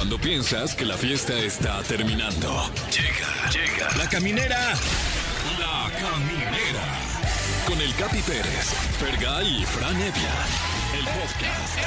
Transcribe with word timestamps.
Cuando 0.00 0.16
piensas 0.16 0.74
que 0.74 0.86
la 0.86 0.96
fiesta 0.96 1.38
está 1.38 1.82
terminando. 1.82 2.48
Llega, 2.90 3.50
llega. 3.50 3.86
La 3.98 4.08
caminera. 4.08 4.72
La 5.58 5.90
caminera. 5.92 6.84
Con 7.66 7.78
el 7.78 7.94
Capi 7.96 8.22
Pérez, 8.22 8.72
Fergay 8.98 9.60
y 9.60 9.64
Fran 9.66 9.94
Evia. 9.96 10.34
El 10.98 11.04
podcast. 11.04 11.78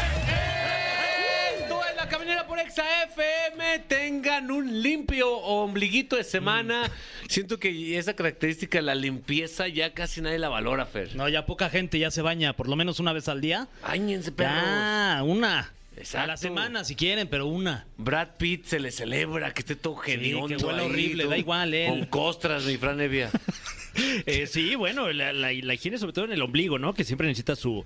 Esto 1.59 1.81
es 1.89 1.95
la 1.95 2.07
caminera 2.07 2.45
por 2.45 2.59
Exa 2.59 2.83
FM. 3.05 3.79
Tengan 3.87 4.51
un 4.51 4.83
limpio 4.83 5.35
ombliguito 5.35 6.15
de 6.15 6.23
semana. 6.23 6.91
Siento 7.27 7.59
que 7.59 7.97
esa 7.97 8.15
característica, 8.15 8.79
la 8.83 8.93
limpieza, 8.93 9.67
ya 9.67 9.95
casi 9.95 10.21
nadie 10.21 10.37
la 10.37 10.49
valora, 10.49 10.85
Fer. 10.85 11.15
No, 11.15 11.27
ya 11.29 11.47
poca 11.47 11.71
gente 11.71 11.97
ya 11.97 12.11
se 12.11 12.21
baña, 12.21 12.53
por 12.53 12.69
lo 12.69 12.75
menos 12.75 12.99
una 12.99 13.11
vez 13.11 13.27
al 13.27 13.41
día. 13.41 13.67
Báñense, 13.81 14.31
perros. 14.31 14.53
Ya, 14.53 15.23
una. 15.25 15.73
Exacto. 15.97 16.23
A 16.23 16.27
la 16.27 16.37
semana 16.37 16.83
si 16.83 16.95
quieren, 16.95 17.27
pero 17.27 17.45
una. 17.47 17.85
Brad 17.97 18.29
Pitt 18.37 18.65
se 18.65 18.79
le 18.79 18.91
celebra 18.91 19.53
que 19.53 19.61
esté 19.61 19.75
todo 19.75 19.95
geniondo. 19.95 20.47
que 20.57 20.63
huela 20.63 20.79
ahí, 20.81 20.85
horrible, 20.89 21.25
da 21.27 21.37
igual, 21.37 21.73
él. 21.73 21.89
Con 21.89 22.05
costras, 22.07 22.63
mi 22.65 22.77
Fran 22.77 22.99
Evia. 23.01 23.29
Eh, 24.25 24.47
sí, 24.47 24.73
bueno, 24.73 25.11
la, 25.13 25.31
la- 25.33 25.51
la 25.53 25.73
higiene 25.75 25.99
sobre 25.99 26.13
todo 26.13 26.25
en 26.25 26.31
el 26.31 26.41
ombligo, 26.41 26.79
¿no? 26.79 26.95
Que 26.95 27.03
siempre 27.03 27.27
necesita 27.27 27.55
su... 27.55 27.85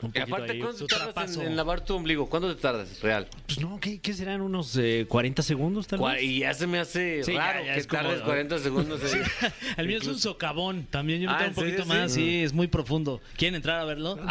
Un 0.00 0.12
Y 0.14 0.18
aparte, 0.20 0.52
ahí. 0.52 0.60
¿cuánto 0.60 0.86
tardas 0.86 1.36
en, 1.36 1.42
en 1.42 1.56
lavar 1.56 1.84
tu 1.84 1.94
ombligo? 1.94 2.28
¿Cuánto 2.28 2.54
te 2.54 2.60
tardas, 2.62 3.00
real? 3.00 3.26
Pues 3.46 3.58
no, 3.58 3.80
¿qué, 3.80 4.00
qué 4.00 4.12
serán? 4.14 4.40
¿Unos 4.42 4.76
eh, 4.76 5.06
40 5.08 5.42
segundos 5.42 5.88
tal 5.88 5.98
vez? 6.00 6.22
Y 6.22 6.38
ya 6.40 6.54
se 6.54 6.66
me 6.68 6.78
hace 6.78 7.24
Sí, 7.24 7.36
raro 7.36 7.64
ya 7.64 7.74
que 7.74 7.84
como- 7.84 8.02
tardes 8.02 8.20
40 8.22 8.58
segundos. 8.60 9.00
El 9.76 9.86
mío 9.88 9.98
es 9.98 10.06
un 10.06 10.18
socavón. 10.18 10.86
También 10.90 11.20
yo 11.20 11.28
me 11.28 11.34
Ah, 11.34 11.38
tengo 11.38 11.50
¿en 11.62 11.66
un 11.68 11.74
poquito 11.76 11.86
más. 11.86 12.12
Sí. 12.12 12.42
Es 12.42 12.52
muy 12.52 12.68
profundo. 12.68 13.20
¿Quieren 13.36 13.56
entrar 13.56 13.80
a 13.80 13.84
verlo? 13.84 14.16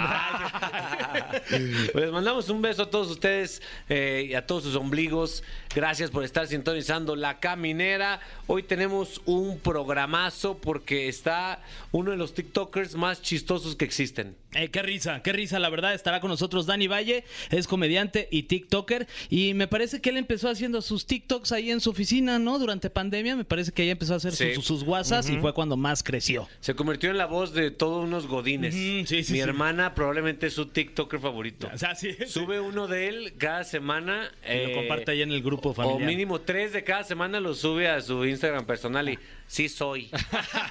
Pues 1.50 1.94
les 2.06 2.12
mandamos 2.12 2.50
un 2.50 2.62
beso 2.62 2.84
a 2.84 2.90
todos 2.90 3.10
ustedes 3.10 3.62
eh, 3.90 4.28
y 4.30 4.34
a 4.34 4.46
todos 4.46 4.64
sus 4.64 4.76
ombligos. 4.76 5.44
Gracias 5.74 6.12
por 6.12 6.24
estar 6.24 6.48
sintonizando 6.48 7.16
La 7.16 7.40
Caminera. 7.40 8.20
Hoy 8.48 8.64
tenemos 8.64 9.22
un 9.26 9.60
programazo 9.60 10.58
porque 10.58 11.08
está 11.08 11.62
uno 11.92 12.12
de 12.12 12.18
los 12.18 12.34
TikTokers 12.34 12.96
más 12.96 13.22
chistosos 13.22 13.76
que 13.76 13.86
existen. 13.86 14.36
Eh, 14.58 14.70
qué 14.70 14.82
risa, 14.82 15.22
qué 15.22 15.34
risa, 15.34 15.60
la 15.60 15.70
verdad. 15.70 15.94
Estará 15.94 16.20
con 16.20 16.30
nosotros 16.32 16.66
Dani 16.66 16.88
Valle, 16.88 17.24
es 17.52 17.68
comediante 17.68 18.28
y 18.32 18.44
TikToker. 18.44 19.08
Y 19.30 19.54
me 19.54 19.68
parece 19.68 20.02
que 20.02 20.10
él 20.10 20.18
empezó 20.18 20.50
haciendo 20.50 20.82
sus 20.82 21.06
TikToks 21.06 21.52
ahí 21.52 21.70
en 21.72 21.80
su 21.80 21.92
oficina, 21.92 22.40
¿no? 22.40 22.58
Durante 22.60 22.90
pandemia, 22.90 23.36
me 23.36 23.46
parece 23.46 23.72
que 23.72 23.84
ahí 23.84 23.90
empezó 23.92 24.14
a 24.14 24.18
hacer 24.18 24.34
Sí. 24.34 24.56
sus, 24.56 24.66
sus 24.66 24.84
WhatsApps 24.84 25.30
y 25.30 25.38
fue 25.38 25.54
cuando 25.54 25.78
más 25.78 26.02
creció. 26.04 26.48
Se 26.60 26.74
convirtió 26.76 27.12
en 27.12 27.18
la 27.18 27.26
voz 27.28 27.54
de 27.54 27.70
todos 27.72 28.04
unos 28.04 28.28
godines. 28.28 28.74
Sí, 28.74 29.06
sí, 29.24 29.34
Mi 29.34 29.40
hermana 29.40 29.94
probablemente 29.94 30.48
es 30.48 30.54
su 30.54 30.66
TikToker 30.68 31.20
favorito. 31.20 31.70
O 31.74 31.78
sea, 31.78 31.96
sí. 31.96 32.16
Sube 32.28 32.60
uno 32.60 32.88
de 32.88 33.08
él 33.10 33.34
cada 33.38 33.64
semana. 33.64 34.32
Y 34.52 34.68
lo 34.70 34.74
comparte 34.74 35.12
ahí 35.12 35.22
en 35.22 35.32
el 35.32 35.44
grupo 35.44 35.70
O 35.70 35.74
familiar. 35.74 36.08
mínimo 36.08 36.42
tres 36.42 36.74
de 36.74 36.84
cada 36.84 37.04
semana 37.04 37.40
lo 37.40 37.54
sube 37.54 37.88
a 37.90 38.02
su 38.02 38.26
Instagram 38.26 38.66
personal 38.66 39.08
y 39.10 39.20
sí 39.48 39.70
soy. 39.70 40.10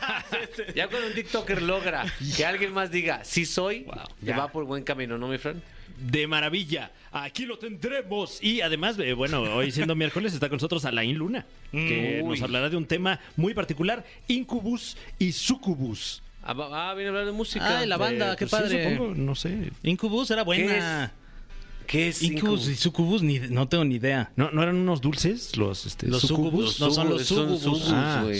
ya 0.74 0.88
cuando 0.88 1.08
un 1.08 1.14
TikToker 1.14 1.62
logra 1.62 2.04
que 2.36 2.44
alguien 2.44 2.72
más 2.72 2.90
diga 2.90 3.24
sí 3.24 3.44
soy, 3.46 3.84
ya 3.86 4.34
Ya. 4.34 4.36
va 4.38 4.48
por 4.52 4.64
buen 4.64 4.82
camino, 4.84 5.18
¿no, 5.18 5.28
mi 5.28 5.38
friend? 5.38 5.62
De 5.98 6.26
maravilla. 6.26 6.90
Aquí 7.10 7.46
lo 7.46 7.58
tendremos. 7.58 8.42
Y 8.42 8.60
además, 8.60 8.98
eh, 8.98 9.14
bueno, 9.14 9.40
hoy 9.42 9.70
siendo 9.72 9.94
miércoles 9.96 10.34
está 10.34 10.48
con 10.48 10.56
nosotros 10.56 10.84
Alain 10.84 11.16
Luna, 11.16 11.46
que 11.72 12.20
Uy. 12.22 12.28
nos 12.30 12.42
hablará 12.42 12.68
de 12.68 12.76
un 12.76 12.86
tema 12.86 13.18
muy 13.36 13.54
particular, 13.54 14.04
incubus 14.28 14.96
y 15.18 15.32
sucubus. 15.32 16.22
Ah, 16.42 16.54
ah, 16.72 16.92
viene 16.94 17.08
a 17.08 17.10
hablar 17.12 17.26
de 17.26 17.32
música. 17.32 17.78
Ay, 17.80 17.86
la 17.88 17.96
banda, 17.96 18.34
Eh, 18.34 18.36
qué 18.38 18.46
pues 18.46 18.62
sí, 18.62 18.68
padre. 18.68 18.84
supongo, 18.94 19.14
no 19.14 19.34
sé. 19.34 19.72
Incubus 19.82 20.30
era 20.30 20.44
buena. 20.44 20.66
¿Qué 20.66 20.78
es 20.78 21.10
Incubus 21.86 22.22
y 22.22 22.26
Incubus? 22.26 22.76
Sucubus, 22.80 23.22
ni, 23.22 23.38
no 23.38 23.68
tengo 23.68 23.84
ni 23.84 23.96
idea. 23.96 24.30
¿No, 24.36 24.50
¿No 24.50 24.62
eran 24.62 24.76
unos 24.76 25.00
dulces 25.00 25.56
los, 25.56 25.86
este, 25.86 26.06
Los 26.08 26.22
sucubus? 26.22 26.74
sucubus, 26.74 26.80
no 26.80 26.90
son 26.90 27.08
los 27.10 27.22
Son 27.26 27.58
sucubus. 27.58 27.62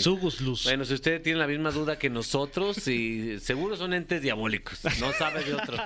sucubus, 0.03 0.41
Ah, 0.41 0.43
luz. 0.43 0.63
Bueno, 0.65 0.85
si 0.85 0.93
usted 0.93 1.21
tiene 1.21 1.39
la 1.39 1.47
misma 1.47 1.71
duda 1.71 1.97
que 1.97 2.09
nosotros, 2.09 2.87
y 2.87 3.39
seguro 3.39 3.75
son 3.75 3.93
entes 3.93 4.21
diabólicos. 4.21 4.79
No 4.99 5.11
sabe 5.13 5.43
de 5.43 5.53
otro. 5.55 5.77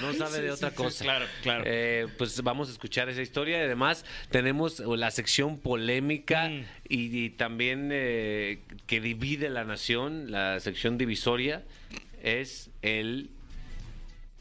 No 0.00 0.12
sabe 0.18 0.40
de 0.42 0.50
otra 0.50 0.70
cosa. 0.72 1.04
claro, 1.04 1.26
claro. 1.42 1.64
Eh, 1.66 2.06
pues 2.18 2.40
vamos 2.42 2.68
a 2.68 2.72
escuchar 2.72 3.08
esa 3.08 3.22
historia. 3.22 3.58
Y 3.58 3.64
además, 3.64 4.04
tenemos 4.30 4.80
la 4.80 5.10
sección 5.10 5.58
polémica 5.58 6.48
Mm. 6.48 6.64
y, 6.88 7.24
y 7.24 7.30
también 7.30 7.90
eh, 7.92 8.60
que 8.86 9.00
divide 9.00 9.50
la 9.50 9.64
nación, 9.64 10.30
la 10.30 10.60
sección 10.60 10.98
divisoria, 10.98 11.62
es 12.22 12.70
el. 12.82 13.30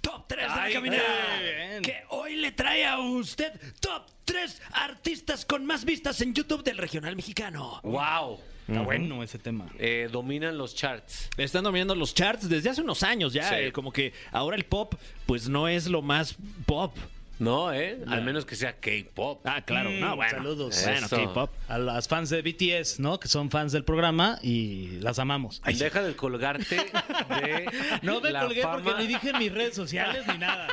Top 0.02 0.26
3 0.28 0.42
de 0.42 0.48
la 0.48 0.64
Ay, 0.64 0.74
caminera. 0.74 1.04
bien. 1.42 1.82
Que 1.82 2.04
hoy 2.10 2.36
le 2.36 2.52
trae 2.52 2.86
a 2.86 3.00
usted 3.00 3.52
top 3.80 4.04
3 4.26 4.62
artistas 4.72 5.46
con 5.46 5.66
más 5.66 5.84
vistas 5.86 6.22
en 6.22 6.34
YouTube 6.34 6.64
del 6.64 6.78
regional 6.78 7.16
mexicano. 7.16 7.80
¡Wow! 7.84 8.40
Está 8.68 8.82
bueno 8.82 9.24
ese 9.24 9.40
tema. 9.40 9.66
Eh, 9.80 10.08
dominan 10.12 10.58
los 10.58 10.76
charts. 10.76 11.30
Están 11.38 11.64
dominando 11.64 11.96
los 11.96 12.14
charts 12.14 12.48
desde 12.48 12.70
hace 12.70 12.82
unos 12.82 13.02
años 13.02 13.34
ya. 13.34 13.50
Sí. 13.50 13.56
eh, 13.56 13.72
como 13.72 13.92
que 13.92 14.14
ahora 14.32 14.56
el 14.56 14.66
pop, 14.66 14.94
pues 15.26 15.50
no 15.50 15.68
es 15.68 15.88
lo 15.88 16.02
más 16.04 16.36
pop. 16.68 16.96
No, 17.40 17.72
¿eh? 17.74 17.98
Al 18.08 18.22
menos 18.24 18.46
que 18.46 18.56
sea 18.58 18.74
K-pop. 18.74 19.40
Ah, 19.46 19.62
claro. 19.62 19.90
Mm, 19.90 20.00
no, 20.02 20.16
bueno. 20.18 20.32
saludos. 20.32 20.84
Bueno. 20.84 21.08
K-pop. 21.10 21.50
A 21.70 21.78
las 21.78 22.08
fans 22.10 22.30
de 22.30 22.42
BTS, 22.42 23.00
¿no? 23.00 23.18
Que 23.20 23.30
son 23.30 23.50
fans 23.50 23.72
del 23.72 23.86
programa 23.86 24.38
y 24.44 24.98
las 25.00 25.20
amamos. 25.20 25.62
Ay, 25.64 25.76
Deja 25.76 26.02
de 26.04 26.16
colgarte 26.18 26.76
de 26.76 27.70
no 28.02 28.20
me 28.20 28.32
la 28.32 28.42
colgué 28.42 28.62
fama. 28.62 28.84
porque 28.84 29.02
ni 29.02 29.08
dije 29.08 29.32
mis 29.40 29.54
redes 29.54 29.74
sociales 29.74 30.26
ni 30.28 30.38
nada. 30.38 30.68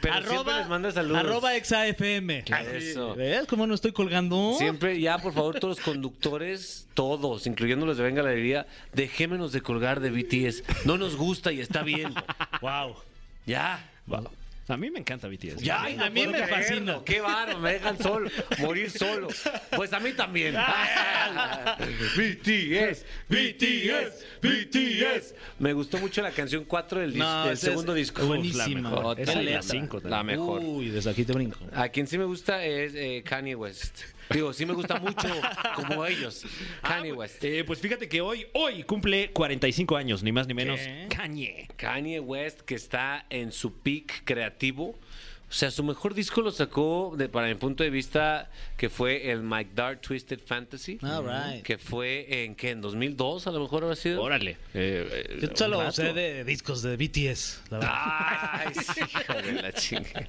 Pero- 0.00 0.26
siempre 0.26 0.54
les 0.54 0.68
manda 0.68 0.90
saludos. 0.90 1.18
Arroba 1.18 1.54
exafm. 1.54 2.30
Eso. 2.30 3.14
¿Ves 3.14 3.46
cómo 3.46 3.66
no 3.66 3.74
estoy 3.74 3.92
colgando? 3.92 4.54
Siempre, 4.56 4.98
ya, 4.98 5.18
por 5.18 5.34
favor, 5.34 5.60
todos 5.60 5.76
los 5.76 5.84
conductores, 5.84 6.86
todos, 6.94 7.46
incluyendo 7.46 7.84
los 7.84 7.98
de 7.98 8.04
Venga 8.04 8.22
la 8.22 8.30
Alegría, 8.30 8.66
dejémonos 8.94 9.52
de 9.52 9.60
colgar 9.60 10.00
de 10.00 10.10
BTS. 10.10 10.86
No 10.86 10.96
nos 10.96 11.14
gusta 11.16 11.52
y 11.52 11.60
está 11.60 11.82
bien. 11.82 12.14
Wow. 12.62 12.96
Ya. 13.44 13.86
A 14.70 14.76
mí 14.76 14.90
me 14.90 14.98
encanta 14.98 15.28
BTS. 15.28 15.62
Ya, 15.62 15.82
A 15.82 15.88
mí- 15.88 15.94
no 15.96 16.04
a 16.04 16.10
mí 16.10 16.20
puedo 16.24 16.30
me 16.32 16.38
creerlo. 16.44 16.56
fascina. 16.56 17.00
Qué 17.04 17.20
baro, 17.22 17.58
me 17.58 17.72
dejan 17.72 17.98
solo, 18.02 18.30
morir 18.58 18.90
solo. 18.90 19.28
Pues 19.74 19.92
a 19.94 20.00
mí 20.00 20.12
también. 20.12 20.54
BTS, 22.16 23.04
BTS, 23.28 24.24
BTS. 24.42 25.34
Me 25.58 25.72
gustó 25.72 25.98
mucho 25.98 26.22
la 26.22 26.30
canción 26.32 26.64
4 26.64 27.00
del, 27.00 27.14
dis- 27.14 27.18
No, 27.18 27.44
del 27.44 27.52
esa 27.54 27.66
segundo 27.68 27.92
es 27.92 27.98
disco. 27.98 28.26
buenísima. 28.26 29.14
Esa 29.16 29.42
y 29.42 29.44
la 29.46 29.50
la 29.52 29.62
cinco, 29.62 30.00
también. 30.00 30.10
la 30.10 30.22
mejor. 30.22 30.60
Uy, 30.62 30.88
desde 30.90 31.10
aquí 31.10 31.24
te 31.24 31.32
brinco. 31.32 31.58
A 31.72 31.88
quien 31.88 32.06
sí 32.06 32.18
me 32.18 32.24
gusta 32.24 32.64
es 32.64 32.92
eh, 32.94 33.22
Kanye 33.24 33.54
West. 33.54 34.00
Digo, 34.30 34.52
sí 34.52 34.66
me 34.66 34.74
gusta 34.74 34.98
mucho 35.00 35.28
como 35.74 36.04
ellos. 36.04 36.44
Kanye 36.82 37.12
West. 37.12 37.42
Eh, 37.44 37.64
pues 37.64 37.80
fíjate 37.80 38.08
que 38.08 38.20
hoy, 38.20 38.46
hoy 38.52 38.82
cumple 38.84 39.30
45 39.32 39.96
años, 39.96 40.22
ni 40.22 40.32
más 40.32 40.46
ni 40.46 40.54
menos. 40.54 40.80
¿Qué? 40.80 41.08
Kanye. 41.08 41.68
Kanye 41.76 42.20
West 42.20 42.60
que 42.60 42.74
está 42.74 43.26
en 43.30 43.52
su 43.52 43.78
peak 43.78 44.24
creativo. 44.24 44.98
O 45.48 45.52
sea, 45.52 45.70
su 45.70 45.82
mejor 45.82 46.12
disco 46.12 46.42
lo 46.42 46.50
sacó, 46.50 47.14
de, 47.16 47.28
para 47.30 47.48
mi 47.48 47.54
punto 47.54 47.82
de 47.82 47.88
vista, 47.88 48.50
que 48.76 48.90
fue 48.90 49.30
el 49.30 49.42
Mike 49.42 49.70
Dark 49.74 50.00
Twisted 50.02 50.40
Fantasy. 50.44 50.98
All 51.02 51.24
right. 51.24 51.64
Que 51.64 51.78
fue 51.78 52.44
en, 52.44 52.54
¿qué? 52.54 52.70
¿En 52.70 52.82
2002 52.82 53.46
a 53.46 53.52
lo 53.52 53.60
mejor 53.60 53.84
habrá 53.84 53.96
sido? 53.96 54.22
Órale. 54.22 54.52
Eh, 54.74 55.08
eh, 55.10 55.38
Yo 55.40 55.48
solo 55.54 55.90
sé 55.90 56.12
de 56.12 56.44
discos 56.44 56.82
de 56.82 56.96
BTS, 56.96 57.62
la 57.70 57.78
verdad. 57.78 57.94
Ay, 57.94 58.74
sí, 58.74 59.00
hijo 59.00 59.34
de 59.34 59.52
la 59.62 59.72
chinga. 59.72 60.28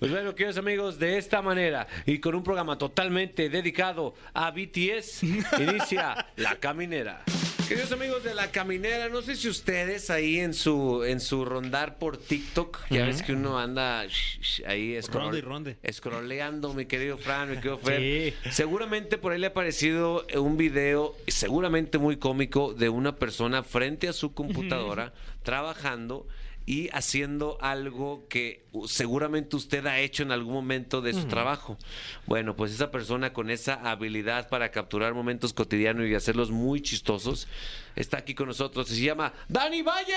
Pues 0.00 0.10
bueno, 0.10 0.34
queridos 0.34 0.58
amigos, 0.58 0.98
de 0.98 1.18
esta 1.18 1.40
manera 1.40 1.86
y 2.04 2.18
con 2.18 2.34
un 2.34 2.42
programa 2.42 2.76
totalmente 2.76 3.48
dedicado 3.48 4.14
a 4.34 4.50
BTS, 4.50 5.22
inicia 5.60 6.26
La 6.36 6.56
Caminera. 6.56 7.22
Queridos 7.68 7.90
amigos 7.90 8.22
de 8.22 8.32
La 8.32 8.52
Caminera, 8.52 9.08
no 9.08 9.22
sé 9.22 9.34
si 9.34 9.48
ustedes 9.48 10.08
ahí 10.10 10.38
en 10.38 10.54
su 10.54 11.02
en 11.04 11.18
su 11.20 11.44
rondar 11.44 11.98
por 11.98 12.16
TikTok, 12.16 12.78
ya 12.90 13.06
ves 13.06 13.22
que 13.22 13.32
uno 13.32 13.58
anda 13.58 14.04
sh- 14.06 14.38
sh- 14.40 14.66
ahí 14.66 15.00
Ronde 15.00 15.38
y 15.38 15.40
ronde. 15.40 15.76
scrolleando, 15.92 16.72
mi 16.74 16.86
querido 16.86 17.18
Fran, 17.18 17.50
mi 17.50 17.56
querido 17.56 17.78
Fer. 17.78 18.00
Sí. 18.44 18.50
Seguramente 18.52 19.18
por 19.18 19.32
ahí 19.32 19.40
le 19.40 19.46
ha 19.48 19.50
aparecido 19.50 20.24
un 20.36 20.56
video, 20.56 21.16
seguramente 21.26 21.98
muy 21.98 22.18
cómico, 22.18 22.72
de 22.72 22.88
una 22.88 23.16
persona 23.16 23.64
frente 23.64 24.06
a 24.08 24.12
su 24.12 24.32
computadora, 24.32 25.12
trabajando 25.42 26.28
y 26.66 26.88
haciendo 26.92 27.58
algo 27.60 28.26
que 28.28 28.66
seguramente 28.86 29.54
usted 29.54 29.86
ha 29.86 30.00
hecho 30.00 30.24
en 30.24 30.32
algún 30.32 30.52
momento 30.52 31.00
de 31.00 31.14
su 31.14 31.26
trabajo. 31.26 31.78
Bueno, 32.26 32.56
pues 32.56 32.72
esa 32.72 32.90
persona 32.90 33.32
con 33.32 33.50
esa 33.50 33.74
habilidad 33.88 34.48
para 34.48 34.72
capturar 34.72 35.14
momentos 35.14 35.52
cotidianos 35.52 36.06
y 36.06 36.14
hacerlos 36.14 36.50
muy 36.50 36.82
chistosos 36.82 37.46
está 37.94 38.18
aquí 38.18 38.34
con 38.34 38.48
nosotros. 38.48 38.88
Se 38.88 39.00
llama 39.00 39.32
Dani 39.48 39.82
Valle. 39.82 40.14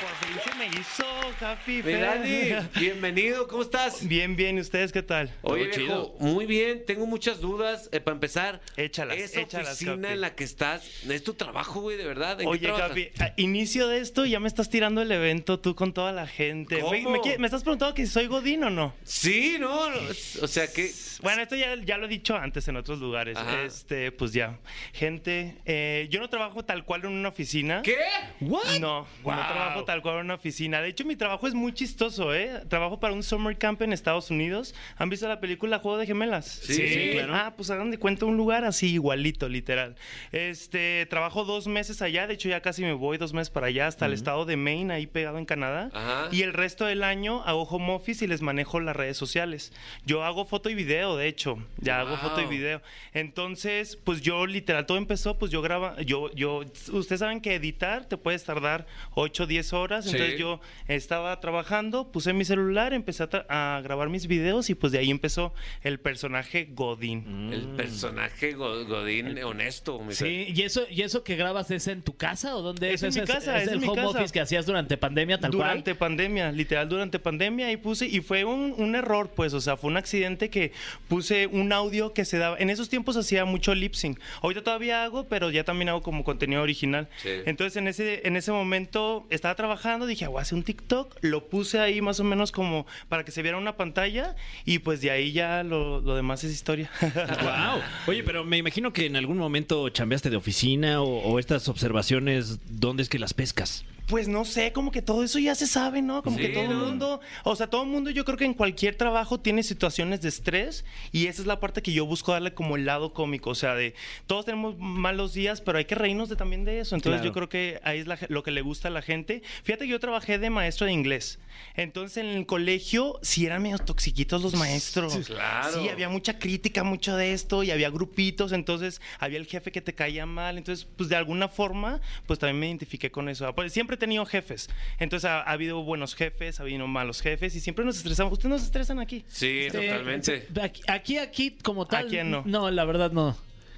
Por 0.00 0.28
fin 0.28 0.40
se 0.44 0.58
me 0.58 0.66
hizo. 0.66 1.04
Dani, 1.40 2.68
bienvenido, 2.78 3.46
¿cómo 3.48 3.62
estás? 3.62 4.06
Bien, 4.06 4.36
bien, 4.36 4.58
¿y 4.58 4.60
ustedes 4.60 4.92
qué 4.92 5.02
tal? 5.02 5.30
Oye, 5.42 5.66
Todo 5.68 5.78
viejo, 5.78 6.16
muy 6.18 6.46
bien, 6.46 6.84
tengo 6.86 7.06
muchas 7.06 7.40
dudas. 7.40 7.88
Eh, 7.92 8.00
para 8.00 8.14
empezar, 8.14 8.60
Échalas, 8.76 9.16
esa 9.16 9.40
échalas, 9.40 9.68
oficina 9.74 9.96
Capi. 10.02 10.14
en 10.14 10.20
la 10.20 10.34
que 10.34 10.44
estás, 10.44 10.84
¿es 11.08 11.22
tu 11.24 11.34
trabajo, 11.34 11.80
güey, 11.80 11.96
de 11.96 12.04
verdad? 12.06 12.32
¿En 12.40 12.46
qué 12.46 12.46
Oye, 12.46 12.60
trabajas? 12.66 12.88
Capi, 12.88 13.10
a 13.20 13.32
inicio 13.36 13.88
de 13.88 14.00
esto 14.00 14.24
ya 14.26 14.40
me 14.40 14.48
estás 14.48 14.68
tirando 14.70 15.02
el 15.02 15.10
evento 15.12 15.60
tú 15.60 15.74
con 15.74 15.92
toda 15.92 16.12
la 16.12 16.26
gente. 16.26 16.80
¿Cómo? 16.80 16.92
Me, 16.92 17.00
me 17.04 17.18
qui- 17.20 17.38
me 17.38 17.46
estás 17.46 17.62
preguntando 17.62 17.94
que 17.94 18.06
si 18.06 18.12
soy 18.12 18.26
Godín 18.26 18.64
o 18.64 18.70
no? 18.70 18.94
Sí, 19.04 19.56
no, 19.58 19.90
no, 19.90 19.96
o 20.42 20.46
sea 20.46 20.70
que... 20.72 20.90
Bueno, 21.22 21.42
esto 21.42 21.54
ya, 21.54 21.74
ya 21.84 21.98
lo 21.98 22.06
he 22.06 22.08
dicho 22.08 22.34
antes 22.36 22.66
en 22.68 22.76
otros 22.76 22.98
lugares. 22.98 23.36
Ajá. 23.36 23.62
Este, 23.62 24.10
pues 24.10 24.32
ya. 24.32 24.58
Gente, 24.94 25.56
eh, 25.66 26.06
yo 26.10 26.18
no 26.20 26.28
trabajo 26.30 26.64
tal 26.64 26.84
cual 26.84 27.02
en 27.04 27.12
una 27.12 27.28
oficina. 27.28 27.82
¿Qué? 27.82 27.96
No, 28.40 29.06
Wow. 29.22 29.34
no 29.36 29.46
trabajo 29.46 29.84
tal 29.90 30.02
cual 30.02 30.18
una 30.24 30.34
oficina. 30.34 30.80
De 30.80 30.88
hecho, 30.88 31.04
mi 31.04 31.16
trabajo 31.16 31.48
es 31.48 31.54
muy 31.54 31.72
chistoso, 31.72 32.32
¿eh? 32.32 32.62
Trabajo 32.68 33.00
para 33.00 33.12
un 33.12 33.24
summer 33.24 33.58
camp 33.58 33.82
en 33.82 33.92
Estados 33.92 34.30
Unidos. 34.30 34.72
¿Han 34.98 35.10
visto 35.10 35.26
la 35.26 35.40
película 35.40 35.80
Juego 35.80 35.98
de 35.98 36.06
Gemelas? 36.06 36.46
Sí, 36.46 36.74
sí, 36.74 37.08
claro. 37.14 37.34
Ah, 37.34 37.54
pues 37.56 37.70
hagan 37.70 37.90
de 37.90 37.98
cuenta 37.98 38.24
un 38.24 38.36
lugar 38.36 38.64
así 38.64 38.92
igualito, 38.92 39.48
literal. 39.48 39.96
Este, 40.30 41.06
trabajo 41.06 41.44
dos 41.44 41.66
meses 41.66 42.02
allá. 42.02 42.28
De 42.28 42.34
hecho, 42.34 42.48
ya 42.48 42.60
casi 42.60 42.82
me 42.82 42.92
voy 42.92 43.18
dos 43.18 43.32
meses 43.32 43.50
para 43.50 43.66
allá, 43.66 43.88
hasta 43.88 44.06
el 44.06 44.12
estado 44.12 44.44
de 44.44 44.56
Maine, 44.56 44.94
ahí 44.94 45.08
pegado 45.08 45.38
en 45.38 45.44
Canadá. 45.44 45.90
Ajá. 45.92 46.28
Y 46.30 46.42
el 46.42 46.52
resto 46.52 46.84
del 46.84 47.02
año 47.02 47.42
hago 47.44 47.64
home 47.64 47.92
office 47.92 48.24
y 48.24 48.28
les 48.28 48.42
manejo 48.42 48.78
las 48.78 48.94
redes 48.94 49.16
sociales. 49.16 49.72
Yo 50.06 50.22
hago 50.22 50.44
foto 50.44 50.70
y 50.70 50.76
video, 50.76 51.16
de 51.16 51.26
hecho. 51.26 51.58
Ya 51.78 51.98
hago 51.98 52.16
foto 52.16 52.40
y 52.40 52.44
Wow. 52.44 52.50
video. 52.52 52.82
Entonces, 53.12 53.96
pues 53.96 54.20
yo 54.22 54.46
literal, 54.46 54.86
todo 54.86 54.98
empezó, 54.98 55.36
pues 55.36 55.50
yo 55.50 55.62
graba, 55.62 56.00
yo, 56.02 56.30
yo, 56.34 56.60
ustedes 56.92 57.18
saben 57.18 57.40
que 57.40 57.56
editar 57.56 58.04
te 58.06 58.16
puedes 58.16 58.44
tardar 58.44 58.86
8 59.14 59.42
o 59.42 59.46
10 59.48 59.72
horas. 59.72 59.79
Sí. 59.88 60.10
Entonces 60.10 60.38
yo 60.38 60.60
estaba 60.88 61.38
trabajando, 61.40 62.10
puse 62.12 62.32
mi 62.32 62.44
celular, 62.44 62.92
empecé 62.92 63.22
a, 63.24 63.30
tra- 63.30 63.46
a 63.48 63.80
grabar 63.82 64.08
mis 64.08 64.26
videos 64.26 64.70
y 64.70 64.74
pues 64.74 64.92
de 64.92 64.98
ahí 64.98 65.10
empezó 65.10 65.54
el 65.82 66.00
personaje 66.00 66.68
Godín. 66.72 67.50
El 67.52 67.68
personaje 67.76 68.52
Go- 68.52 68.84
Godín 68.86 69.38
honesto, 69.42 69.98
mi. 70.00 70.14
Sí, 70.14 70.52
¿y 70.54 70.62
eso, 70.62 70.82
¿y 70.90 71.02
eso 71.02 71.24
que 71.24 71.36
grabas 71.36 71.70
es 71.70 71.86
en 71.88 72.02
tu 72.02 72.16
casa 72.16 72.56
o 72.56 72.62
dónde 72.62 72.92
es? 72.92 73.02
Es 73.02 73.16
en 73.16 73.22
mi 73.22 73.28
¿Es- 73.28 73.34
casa, 73.34 73.62
¿Es, 73.62 73.68
el 73.68 73.80
mi 73.80 73.86
home 73.88 73.96
casa. 74.02 74.08
office 74.18 74.32
que 74.32 74.40
hacías 74.40 74.66
durante 74.66 74.96
pandemia 74.96 75.38
tal 75.38 75.50
durante 75.50 75.92
cual? 75.94 75.98
pandemia, 76.10 76.52
literal 76.52 76.88
durante 76.88 77.18
pandemia 77.18 77.70
y 77.72 77.76
puse 77.76 78.06
y 78.06 78.20
fue 78.20 78.44
un, 78.44 78.74
un 78.76 78.94
error 78.94 79.30
pues, 79.34 79.54
o 79.54 79.60
sea, 79.60 79.76
fue 79.76 79.90
un 79.90 79.96
accidente 79.96 80.50
que 80.50 80.72
puse 81.08 81.46
un 81.46 81.72
audio 81.72 82.12
que 82.12 82.24
se 82.24 82.38
daba, 82.38 82.56
en 82.58 82.70
esos 82.70 82.88
tiempos 82.88 83.16
hacía 83.16 83.44
mucho 83.44 83.74
lip 83.74 83.94
sync, 83.94 84.18
ahorita 84.42 84.62
todavía 84.64 85.04
hago, 85.04 85.26
pero 85.28 85.50
ya 85.50 85.64
también 85.64 85.88
hago 85.88 86.02
como 86.02 86.24
contenido 86.24 86.62
original. 86.62 87.08
Sí. 87.22 87.28
Entonces 87.46 87.76
en 87.76 87.88
ese, 87.88 88.26
en 88.26 88.36
ese 88.36 88.52
momento 88.52 89.26
estaba 89.30 89.54
trabajando, 89.54 89.69
dije, 90.06 90.24
"Ah, 90.24 90.28
voy 90.28 90.42
a 90.42 90.54
un 90.54 90.62
TikTok, 90.62 91.16
lo 91.22 91.48
puse 91.48 91.78
ahí 91.80 92.00
más 92.00 92.20
o 92.20 92.24
menos 92.24 92.52
como 92.52 92.86
para 93.08 93.24
que 93.24 93.30
se 93.32 93.42
viera 93.42 93.58
una 93.58 93.76
pantalla 93.76 94.36
y 94.64 94.80
pues 94.80 95.00
de 95.00 95.10
ahí 95.10 95.32
ya 95.32 95.62
lo, 95.62 96.00
lo 96.00 96.14
demás 96.14 96.44
es 96.44 96.52
historia. 96.52 96.90
Wow. 97.40 97.80
Oye, 98.06 98.22
pero 98.22 98.44
me 98.44 98.56
imagino 98.58 98.92
que 98.92 99.06
en 99.06 99.16
algún 99.16 99.38
momento 99.38 99.88
chambeaste 99.88 100.30
de 100.30 100.36
oficina 100.36 101.00
o 101.02 101.38
estas 101.38 101.68
observaciones, 101.68 102.58
¿dónde 102.68 103.02
es 103.02 103.08
que 103.08 103.18
las 103.18 103.34
pescas? 103.34 103.84
Pues 104.10 104.28
no 104.28 104.44
sé, 104.44 104.72
como 104.72 104.90
que 104.90 105.00
todo 105.02 105.22
eso 105.24 105.38
ya 105.38 105.54
se 105.54 105.66
sabe, 105.66 106.02
¿no? 106.02 106.22
Como 106.22 106.36
Sí, 106.36 106.42
que 106.42 106.48
todo 106.50 106.64
el 106.64 106.70
¿no? 106.78 106.84
mundo, 106.86 107.20
o 107.44 107.56
sea, 107.56 107.68
todo 107.68 107.82
el 107.84 107.88
mundo 107.88 108.10
yo 108.10 108.24
creo 108.24 108.36
que 108.36 108.44
en 108.44 108.54
cualquier 108.54 108.96
trabajo 108.96 109.38
tiene 109.40 109.62
situaciones 109.62 110.20
de 110.20 110.28
estrés 110.28 110.84
y 111.12 111.26
esa 111.28 111.42
es 111.42 111.46
la 111.46 111.60
parte 111.60 111.80
que 111.82 111.92
yo 111.92 112.04
busco 112.06 112.32
darle 112.32 112.52
como 112.52 112.76
el 112.76 112.84
lado 112.84 113.12
cómico, 113.14 113.50
o 113.50 113.54
sea, 113.54 113.74
de 113.74 113.94
todos 114.26 114.44
tenemos 114.44 114.76
malos 114.78 115.32
días, 115.32 115.60
pero 115.60 115.78
hay 115.78 115.84
que 115.84 115.94
reírnos 115.94 116.28
de, 116.28 116.36
también 116.36 116.64
de 116.64 116.80
eso. 116.80 116.94
Entonces 116.96 117.20
Claro. 117.20 117.30
yo 117.30 117.32
creo 117.32 117.48
que 117.48 117.80
ahí 117.84 118.00
es 118.00 118.06
la 118.06 118.18
lo 118.28 118.42
que 118.42 118.50
le 118.50 118.60
gusta 118.62 118.88
a 118.88 118.90
la 118.90 119.00
gente. 119.02 119.42
Fíjate 119.62 119.84
que 119.84 119.90
yo 119.90 120.00
trabajé 120.00 120.38
de 120.38 120.50
maestro 120.50 120.86
de 120.86 120.92
inglés. 120.92 121.38
Entonces 121.76 122.16
en 122.18 122.26
el 122.26 122.46
colegio 122.46 123.18
sí 123.22 123.46
eran 123.46 123.62
medio 123.62 123.78
toxiquitos 123.78 124.42
los 124.42 124.54
maestros. 124.54 125.16
Claro. 125.26 125.80
Sí, 125.82 125.88
había 125.88 126.08
mucha 126.08 126.38
crítica, 126.38 126.82
mucho 126.84 127.16
de 127.16 127.32
esto 127.32 127.62
y 127.62 127.70
había 127.70 127.90
grupitos, 127.90 128.52
entonces 128.52 129.00
había 129.18 129.38
el 129.38 129.46
jefe 129.46 129.70
que 129.72 129.80
te 129.80 129.94
caía 129.94 130.26
mal, 130.26 130.58
entonces 130.58 130.86
pues 130.96 131.08
de 131.08 131.16
alguna 131.16 131.48
forma 131.48 132.00
pues 132.26 132.38
también 132.38 132.58
me 132.58 132.66
identifiqué 132.68 133.10
con 133.10 133.28
eso. 133.28 133.52
Pues, 133.54 133.72
siempre 133.72 133.96
tenido 134.00 134.26
jefes, 134.26 134.68
entonces 134.98 135.30
ha, 135.30 135.38
ha 135.42 135.52
habido 135.52 135.82
buenos 135.84 136.16
jefes, 136.16 136.58
ha 136.58 136.64
habido 136.64 136.86
malos 136.88 137.20
jefes 137.22 137.54
y 137.54 137.60
siempre 137.60 137.84
nos 137.84 137.96
estresamos. 137.98 138.32
¿Ustedes 138.32 138.50
nos 138.50 138.62
estresan 138.64 138.98
aquí? 138.98 139.24
Sí, 139.28 139.68
Sí, 139.70 139.76
totalmente. 139.78 140.48
Aquí, 140.60 140.82
aquí, 140.88 141.18
aquí, 141.18 141.50
como 141.62 141.86
tal. 141.86 142.06
Aquí 142.06 142.18
no. 142.24 142.42
No, 142.44 142.68
la 142.70 142.84
verdad 142.84 143.12
no. 143.12 143.36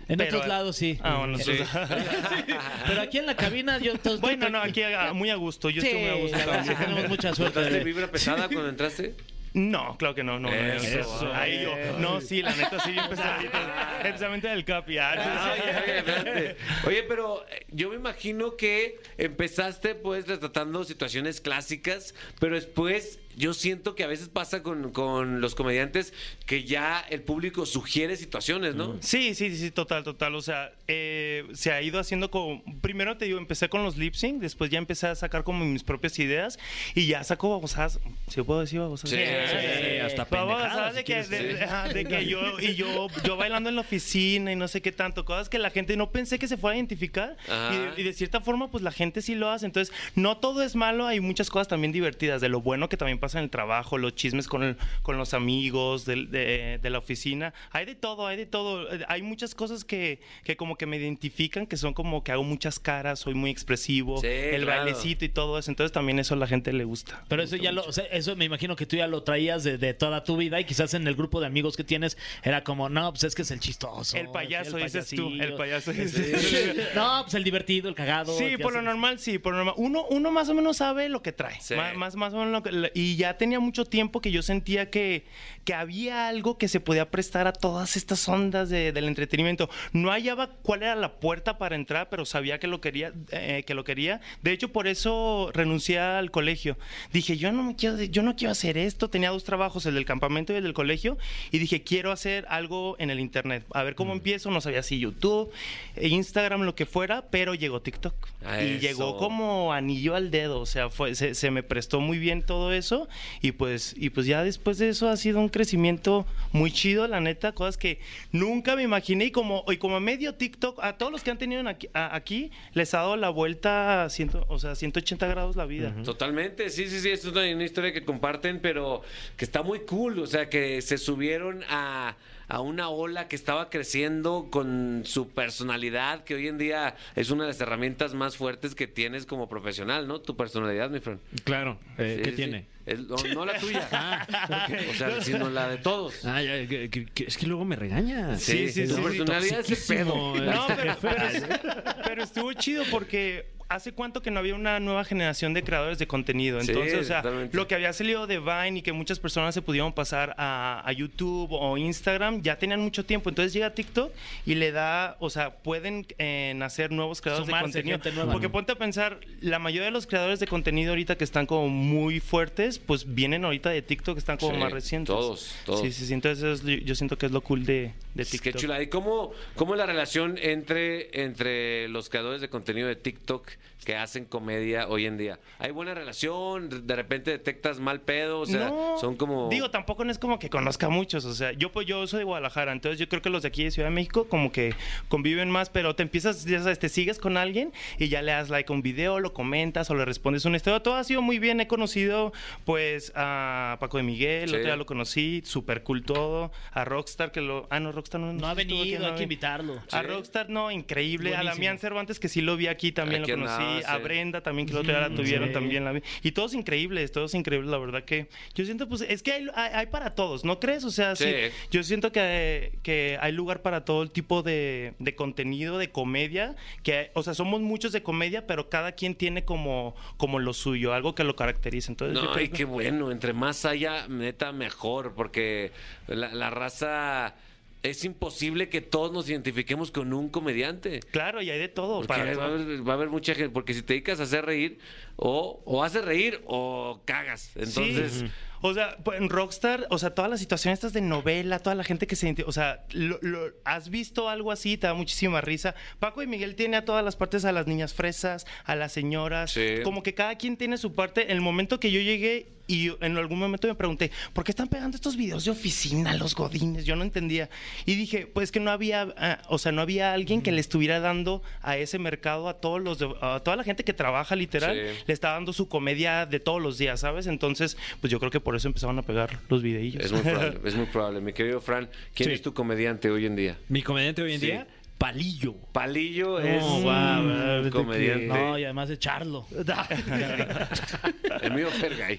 En 0.09 0.19
Pero, 0.19 0.31
otros 0.37 0.49
lados 0.49 0.77
sí. 0.77 0.99
Ah, 1.03 1.19
bueno, 1.19 1.39
Sí. 1.39 1.53
Pero 2.87 3.01
aquí 3.03 3.19
en 3.19 3.27
la 3.27 3.37
cabina 3.37 3.79
yo... 3.79 3.93
bueno, 4.21 4.49
no, 4.49 4.59
aquí 4.61 4.83
muy 5.15 5.31
a 5.31 5.37
gusto, 5.37 5.71
yo 5.71 5.81
Sí, 5.81 5.89
estoy 5.89 6.03
muy 6.03 6.11
a 6.11 6.15
gusto. 6.15 6.39
sí 6.67 6.75
tenemos 6.75 7.09
mucha 7.09 7.35
suerte. 7.35 7.59
¿Notaste 7.61 7.79
de- 7.79 7.85
vibra 7.85 8.09
pesada 8.11 8.49
cuando 8.49 8.69
entraste? 8.69 9.15
No, 9.55 9.97
claro 9.99 10.15
que 10.15 10.25
no, 10.25 10.41
no. 10.41 10.49
no, 10.51 10.55
Eso, 10.57 11.01
eso. 11.01 11.33
Ahí 11.35 11.63
yo, 11.63 11.99
no, 11.99 12.21
sí, 12.23 12.41
la 12.43 12.55
neta 12.57 12.81
sí, 12.81 12.95
yo 12.95 13.03
empecé 13.03 13.23
especialmente 14.05 14.49
del 14.49 14.65
Capi. 14.65 14.97
ah, 14.99 15.13
Ah, 15.17 15.53
oye, 15.53 15.63
oye, 15.63 15.99
espérate. 15.99 16.57
Oye, 16.87 17.03
pero 17.03 17.45
eh, 17.51 17.67
yo 17.69 17.91
me 17.91 17.97
imagino 17.97 18.57
que 18.57 18.99
empezaste 19.19 19.95
pues 19.95 20.27
retratando 20.27 20.85
situaciones 20.85 21.41
clásicas, 21.41 22.15
pero 22.41 22.55
después 22.55 23.19
yo 23.37 23.55
siento 23.55 23.95
que 23.95 24.05
a 24.05 24.07
veces 24.07 24.29
pasa 24.29 24.63
con, 24.63 24.91
con 24.93 25.41
los 25.41 25.55
comediantes 25.55 26.13
que 26.47 26.65
ya 26.65 27.01
el 27.11 27.23
público 27.23 27.67
sugiere 27.67 28.17
situaciones, 28.17 28.75
¿no? 28.75 28.97
Sí, 29.01 29.35
sí, 29.35 29.57
sí, 29.57 29.71
total, 29.71 30.05
total. 30.05 30.35
O 30.35 30.43
sea, 30.43 30.73
eh, 30.89 31.45
se 31.55 31.73
ha 31.73 31.81
ido 31.83 31.99
haciendo 31.99 32.31
como. 32.31 32.63
Primero 32.81 33.17
te 33.17 33.25
digo, 33.27 33.39
empecé 33.39 33.69
con 33.69 33.83
los 33.85 33.97
lip 33.97 34.15
sync, 34.15 34.41
después 34.41 34.71
ya 34.71 34.79
empecé 34.79 35.07
a 35.07 35.15
sacar 35.15 35.45
como 35.45 35.65
mis 35.65 35.83
propias 35.83 36.19
ideas 36.19 36.59
y 36.95 37.07
ya 37.07 37.23
saco 37.25 37.51
babosadas. 37.51 38.01
¿Sí 38.29 38.43
puedo 38.43 38.61
decir 38.61 38.81
babosadas? 38.81 39.11
Sí, 39.11 39.17
Sí, 39.17 39.99
hasta 39.99 40.25
Babosadas 40.25 40.95
de 40.95 41.01
que, 41.05 41.05
quieres. 41.05 41.31
de, 41.31 41.55
de- 41.55 41.63
ajá, 41.65 41.89
de 41.89 42.05
que 42.05 42.27
yo 42.27 42.59
y 42.61 42.75
yo 42.75 43.07
yo 43.25 43.37
bailando 43.37 43.69
en 43.69 43.75
la 43.77 43.81
oficina 43.83 44.53
y 44.53 44.57
no 44.57 44.69
sé 44.69 44.83
qué 44.83 44.93
tanto 44.93 45.25
cosas 45.25 45.49
que 45.49 45.59
la 45.59 45.71
gente 45.71 45.97
no 45.97 46.11
pensé 46.11 46.39
que 46.39 46.49
se 46.49 46.57
fuera 46.57 46.75
a 46.75 46.77
identificar 46.77 47.37
y 47.49 47.77
de, 47.77 47.93
y 48.01 48.03
de 48.05 48.13
cierta 48.13 48.41
forma 48.41 48.71
pues 48.71 48.83
la 48.83 48.93
gente 48.93 49.23
sí 49.23 49.35
lo 49.35 49.51
hace 49.51 49.67
entonces 49.67 49.95
no 50.15 50.39
todo 50.39 50.63
es 50.63 50.75
malo 50.75 51.07
hay 51.07 51.21
muchas 51.21 51.51
cosas 51.51 51.69
también 51.69 51.93
divertidas 51.93 52.41
de 52.41 52.49
lo 52.49 52.61
bueno 52.61 52.89
que 52.89 52.97
también 52.97 53.19
pasa 53.23 53.39
en 53.39 53.45
el 53.45 53.51
trabajo 53.51 53.99
los 53.99 54.15
chismes 54.17 54.49
con 54.49 54.63
el- 54.65 54.77
con 55.03 55.17
los 55.17 55.33
amigos 55.33 56.05
de, 56.05 56.79
de 56.83 56.91
la 56.91 56.99
oficina 56.99 57.55
hay 57.71 57.85
de 57.87 57.95
todo 57.95 58.27
hay 58.27 58.37
de 58.37 58.47
todo 58.47 58.87
hay 59.07 59.23
muchas 59.23 59.55
cosas 59.55 59.85
que, 59.85 60.21
que 60.45 60.57
como 60.57 60.77
que 60.77 60.87
me 60.87 60.97
identifican 60.97 61.67
que 61.67 61.77
son 61.77 61.95
como 61.95 62.25
que 62.25 62.33
hago 62.33 62.43
muchas 62.43 62.81
caras 62.81 63.21
soy 63.21 63.35
muy 63.35 63.51
expresivo 63.51 64.21
Sí, 64.21 64.27
el 64.27 64.65
claro. 64.65 64.83
bailecito 64.83 65.25
y 65.25 65.29
todo 65.29 65.59
eso 65.59 65.71
entonces 65.71 65.93
también 65.93 66.19
eso 66.19 66.35
a 66.35 66.37
la 66.37 66.47
gente 66.49 66.73
le 66.73 66.83
gusta 66.85 67.25
Pero 67.29 67.43
eso 67.45 67.55
ya 67.57 67.71
lo, 67.71 67.83
o 67.85 67.93
sea, 67.93 68.05
eso 68.07 68.35
me 68.37 68.45
imagino 68.45 68.75
que 68.75 68.87
tú 68.87 68.97
ya 68.97 69.07
lo 69.07 69.23
traías 69.23 69.63
de, 69.63 69.79
de 69.79 69.95
toda 69.95 70.25
tu 70.25 70.37
vida 70.37 70.59
y 70.61 70.65
quizás 70.65 70.93
en 70.95 71.07
el 71.07 71.15
grupo 71.15 71.41
de 71.41 71.47
amigos 71.47 71.77
que 71.77 71.85
tienes 71.85 72.19
era 72.43 72.65
como, 72.65 72.89
no, 72.89 73.11
pues 73.13 73.23
es 73.25 73.35
que 73.37 73.43
es 73.43 73.51
el 73.53 73.61
chistoso. 73.61 74.17
el 74.17 74.29
payaso 74.31 74.77
el 74.79 74.85
dices 74.85 75.09
tú 75.11 75.29
el 75.31 75.55
payasillo". 75.55 75.57
payaso 75.57 75.93
No, 76.97 77.21
pues 77.23 77.35
el 77.35 77.45
divertido, 77.45 77.89
el 77.89 77.95
cagado. 77.95 78.37
Sí, 78.37 78.57
por 78.57 78.73
lo 78.75 78.83
normal, 78.83 79.19
sí, 79.19 79.39
por 79.39 79.53
lo 79.53 79.59
normal. 79.59 79.75
Uno, 79.79 80.05
uno 80.11 80.31
más 80.31 80.49
o 80.49 80.55
menos 80.55 80.79
sabe 80.79 81.09
lo 81.09 81.23
que 81.23 81.33
trae. 81.33 81.61
Sí. 81.61 81.75
Más, 81.75 81.95
más, 81.97 82.17
más 82.17 82.35
o 82.35 82.39
menos 82.39 82.53
lo 82.53 82.63
que- 82.63 82.91
y 82.95 83.12
ya 83.17 83.37
tenía 83.39 83.61
mucho 83.61 83.85
tiempo 83.85 84.21
que 84.21 84.31
yo 84.31 84.43
sentía 84.43 84.91
que, 84.91 85.25
que 85.65 85.75
había 85.75 86.29
algo 86.29 86.59
que 86.59 86.69
se 86.69 86.81
podía 86.81 87.11
prestar 87.11 87.47
a 87.47 87.53
todas 87.53 87.97
estas 87.97 88.29
ondas 88.29 88.69
de- 88.71 88.93
del 88.93 89.05
entretenimiento. 89.05 89.69
No 89.93 90.11
hallaba 90.11 90.49
cuál 90.63 90.83
era 90.83 90.95
la 90.95 91.15
puerta 91.21 91.59
para 91.59 91.77
entrar, 91.77 92.09
pero 92.11 92.25
sabía 92.25 92.59
que 92.59 92.67
lo 92.67 92.81
quería, 92.81 93.13
eh, 93.31 93.65
que 93.67 93.75
lo 93.75 93.85
quería. 93.85 94.21
De 94.43 94.53
hecho, 94.53 94.73
por 94.73 94.87
eso 94.87 95.51
renuncié 95.55 95.99
al 95.99 96.31
colegio. 96.31 96.77
Dije, 97.13 97.37
yo 97.37 97.53
no 97.53 97.63
me 97.63 97.77
quiero, 97.77 98.03
yo 98.03 98.23
no 98.23 98.37
quiero 98.37 98.53
hacer 98.53 98.77
esto. 98.79 99.09
Tenía 99.11 99.31
dos 99.31 99.45
trabajos, 99.45 99.87
el 99.87 99.95
del 99.95 100.05
campamento 100.05 100.53
y 100.53 100.57
el 100.57 100.63
del 100.65 100.75
colegio, 100.75 101.19
y 101.51 101.59
dije, 101.59 101.83
quiero 101.83 102.13
hacer 102.13 102.47
algo 102.49 102.97
en 102.99 103.11
el 103.11 103.21
internet. 103.21 103.65
A 103.73 103.83
ver 103.83 103.95
cómo 103.95 104.13
empiezo. 104.13 104.51
No 104.51 104.61
sabía 104.61 104.83
si 104.83 104.99
YouTube, 104.99 105.51
eh, 105.97 106.09
Instagram, 106.09 106.63
lo 106.63 106.75
que 106.75 106.87
fuera, 106.87 107.27
pero 107.31 107.55
llegó 107.55 107.81
TikTok. 107.81 108.15
Y 108.63 108.79
llegó 108.79 109.17
como 109.19 109.73
anillo 109.73 110.15
al 110.15 110.31
dedo, 110.31 110.61
o 110.61 110.67
sea, 110.67 110.91
fue, 110.91 111.15
se, 111.15 111.35
se 111.35 111.51
me 111.51 111.63
prestó 111.63 112.01
muy 112.01 112.19
bien 112.19 112.43
todo 112.43 112.73
eso 112.73 113.02
y 113.41 113.53
pues, 113.53 113.95
y 113.97 114.11
pues 114.11 114.27
ya 114.27 114.43
después 114.45 114.79
de 114.79 114.89
eso 114.89 115.09
ha 115.09 115.17
sido 115.17 115.39
un 115.41 115.49
crecimiento 115.49 116.27
muy 116.53 116.71
chido, 116.71 117.07
la 117.09 117.21
neta, 117.21 117.53
cosas 117.53 117.77
que 117.77 117.99
nunca 118.33 118.77
me 118.77 118.83
imaginé 118.83 119.27
y 119.27 119.31
como, 119.31 119.65
y 119.69 119.77
como 119.77 120.01
medio 120.01 120.35
TikTok, 120.35 120.79
a 120.83 120.97
todos 120.99 121.13
los 121.13 121.23
que 121.23 121.31
han 121.31 121.39
tenido 121.39 121.61
en 121.61 121.69
aquí, 121.69 121.89
a- 121.95 122.15
aquí 122.15 122.51
les 122.75 122.93
ha 122.95 122.99
dado 122.99 123.17
la 123.17 123.31
vuelta, 123.31 124.05
a 124.05 124.11
ciento, 124.11 124.45
o 124.49 124.59
sea, 124.59 124.75
180 124.75 125.27
grados 125.27 125.57
la 125.57 125.65
vida. 125.67 125.95
Totalmente, 126.05 126.71
sí, 126.71 126.89
sí, 126.89 127.01
sí, 127.01 127.11
es 127.11 127.25
una, 127.25 127.43
una 127.43 127.65
historia 127.65 127.93
que 127.93 128.05
comparten, 128.05 128.61
pero 128.61 129.03
que 129.37 129.45
está 129.45 129.63
muy 129.63 129.81
cool, 129.81 130.19
o 130.19 130.27
sea, 130.27 130.49
que 130.49 130.81
se 130.83 130.99
subieron 130.99 131.63
a, 131.69 132.17
a 132.49 132.61
una 132.61 132.89
ola 132.89 133.29
que 133.29 133.37
estaba 133.37 133.71
creciendo 133.71 134.49
con 134.51 135.03
su 135.05 135.29
personalidad, 135.31 136.25
que 136.25 136.35
hoy 136.35 136.49
en 136.49 136.59
día 136.59 136.97
es 137.17 137.31
una 137.31 137.45
de 137.45 137.49
las 137.51 137.61
herramientas 137.61 138.15
más 138.15 138.37
fuertes 138.37 138.75
que 138.75 138.87
tienes 138.87 139.27
como 139.27 139.49
profesional, 139.49 140.07
¿no? 140.09 140.21
Tu 140.21 140.37
personalidad, 140.37 140.91
mi 140.91 141.01
friend. 141.01 141.21
Claro. 141.45 141.79
eh, 141.99 142.15
Sí, 142.17 142.23
¿Qué 142.23 142.31
sí, 142.31 142.37
tiene? 142.37 142.67
Sí. 142.87 143.07
No, 143.09 143.35
no 143.35 143.45
la 143.47 143.59
tuya, 143.59 143.89
o 144.91 144.95
sea, 144.95 145.21
sino 145.23 145.49
la 145.51 145.69
de 145.69 145.79
todos. 145.79 146.25
Ah, 146.25 146.43
ya, 146.43 146.67
que- 146.67 146.89
que- 146.91 147.07
que- 147.07 147.25
es 147.25 147.37
que 147.37 147.47
luego 147.47 147.65
me 147.65 147.77
regaña. 147.77 148.37
Sí, 148.39 148.69
sí, 148.71 148.87
tu 148.87 148.99
muy 148.99 149.17
personalidad 149.19 149.61
es 149.61 149.71
ese 149.71 149.95
pedo. 149.95 150.13
toxiquísimo, 150.15 150.53
No, 150.53 150.69
este 150.69 150.75
pero, 150.75 150.95
jefe. 150.95 151.47
pero- 151.63 151.85
pero 152.05 152.23
estuvo 152.25 152.53
chido 152.55 152.85
porque 152.91 153.51
¿hace 153.69 153.93
cuánto 153.93 154.21
que 154.21 154.31
no 154.31 154.39
había 154.39 154.55
una 154.55 154.81
nueva 154.81 155.03
generación 155.03 155.55
de 155.55 155.63
creadores 155.65 155.99
de 155.99 156.07
contenido? 156.07 156.61
Sí, 156.61 156.73
Entonces, 156.73 156.99
o 157.01 157.05
sea, 157.05 157.23
lo 157.53 157.67
que 157.67 157.75
había 157.75 157.91
salido 157.95 158.27
de 158.27 158.39
Vine 158.39 158.81
y 158.81 158.83
que 158.83 158.93
muchas 158.93 159.19
personas 159.19 159.55
se 159.55 159.63
pudieron 159.63 159.95
pasar 159.95 160.35
a, 160.37 160.83
a 160.85 160.93
YouTube 160.93 161.49
o 161.53 161.79
Instagram, 161.79 162.43
ya 162.43 162.59
tenían 162.59 162.81
mucho 162.81 163.07
tiempo. 163.07 163.31
Entonces 163.31 163.55
llega 163.55 163.71
TikTok 163.73 164.13
y 164.45 164.57
le 164.57 164.73
da, 164.73 165.17
o 165.21 165.31
sea, 165.31 165.55
pueden 165.55 166.07
eh, 166.19 166.53
nacer 166.55 166.91
nuevos 166.91 167.23
creadores 167.23 167.47
Sumarse 167.47 167.67
de 167.69 167.73
contenido. 167.73 167.99
gente 167.99 168.13
nueva. 168.13 168.33
Porque 168.33 168.51
ponte 168.51 168.73
a 168.73 168.75
pensar, 168.75 169.21
la 169.41 169.59
mayoría 169.59 169.87
de 169.87 169.91
los 169.93 170.07
creadores 170.07 170.39
de 170.39 170.47
contenido 170.49 170.91
ahorita 170.91 171.17
que 171.17 171.25
están 171.25 171.47
como 171.47 171.69
muy 171.71 172.21
fuertes, 172.21 172.72
pues 172.79 173.15
vienen 173.15 173.45
ahorita 173.45 173.71
de 173.71 173.83
TikTok, 173.83 174.19
están 174.19 174.37
como 174.39 174.53
Sí, 174.53 174.59
más 174.59 174.73
recientes. 174.73 175.15
todos, 175.15 175.55
todos. 175.65 175.81
Sí, 175.81 175.93
sí, 175.93 176.07
sí. 176.07 176.15
Entonces 176.15 176.63
yo 176.85 176.95
siento 176.95 177.17
que 177.19 177.27
es 177.27 177.33
lo 177.33 177.41
cool 177.41 177.65
de, 177.65 177.93
de 178.15 178.25
TikTok. 178.25 178.53
que 178.53 178.59
chula. 178.59 178.83
¿Y 178.83 178.89
cómo, 178.89 179.33
cómo 179.57 179.75
es 179.75 179.79
la 179.79 179.87
relación 179.87 180.39
entre, 180.41 181.23
entre 181.25 181.89
los 181.89 182.09
creadores 182.09 182.41
de 182.41 182.49
contenido 182.49 182.89
de 182.89 182.97
TikTok 182.97 183.49
que 183.85 183.97
hacen 183.97 184.25
comedia 184.27 184.87
hoy 184.89 185.07
en 185.07 185.17
día? 185.19 185.39
¿Hay 185.59 185.71
buena 185.73 185.95
relación? 185.95 186.87
¿De 186.87 186.95
repente 186.97 187.31
detectas 187.33 187.81
mal 187.81 188.01
pedo? 188.01 188.41
O 188.41 188.47
sea, 188.47 188.69
No, 188.69 188.97
son 189.01 189.17
como... 189.17 189.49
Digo, 189.49 189.71
tampoco 189.71 190.05
no 190.05 190.13
es 190.13 190.19
como 190.19 190.39
que 190.39 190.51
conozca 190.51 190.87
a 190.87 190.91
muchos. 190.91 191.25
O 191.25 191.35
sea, 191.35 191.53
yo 191.53 191.73
pues 191.73 191.87
yo 191.87 192.07
soy 192.07 192.19
de 192.19 192.25
Guadalajara, 192.25 192.73
entonces 192.73 192.99
yo 193.01 193.09
creo 193.09 193.23
que 193.23 193.31
los 193.31 193.43
de 193.43 193.49
aquí 193.49 193.65
de 193.65 193.71
Ciudad 193.71 193.89
de 193.89 193.95
México 193.95 194.27
como 194.29 194.53
que 194.53 194.75
conviven 195.09 195.51
más, 195.51 195.69
pero 195.71 195.97
te 195.97 196.03
empiezas, 196.03 196.45
ya 196.45 196.61
sabes, 196.61 196.79
te 196.79 196.89
sigues 196.89 197.19
con 197.19 197.37
alguien 197.37 197.73
y 197.99 198.09
ya 198.09 198.23
le 198.23 198.33
das 198.33 198.51
like 198.51 198.73
a 198.73 198.77
un 198.77 198.83
video, 198.83 199.19
lo 199.21 199.33
comentas 199.33 199.91
o 199.91 199.95
le 199.95 200.05
respondes 200.05 200.45
una 200.45 200.57
historia. 200.59 200.81
Todo 200.81 200.95
ha 200.95 201.05
sido 201.05 201.23
muy 201.23 201.39
bien. 201.39 201.61
He 201.61 201.67
conocido 201.67 202.33
pues 202.65 203.13
a 203.17 203.77
Paco 203.81 203.97
de 203.97 204.03
Miguel, 204.05 204.49
Sí. 204.51 204.55
otro 204.57 204.67
día 204.67 204.77
lo 204.77 204.87
conocí, 204.87 205.43
súper 205.45 205.83
cool 205.83 206.03
todo. 206.05 206.53
A 206.73 206.85
Rockstar, 206.85 207.33
que 207.33 207.41
lo. 207.41 207.67
Ah, 207.71 207.81
no, 207.81 207.93
Rockstar 208.03 208.21
no. 208.21 208.33
No 208.33 208.47
ha 208.49 208.55
venido, 208.55 208.99
no 209.01 209.07
hay 209.07 209.13
ha 209.13 209.15
que 209.17 209.23
invitarlo. 209.23 209.81
A 209.91 210.01
Sí. 210.01 210.07
Rockstar, 210.07 210.49
no, 210.51 210.71
increíble. 210.71 211.31
A 211.31 211.37
Buenísimo. 211.39 211.55
Damián 211.55 211.79
Cervantes, 211.79 212.19
que 212.19 212.29
sí 212.29 212.41
lo 212.41 212.57
vi 212.57 212.67
aquí, 212.67 212.93
también 212.93 213.23
Aquí 213.23 213.31
lo 213.33 213.39
conocí. 213.39 213.63
andaba, 213.63 213.95
A 213.95 213.97
sí. 213.99 214.03
Brenda 214.03 214.41
también, 214.41 214.67
que 214.67 214.73
el 214.73 214.79
otro 214.79 214.93
día 214.93 215.01
la 215.09 215.15
tuvieron, 215.15 215.49
sí. 215.49 215.55
también 215.55 215.85
la 215.85 215.93
vi. 215.93 216.03
Y 216.23 216.33
todos 216.33 216.55
increíbles, 216.55 217.13
todos 217.13 217.35
increíbles, 217.35 217.71
la 217.71 217.79
verdad 217.79 218.05
que 218.05 218.29
yo 218.55 218.65
siento, 218.65 218.89
pues, 218.89 219.03
es 219.03 219.23
que 219.23 219.33
hay, 219.33 219.47
hay- 219.55 219.71
hay 219.75 219.87
para 219.87 220.15
todos, 220.15 220.45
¿no 220.45 220.59
crees? 220.61 220.85
O 220.85 220.91
sea, 220.91 221.15
sí. 221.17 221.25
Sí. 221.25 221.55
yo 221.71 221.83
siento 221.83 222.13
que, 222.13 222.79
que 222.83 223.19
hay 223.21 223.33
lugar 223.33 223.63
para 223.63 223.85
todo 223.85 224.03
el 224.03 224.11
tipo 224.11 224.43
de, 224.43 224.95
de 224.99 225.15
contenido, 225.15 225.79
de 225.79 225.91
comedia, 225.91 226.57
que, 226.83 227.11
o 227.15 227.23
sea, 227.23 227.35
somos 227.35 227.61
muchos 227.61 227.93
de 227.93 228.03
comedia, 228.03 228.47
pero 228.47 228.69
cada 228.69 228.93
quien 228.93 229.15
tiene 229.15 229.45
como, 229.45 229.95
como 230.17 230.39
lo 230.39 230.53
suyo, 230.53 230.93
algo 230.95 231.15
que 231.15 231.25
lo 231.25 231.37
caracteriza. 231.37 231.93
Entonces, 231.93 232.19
yo 232.19 232.25
No, 232.25 232.33
creo 232.33 232.45
y 232.45 232.49
que- 232.49 232.57
qué 232.59 232.65
bueno, 232.65 233.11
entre 233.11 233.33
más 233.33 233.65
haya, 233.65 234.09
neta, 234.09 234.53
mejor, 234.53 235.15
porque 235.15 235.71
la, 236.09 236.33
la 236.35 236.51
raza 236.51 237.35
es 237.83 238.05
imposible 238.05 238.69
que 238.69 238.81
todos 238.81 239.13
nos 239.13 239.29
identifiquemos 239.29 239.91
con 239.91 240.13
un 240.13 240.29
comediante. 240.29 241.01
Claro, 241.11 241.43
y 241.43 241.51
hay 241.51 241.59
de 241.59 241.69
todo. 241.69 241.97
Porque 241.97 242.07
para 242.09 242.35
va, 242.37 242.45
a 242.45 242.47
haber, 242.49 242.87
va 242.89 242.93
a 242.93 242.97
haber 242.97 243.09
mucha 243.11 243.35
gente, 243.35 243.51
porque 243.51 243.75
si 243.75 243.83
te 243.83 243.95
dedicas 243.95 244.21
a 244.21 244.23
hacer 244.25 244.45
reír, 244.47 244.79
o, 245.17 245.61
o 245.65 245.83
haces 245.83 246.05
reír 246.05 246.41
o 246.47 247.01
cagas. 247.05 247.51
Entonces, 247.57 248.13
Sí. 248.13 248.27
O 248.65 248.73
sea, 248.75 248.97
pues, 249.03 249.21
en 249.21 249.29
Rockstar, 249.29 249.89
o 249.91 249.99
sea, 249.99 250.15
todas 250.15 250.31
las 250.31 250.39
situaciones 250.39 250.79
estas 250.79 250.93
de 250.93 251.01
novela, 251.01 251.59
toda 251.59 251.75
la 251.75 251.83
gente 251.83 252.07
que 252.07 252.15
se... 252.15 252.33
O 252.47 252.53
sea, 252.53 252.85
lo- 252.93 253.19
lo- 253.21 253.51
¿has 253.65 253.89
visto 253.91 254.29
algo 254.29 254.53
así? 254.53 254.77
Te 254.79 254.87
da 254.87 254.95
muchísima 254.95 255.41
risa. 255.41 255.75
Paco 255.99 256.23
y 256.23 256.29
Miguel 256.29 256.55
tiene 256.55 256.77
a 256.77 256.85
todas 256.85 257.05
las 257.05 257.17
partes, 257.17 257.45
a 257.45 257.51
las 257.51 257.67
niñas 257.67 257.93
fresas, 257.93 258.47
a 258.65 258.77
las 258.77 258.93
señoras. 258.93 259.51
Sí. 259.51 259.79
Como 259.83 260.05
que 260.05 260.15
cada 260.15 260.37
quien 260.37 260.57
tiene 260.57 260.79
su 260.79 260.95
parte. 260.95 261.25
En 261.25 261.31
el 261.33 261.41
momento 261.41 261.81
que 261.81 261.91
yo 261.91 262.01
llegué 262.01 262.53
y 262.75 262.85
yo- 262.85 262.99
en 263.01 263.17
algún 263.17 263.39
momento 263.39 263.69
me 263.69 263.75
pregunté, 263.75 264.11
¿por 264.33 264.45
qué 264.45 264.51
están 264.53 264.69
pegando 264.69 264.97
estos 264.97 265.17
videos 265.17 265.45
de 265.45 265.51
oficina, 265.51 266.15
los 266.17 266.35
godines? 266.35 266.85
Yo 266.85 266.97
no 266.97 267.03
entendía. 267.03 267.51
Y 267.87 267.95
dije, 267.97 268.27
pues 268.27 268.51
que 268.53 268.61
no 268.61 268.71
había, 268.71 269.13
ah, 269.17 269.43
o 269.49 269.59
sea, 269.59 269.73
no 269.73 269.83
había 269.83 270.13
alguien 270.13 270.43
que 270.43 270.53
le 270.53 270.61
estuviera 270.61 271.01
dando 271.01 271.43
a 271.63 271.77
ese 271.77 271.99
mercado, 271.99 272.49
a 272.49 272.61
todos 272.61 272.81
los, 272.81 272.99
de- 272.99 273.15
a 273.21 273.41
toda 273.41 273.57
la 273.57 273.65
gente 273.65 273.85
que 273.85 273.93
trabaja 273.93 274.37
literal, 274.37 274.75
Sí. 274.77 275.03
le 275.07 275.13
está 275.15 275.33
dando 275.33 275.53
su 275.53 275.69
comedia 275.69 276.27
de 276.27 276.41
todos 276.41 276.63
los 276.63 276.79
días, 276.79 277.01
¿sabes? 277.01 277.27
Entonces, 277.27 277.77
pues 278.01 278.11
yo 278.11 278.19
creo 278.19 278.31
que 278.31 278.41
por 278.41 278.57
eso 278.57 278.69
empezaron 278.69 278.99
a 278.99 279.03
pegar 279.03 279.41
los 279.49 279.63
videillos. 279.63 280.05
es 280.05 280.13
muy 280.13 280.23
probable, 280.23 280.61
es 280.65 280.75
muy 280.75 280.87
probable. 280.87 281.21
Mi 281.21 281.33
querido 281.33 281.61
Fran, 281.61 281.89
¿quién 282.15 282.29
Sí. 282.31 282.35
es 282.35 282.43
tu 282.43 282.55
comediante 282.55 283.11
hoy 283.11 283.27
en 283.27 283.37
día? 283.37 283.59
Mi 283.69 283.83
comediante 283.83 284.23
hoy 284.23 284.33
en 284.35 284.41
Sí. 284.41 284.47
día, 284.47 284.67
Palillo. 285.03 285.57
Palillo 285.73 286.39
es 286.39 286.63
un 286.63 287.71
comediante. 287.71 288.29
No, 288.29 288.57
y 288.57 288.63
además 288.63 288.89
de 288.89 289.01
Charlo. 289.01 289.45
El 291.43 291.55
mío 291.55 291.71
Fergay. 291.71 292.19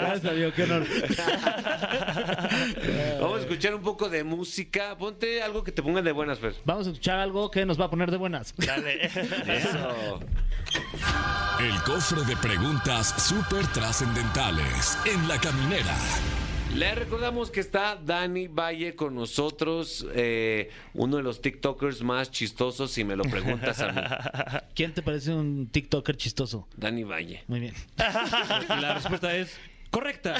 Gracias, 0.00 0.24
amigo, 0.24 0.50
qué 0.56 0.62
honor. 0.62 0.86
Vamos 3.20 3.36
a 3.36 3.40
escuchar 3.42 3.74
un 3.74 3.82
poco 3.82 4.08
de 4.08 4.24
música. 4.24 4.96
Ponte 4.96 5.42
algo 5.42 5.62
que 5.62 5.70
te 5.70 5.82
pongan 5.82 6.02
de 6.02 6.12
buenas, 6.12 6.38
Fer. 6.38 6.54
Vamos 6.64 6.86
a 6.86 6.92
escuchar 6.92 7.18
algo 7.18 7.50
que 7.50 7.66
nos 7.66 7.78
va 7.78 7.84
a 7.84 7.90
poner 7.90 8.10
de 8.10 8.16
buenas. 8.16 8.54
Dale. 8.56 9.04
Eso. 9.04 10.20
El 11.60 11.74
cofre 11.82 12.24
de 12.24 12.38
preguntas 12.38 13.14
súper 13.22 13.66
trascendentales 13.66 14.96
en 15.04 15.28
la 15.28 15.38
caminera. 15.38 15.94
Le 16.74 16.94
recordamos 16.94 17.50
que 17.50 17.60
está 17.60 17.96
Dani 17.96 18.46
Valle 18.46 18.94
con 18.94 19.14
nosotros, 19.14 20.06
eh, 20.14 20.70
uno 20.94 21.16
de 21.16 21.22
los 21.22 21.40
TikTokers 21.40 22.02
más 22.02 22.30
chistosos, 22.30 22.90
si 22.92 23.04
me 23.04 23.16
lo 23.16 23.24
preguntas 23.24 23.80
a 23.80 23.92
mí. 23.92 24.00
¿Quién 24.74 24.92
te 24.92 25.02
parece 25.02 25.32
un 25.32 25.68
TikToker 25.68 26.16
chistoso? 26.16 26.68
Dani 26.76 27.04
Valle. 27.04 27.42
Muy 27.48 27.60
bien. 27.60 27.74
La 28.68 28.94
respuesta 28.94 29.34
es 29.34 29.58
correcta. 29.90 30.34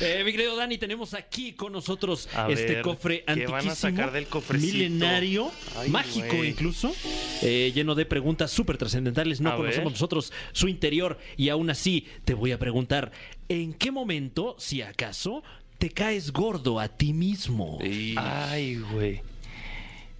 Eh, 0.00 0.22
mi 0.24 0.32
querido 0.32 0.56
Dani, 0.56 0.78
tenemos 0.78 1.14
aquí 1.14 1.52
con 1.52 1.72
nosotros 1.72 2.28
A 2.34 2.48
este 2.50 2.74
ver, 2.74 2.82
cofre 2.82 3.24
¿qué 3.26 3.46
van 3.46 3.54
a 3.54 3.58
antiquísimo, 3.58 3.74
sacar 3.74 4.12
del 4.12 4.26
cofrecito? 4.26 4.72
milenario, 4.74 5.50
Ay, 5.76 5.90
mágico 5.90 6.44
incluso, 6.44 6.94
eh, 7.42 7.72
lleno 7.74 7.94
de 7.94 8.06
preguntas 8.06 8.50
súper 8.50 8.76
trascendentales. 8.78 9.40
No 9.40 9.50
A 9.50 9.56
conocemos 9.56 9.86
ver. 9.86 9.92
nosotros 9.92 10.32
su 10.52 10.68
interior 10.68 11.18
y 11.36 11.48
aún 11.48 11.70
así 11.70 12.06
te 12.24 12.34
voy 12.34 12.52
a 12.52 12.58
preguntar, 12.58 13.12
¿en 13.48 13.74
qué 13.74 13.90
momento, 13.90 14.56
si 14.58 14.82
acaso, 14.82 15.42
te 15.78 15.90
caes 15.90 16.32
gordo 16.32 16.80
a 16.80 16.88
ti 16.88 17.12
mismo? 17.12 17.78
Ay, 18.16 18.76
güey. 18.92 19.20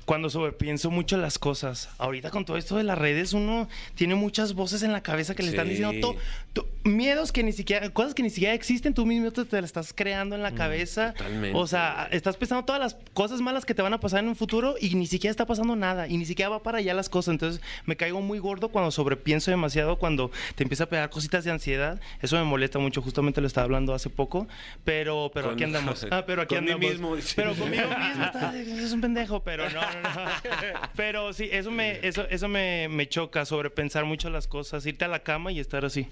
Cuando 0.08 0.30
sobrepienso 0.30 0.90
mucho 0.90 1.18
las 1.18 1.38
cosas. 1.38 1.90
Ahorita 1.98 2.30
con 2.30 2.46
todo 2.46 2.56
esto 2.56 2.78
de 2.78 2.82
las 2.82 2.96
redes, 2.96 3.34
uno 3.34 3.68
tiene 3.94 4.14
muchas 4.14 4.54
voces 4.54 4.82
en 4.82 4.90
la 4.94 5.02
cabeza 5.02 5.34
que 5.34 5.42
le 5.42 5.50
están 5.50 5.68
diciendo 5.68 5.92
to- 6.00 6.16
to- 6.54 6.66
miedos 6.84 7.32
que 7.32 7.42
ni 7.42 7.52
siquiera, 7.52 7.90
cosas 7.90 8.14
que 8.14 8.22
ni 8.22 8.30
siquiera 8.30 8.54
existen, 8.54 8.94
tú 8.94 9.04
mismo 9.06 9.30
te, 9.30 9.44
te 9.44 9.56
las 9.60 9.66
estás 9.68 9.92
creando 9.92 10.34
en 10.36 10.42
la 10.42 10.52
cabeza. 10.54 11.12
totalmente. 11.12 11.58
O 11.58 11.66
sea, 11.66 12.08
estás 12.10 12.36
pensando 12.36 12.64
todas 12.64 12.80
las 12.80 12.96
cosas 13.14 13.40
malas 13.40 13.64
que 13.64 13.74
te 13.74 13.82
van 13.82 13.92
a 13.92 14.00
pasar 14.00 14.20
en 14.20 14.28
un 14.28 14.36
futuro 14.36 14.76
y 14.80 14.94
ni 14.94 15.06
siquiera 15.06 15.30
está 15.30 15.46
pasando 15.46 15.76
nada 15.76 16.08
y 16.08 16.16
ni 16.16 16.24
siquiera 16.24 16.48
va 16.48 16.62
para 16.62 16.78
allá 16.78 16.94
las 16.94 17.08
cosas. 17.08 17.32
Entonces 17.32 17.60
me 17.84 17.96
caigo 17.96 18.20
muy 18.22 18.38
gordo 18.38 18.68
cuando 18.68 18.90
sobrepienso 18.90 19.50
demasiado, 19.50 19.98
cuando 19.98 20.30
te 20.54 20.62
empieza 20.62 20.84
a 20.84 20.88
pegar 20.88 21.10
cositas 21.10 21.44
de 21.44 21.50
ansiedad. 21.50 22.00
Eso 22.22 22.36
me 22.36 22.44
molesta 22.44 22.78
mucho. 22.78 23.02
Justamente 23.02 23.40
lo 23.40 23.46
estaba 23.46 23.64
hablando 23.64 23.92
hace 23.94 24.08
poco, 24.10 24.48
pero, 24.84 25.30
pero 25.34 25.46
Con- 25.48 25.54
aquí 25.54 25.64
andamos. 25.64 26.06
Ah, 26.10 26.24
pero 26.26 26.42
aquí 26.42 26.54
andamos. 26.56 26.80
mismo. 26.80 27.16
Pero 27.36 27.54
conmigo 27.54 27.84
mismo 27.88 28.78
es 28.80 28.92
un 28.92 29.00
pendejo, 29.00 29.42
pero 29.42 29.68
no, 29.70 29.80
no, 29.80 30.24
no. 30.24 30.30
Pero 30.96 31.32
sí, 31.32 31.48
eso 31.52 31.70
me, 31.70 31.98
eso, 32.06 32.26
eso 32.30 32.48
me, 32.48 32.88
me 32.88 33.08
choca, 33.08 33.44
sobrepensar 33.44 34.04
mucho 34.04 34.30
las 34.30 34.46
cosas, 34.46 34.84
irte 34.86 35.04
a 35.04 35.08
la 35.08 35.20
cama 35.22 35.52
y 35.52 35.60
estar 35.60 35.84
así. 35.84 36.06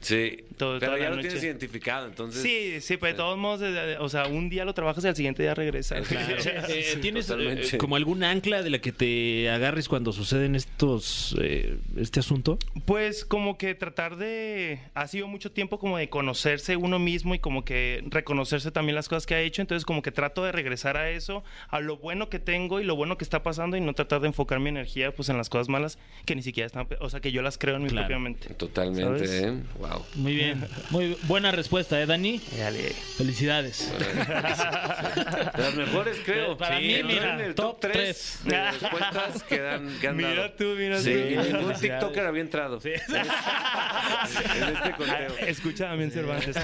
Sí, 0.00 0.44
Todo- 0.56 0.78
pero 0.78 0.96
ya 0.96 1.04
la 1.04 1.10
lo 1.10 1.16
noche. 1.16 1.28
tienes 1.28 1.44
identificado, 1.44 2.06
entonces... 2.06 2.40
Sí, 2.42 2.80
sí, 2.80 2.96
pero 2.96 3.12
de 3.12 3.16
todos 3.18 3.36
modos, 3.38 3.60
de- 3.60 3.70
de- 3.72 3.98
o 3.98 4.08
sea, 4.08 4.26
un 4.28 4.48
día 4.48 4.64
lo 4.64 4.72
trabajas 4.72 5.04
y 5.04 5.08
al 5.08 5.16
siguiente 5.16 5.42
día 5.42 5.54
regresas. 5.54 6.06
Claro. 6.08 6.36
Eh, 6.70 6.84
Sí, 6.94 7.00
¿Tienes 7.00 7.30
eh, 7.30 7.76
como 7.78 7.96
algún 7.96 8.24
ancla 8.24 8.62
de 8.62 8.70
la 8.70 8.78
que 8.80 8.92
te 8.92 9.50
agarres 9.50 9.88
cuando 9.88 10.12
suceden 10.12 10.54
estos 10.54 11.36
eh, 11.40 11.76
este 11.98 12.20
asunto? 12.20 12.58
Pues 12.86 13.24
como 13.24 13.58
que 13.58 13.74
tratar 13.74 14.16
de... 14.16 14.80
Ha 14.94 15.06
sido 15.06 15.26
mucho 15.28 15.52
tiempo 15.52 15.78
como 15.78 15.98
de 15.98 16.08
conocerse 16.08 16.76
uno 16.76 16.98
mismo 16.98 17.34
y 17.34 17.38
como 17.38 17.64
que 17.64 18.02
reconocerse 18.08 18.70
también 18.70 18.94
las 18.96 19.08
cosas 19.08 19.26
que 19.26 19.34
ha 19.34 19.40
hecho. 19.40 19.60
Entonces 19.62 19.84
como 19.84 20.00
que 20.02 20.12
trato 20.12 20.44
de 20.44 20.52
regresar 20.52 20.96
a 20.96 21.10
eso, 21.10 21.44
a 21.68 21.80
lo 21.80 21.96
bueno 21.98 22.28
que 22.30 22.38
tengo 22.38 22.80
y 22.80 22.84
lo 22.84 22.96
bueno 22.96 23.18
que 23.18 23.24
está 23.24 23.42
pasando 23.42 23.76
y 23.76 23.80
no 23.80 23.94
tratar 23.94 24.20
de 24.20 24.28
enfocar 24.28 24.60
mi 24.60 24.68
energía 24.70 25.14
pues 25.14 25.28
en 25.28 25.36
las 25.36 25.48
cosas 25.50 25.68
malas 25.68 25.98
que 26.24 26.34
ni 26.36 26.42
siquiera 26.42 26.66
están... 26.66 26.86
O 27.00 27.10
sea, 27.10 27.20
que 27.20 27.32
yo 27.32 27.42
las 27.42 27.58
creo 27.58 27.76
en 27.76 27.82
mi 27.82 27.88
Claro. 27.90 28.06
propia 28.06 28.18
mente. 28.18 28.54
Totalmente, 28.54 29.26
¿Sabes? 29.26 29.30
¿eh? 29.42 29.52
Wow. 29.78 29.89
Muy 30.14 30.34
bien. 30.34 30.66
Muy 30.90 31.16
buena 31.24 31.50
respuesta, 31.52 32.00
¿eh, 32.00 32.06
Dani? 32.06 32.40
Dale. 32.58 32.90
Felicidades. 33.16 33.92
De 33.98 35.62
las 35.62 35.74
mejores, 35.74 36.18
creo. 36.24 36.56
Para 36.56 36.78
mí, 36.78 37.02
mira, 37.04 37.34
en 37.34 37.40
el 37.40 37.54
top 37.54 37.80
top 37.80 37.80
3 37.80 37.92
tres. 37.92 38.40
de 38.44 38.70
respuestas 38.70 39.42
que, 39.44 39.58
dan, 39.60 39.98
que 40.00 40.08
han 40.08 40.16
Mira 40.16 40.34
dado. 40.34 40.52
tú, 40.52 40.64
mira 40.76 40.98
Sí, 41.00 41.12
tú. 41.12 41.18
y 41.18 41.52
ningún. 41.52 41.74
TikToker 41.74 42.26
había 42.26 42.42
entrado 42.42 42.80
en 42.84 42.92
este- 42.92 43.16
en 43.16 44.76
este 44.76 44.92
conteo. 44.92 45.36
Escucha 45.46 45.84
también 45.88 46.10
Cervantes. 46.10 46.56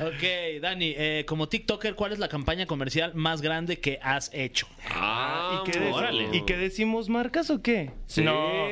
Ok, 0.00 0.60
Dani, 0.60 0.94
eh, 0.96 1.24
como 1.26 1.48
TikToker, 1.48 1.94
¿cuál 1.94 2.12
es 2.12 2.18
la 2.18 2.28
campaña 2.28 2.66
comercial 2.66 3.14
más 3.14 3.40
grande 3.42 3.78
que 3.80 3.98
has 4.02 4.30
hecho? 4.32 4.66
Ah, 4.90 5.62
¿Y 5.66 5.70
qué, 5.70 5.78
órale. 5.90 6.28
¿Y 6.36 6.44
qué 6.44 6.56
decimos 6.56 7.08
marcas 7.08 7.50
o 7.50 7.62
qué? 7.62 7.90
Sí, 8.06 8.24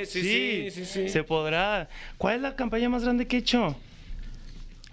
sí, 0.04 0.22
sí, 0.22 0.70
sí, 0.70 0.84
sí. 0.84 1.08
Se 1.08 1.24
podrá. 1.24 1.88
¿Cuál 2.18 2.36
es 2.36 2.42
la 2.42 2.56
campaña 2.60 2.88
más 2.88 3.02
grande 3.02 3.26
que 3.26 3.36
he 3.36 3.40
hecho? 3.40 3.76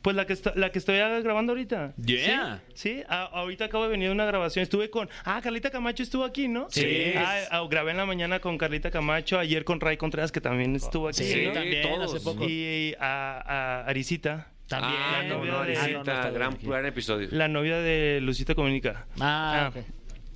Pues 0.02 0.16
la 0.16 0.26
que, 0.26 0.34
está- 0.34 0.54
la 0.56 0.72
que 0.72 0.80
estoy 0.80 0.96
grabando 0.98 1.52
ahorita. 1.52 1.92
Yeah. 1.98 2.62
Sí, 2.74 3.00
sí. 3.00 3.04
A- 3.10 3.26
ahorita 3.26 3.66
acabo 3.66 3.84
de 3.84 3.90
venir 3.90 4.10
una 4.10 4.26
grabación. 4.26 4.64
Estuve 4.64 4.90
con. 4.90 5.10
Ah, 5.26 5.42
Carlita 5.44 5.70
Camacho 5.70 6.02
estuvo 6.02 6.24
aquí, 6.24 6.48
¿no? 6.48 6.68
Sí. 6.70 7.12
Ah, 7.18 7.40
ah, 7.52 7.68
grabé 7.70 7.92
en 7.92 7.98
la 7.98 8.06
mañana 8.06 8.40
con 8.40 8.58
Carlita 8.58 8.90
Camacho. 8.90 9.38
Ayer 9.38 9.66
con 9.66 9.82
Ray 9.82 9.98
Contreras, 9.98 10.32
que 10.32 10.40
también 10.40 10.76
estuvo 10.78 11.10
aquí. 11.10 11.24
Sí, 11.24 11.48
¿no? 11.48 11.52
también, 11.54 11.82
todos. 11.82 12.14
hace 12.14 12.24
poco. 12.24 12.46
Y 12.48 12.96
a, 13.00 13.82
a 13.84 13.86
Arisita. 13.90 14.48
También. 14.70 14.96
Ah, 14.98 15.24
no, 15.28 15.38
novia 15.40 15.52
no, 15.52 15.64
de- 15.64 15.78
Ah, 15.78 15.82
Arisita, 15.84 16.30
gran, 16.30 16.58
gran 16.62 16.86
episodio. 16.86 17.28
La 17.32 17.48
novia 17.50 17.78
de 17.80 18.20
Lucita 18.22 18.56
Comunica. 18.56 19.08
Ah, 19.20 19.72
ok. 19.76 19.84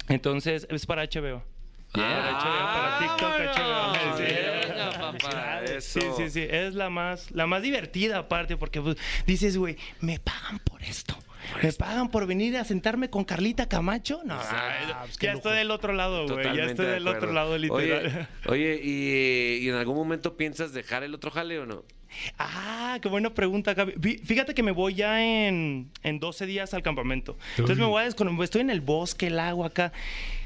Entonces, 0.09 0.67
es 0.69 0.85
para 0.85 1.03
HBO. 1.03 1.43
Para 1.93 2.31
HBO, 2.31 2.65
para 2.73 2.99
TikTok, 2.99 3.33
HBO. 3.55 4.17
Sí. 4.17 4.70
Venga, 5.11 5.29
papá, 5.29 5.63
eso. 5.65 5.99
Sí, 5.99 6.07
sí, 6.17 6.29
sí. 6.29 6.47
Es 6.49 6.73
la 6.73 6.89
más, 6.89 7.31
la 7.31 7.47
más 7.47 7.61
divertida 7.61 8.17
aparte, 8.19 8.57
porque 8.57 8.81
pues, 8.81 8.97
dices, 9.25 9.57
güey, 9.57 9.77
me 9.99 10.19
pagan 10.19 10.59
por 10.59 10.81
esto. 10.83 11.17
Me 11.63 11.73
pagan 11.73 12.09
por 12.09 12.27
venir 12.27 12.55
a 12.57 12.63
sentarme 12.63 13.09
con 13.09 13.23
Carlita 13.25 13.67
Camacho. 13.67 14.21
No, 14.23 14.35
Exacto. 14.35 14.57
ay, 14.99 15.09
ya 15.19 15.33
estoy 15.33 15.57
del 15.57 15.71
otro 15.71 15.91
lado, 15.91 16.27
güey. 16.27 16.55
Ya 16.55 16.65
estoy 16.65 16.85
de 16.85 16.91
del 16.93 17.07
otro 17.07 17.33
lado, 17.33 17.57
literal. 17.57 18.27
Oye, 18.47 18.75
oye, 18.75 18.81
¿y, 18.83 19.65
y 19.65 19.69
en 19.69 19.75
algún 19.75 19.95
momento 19.95 20.37
piensas 20.37 20.71
dejar 20.71 21.03
el 21.03 21.13
otro 21.15 21.31
jale 21.31 21.59
o 21.59 21.65
no? 21.65 21.83
Ah, 22.37 22.99
qué 23.01 23.09
buena 23.09 23.33
pregunta, 23.33 23.73
Gaby. 23.73 23.93
Fí- 23.93 24.21
Fíjate 24.23 24.53
que 24.53 24.63
me 24.63 24.71
voy 24.71 24.93
ya 24.95 25.23
en, 25.23 25.89
en 26.03 26.19
12 26.19 26.45
días 26.45 26.73
al 26.73 26.83
campamento. 26.83 27.37
Entonces 27.51 27.77
me 27.77 27.85
voy 27.85 28.01
a 28.01 28.05
desconectar. 28.05 28.43
Estoy 28.43 28.61
en 28.61 28.69
el 28.69 28.81
bosque, 28.81 29.27
el 29.27 29.39
agua 29.39 29.67
acá. 29.67 29.91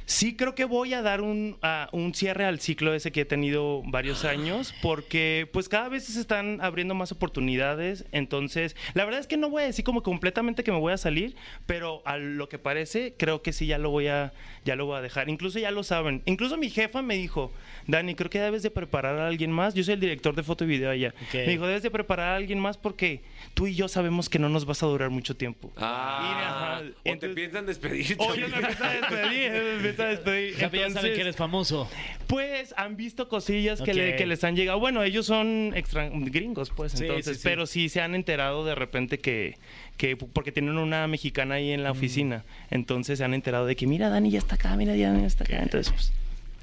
Sí, 0.07 0.35
creo 0.35 0.53
que 0.53 0.65
voy 0.65 0.93
a 0.93 1.01
dar 1.01 1.21
un, 1.21 1.57
a- 1.61 1.89
un 1.91 2.13
cierre 2.13 2.45
al 2.45 2.59
ciclo 2.59 2.93
ese 2.93 3.11
que 3.11 3.21
he 3.21 3.25
tenido 3.25 3.81
varios 3.85 4.23
años, 4.23 4.73
porque 4.81 5.49
pues 5.51 5.67
cada 5.67 5.89
vez 5.89 6.03
se 6.05 6.19
están 6.19 6.59
abriendo 6.61 6.93
más 6.93 7.11
oportunidades. 7.11 8.05
Entonces, 8.11 8.75
la 8.93 9.03
verdad 9.05 9.19
es 9.19 9.27
que 9.27 9.37
no 9.37 9.49
voy 9.49 9.63
a 9.63 9.65
decir 9.65 9.83
como 9.83 10.03
completamente 10.03 10.63
que 10.63 10.71
me 10.71 10.77
voy 10.79 10.93
a 10.93 10.97
salir, 10.97 11.35
pero 11.65 12.03
a 12.05 12.17
lo 12.17 12.49
que 12.49 12.59
parece, 12.59 13.15
creo 13.17 13.41
que 13.41 13.51
sí 13.51 13.65
ya 13.65 13.77
lo 13.79 13.89
voy 13.89 14.07
a, 14.07 14.31
ya 14.63 14.75
lo 14.75 14.85
voy 14.85 14.97
a 14.97 15.01
dejar. 15.01 15.27
Incluso 15.29 15.57
ya 15.59 15.71
lo 15.71 15.83
saben. 15.83 16.21
Incluso 16.25 16.55
mi 16.57 16.69
jefa 16.69 17.01
me 17.01 17.15
dijo, 17.15 17.51
Dani, 17.87 18.13
creo 18.15 18.29
que 18.29 18.39
debes 18.39 18.61
de 18.63 18.69
preparar 18.71 19.17
a 19.17 19.27
alguien 19.27 19.51
más. 19.51 19.73
Yo 19.73 19.83
soy 19.83 19.95
el 19.95 19.99
director 19.99 20.35
de 20.35 20.43
foto 20.43 20.63
y 20.65 20.67
video 20.67 20.91
allá. 20.91 21.13
Me 21.33 21.47
dijo, 21.47 21.65
debes 21.65 21.83
de 21.83 21.89
preparar 21.91 22.29
a 22.33 22.35
alguien 22.35 22.59
más 22.59 22.77
porque 22.77 23.21
tú 23.55 23.65
y 23.67 23.73
yo 23.75 23.87
sabemos 23.87 24.29
que 24.29 24.37
no 24.39 24.49
nos 24.49 24.65
vas 24.65 24.83
a 24.83 24.85
durar 24.85 25.09
mucho 25.09 25.35
tiempo. 25.35 25.71
Ah, 25.77 26.21
Y, 26.21 26.43
ajá, 26.43 26.79
o 26.99 27.03
te 27.03 27.09
entonces- 27.09 27.35
piensan 27.35 27.65
despedir. 27.65 28.15
O 28.19 28.35
yo 28.35 28.47
me 28.47 28.55
a 28.55 28.69
despedir, 28.91 29.51
despedir. 30.03 30.51
Ya, 30.55 30.59
ya 30.59 30.69
saben 30.69 30.87
Entonces, 30.87 31.15
que 31.15 31.21
eres 31.21 31.35
famoso. 31.35 31.89
Pues 32.27 32.73
han 32.77 32.97
visto 32.97 33.27
cosillas 33.29 33.81
que, 33.81 33.93
le- 33.93 34.15
que 34.15 34.25
les 34.25 34.43
han 34.43 34.55
llegado. 34.55 34.79
Bueno, 34.79 35.03
ellos 35.03 35.25
son 35.25 35.73
extran- 35.73 36.11
gringos, 36.31 36.71
pues, 36.75 36.91
Sí, 36.93 37.03
entonces, 37.05 37.37
sí, 37.37 37.41
sí. 37.43 37.47
pero 37.47 37.65
sí 37.65 37.89
se 37.89 38.01
han 38.01 38.15
enterado 38.15 38.65
de 38.65 38.75
repente 38.75 39.19
que, 39.19 39.57
que, 39.97 40.17
porque 40.17 40.51
tienen 40.51 40.77
una 40.77 41.07
mexicana 41.07 41.55
ahí 41.55 41.71
en 41.71 41.81
Mm. 41.81 41.83
la 41.83 41.91
oficina, 41.91 42.43
entonces 42.71 43.17
se 43.19 43.23
han 43.23 43.33
enterado 43.33 43.65
de 43.65 43.75
que, 43.75 43.87
mira, 43.87 44.09
Dani 44.09 44.29
ya 44.31 44.39
está 44.39 44.55
acá, 44.55 44.75
mira, 44.75 44.95
Dani 44.95 45.21
ya 45.21 45.27
está 45.27 45.43
acá, 45.43 45.59
entonces, 45.61 45.91
pues, 45.93 46.11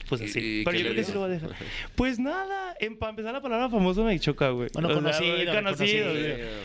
pues 0.08 0.20
¿Y- 0.20 0.24
así. 0.24 0.40
y 0.60 0.64
pero 0.64 0.76
qué 0.76 0.82
yo 0.82 0.88
le 0.90 0.90
creo 0.90 0.96
que 0.96 1.04
sí 1.04 1.12
dijo? 1.12 1.20
lo 1.20 1.26
voy 1.28 1.36
a 1.36 1.40
dejar. 1.40 1.50
Pues 1.94 2.18
nada, 2.18 2.74
en, 2.80 2.96
para 2.98 3.10
empezar 3.10 3.32
la 3.32 3.40
palabra 3.40 3.70
famoso 3.70 4.04
me 4.04 4.18
choca, 4.20 4.50
güey. 4.50 4.68
Bueno, 4.74 4.88
O 4.88 4.92
sea, 4.92 5.00
conocido, 5.00 5.54
conocido. 5.54 6.10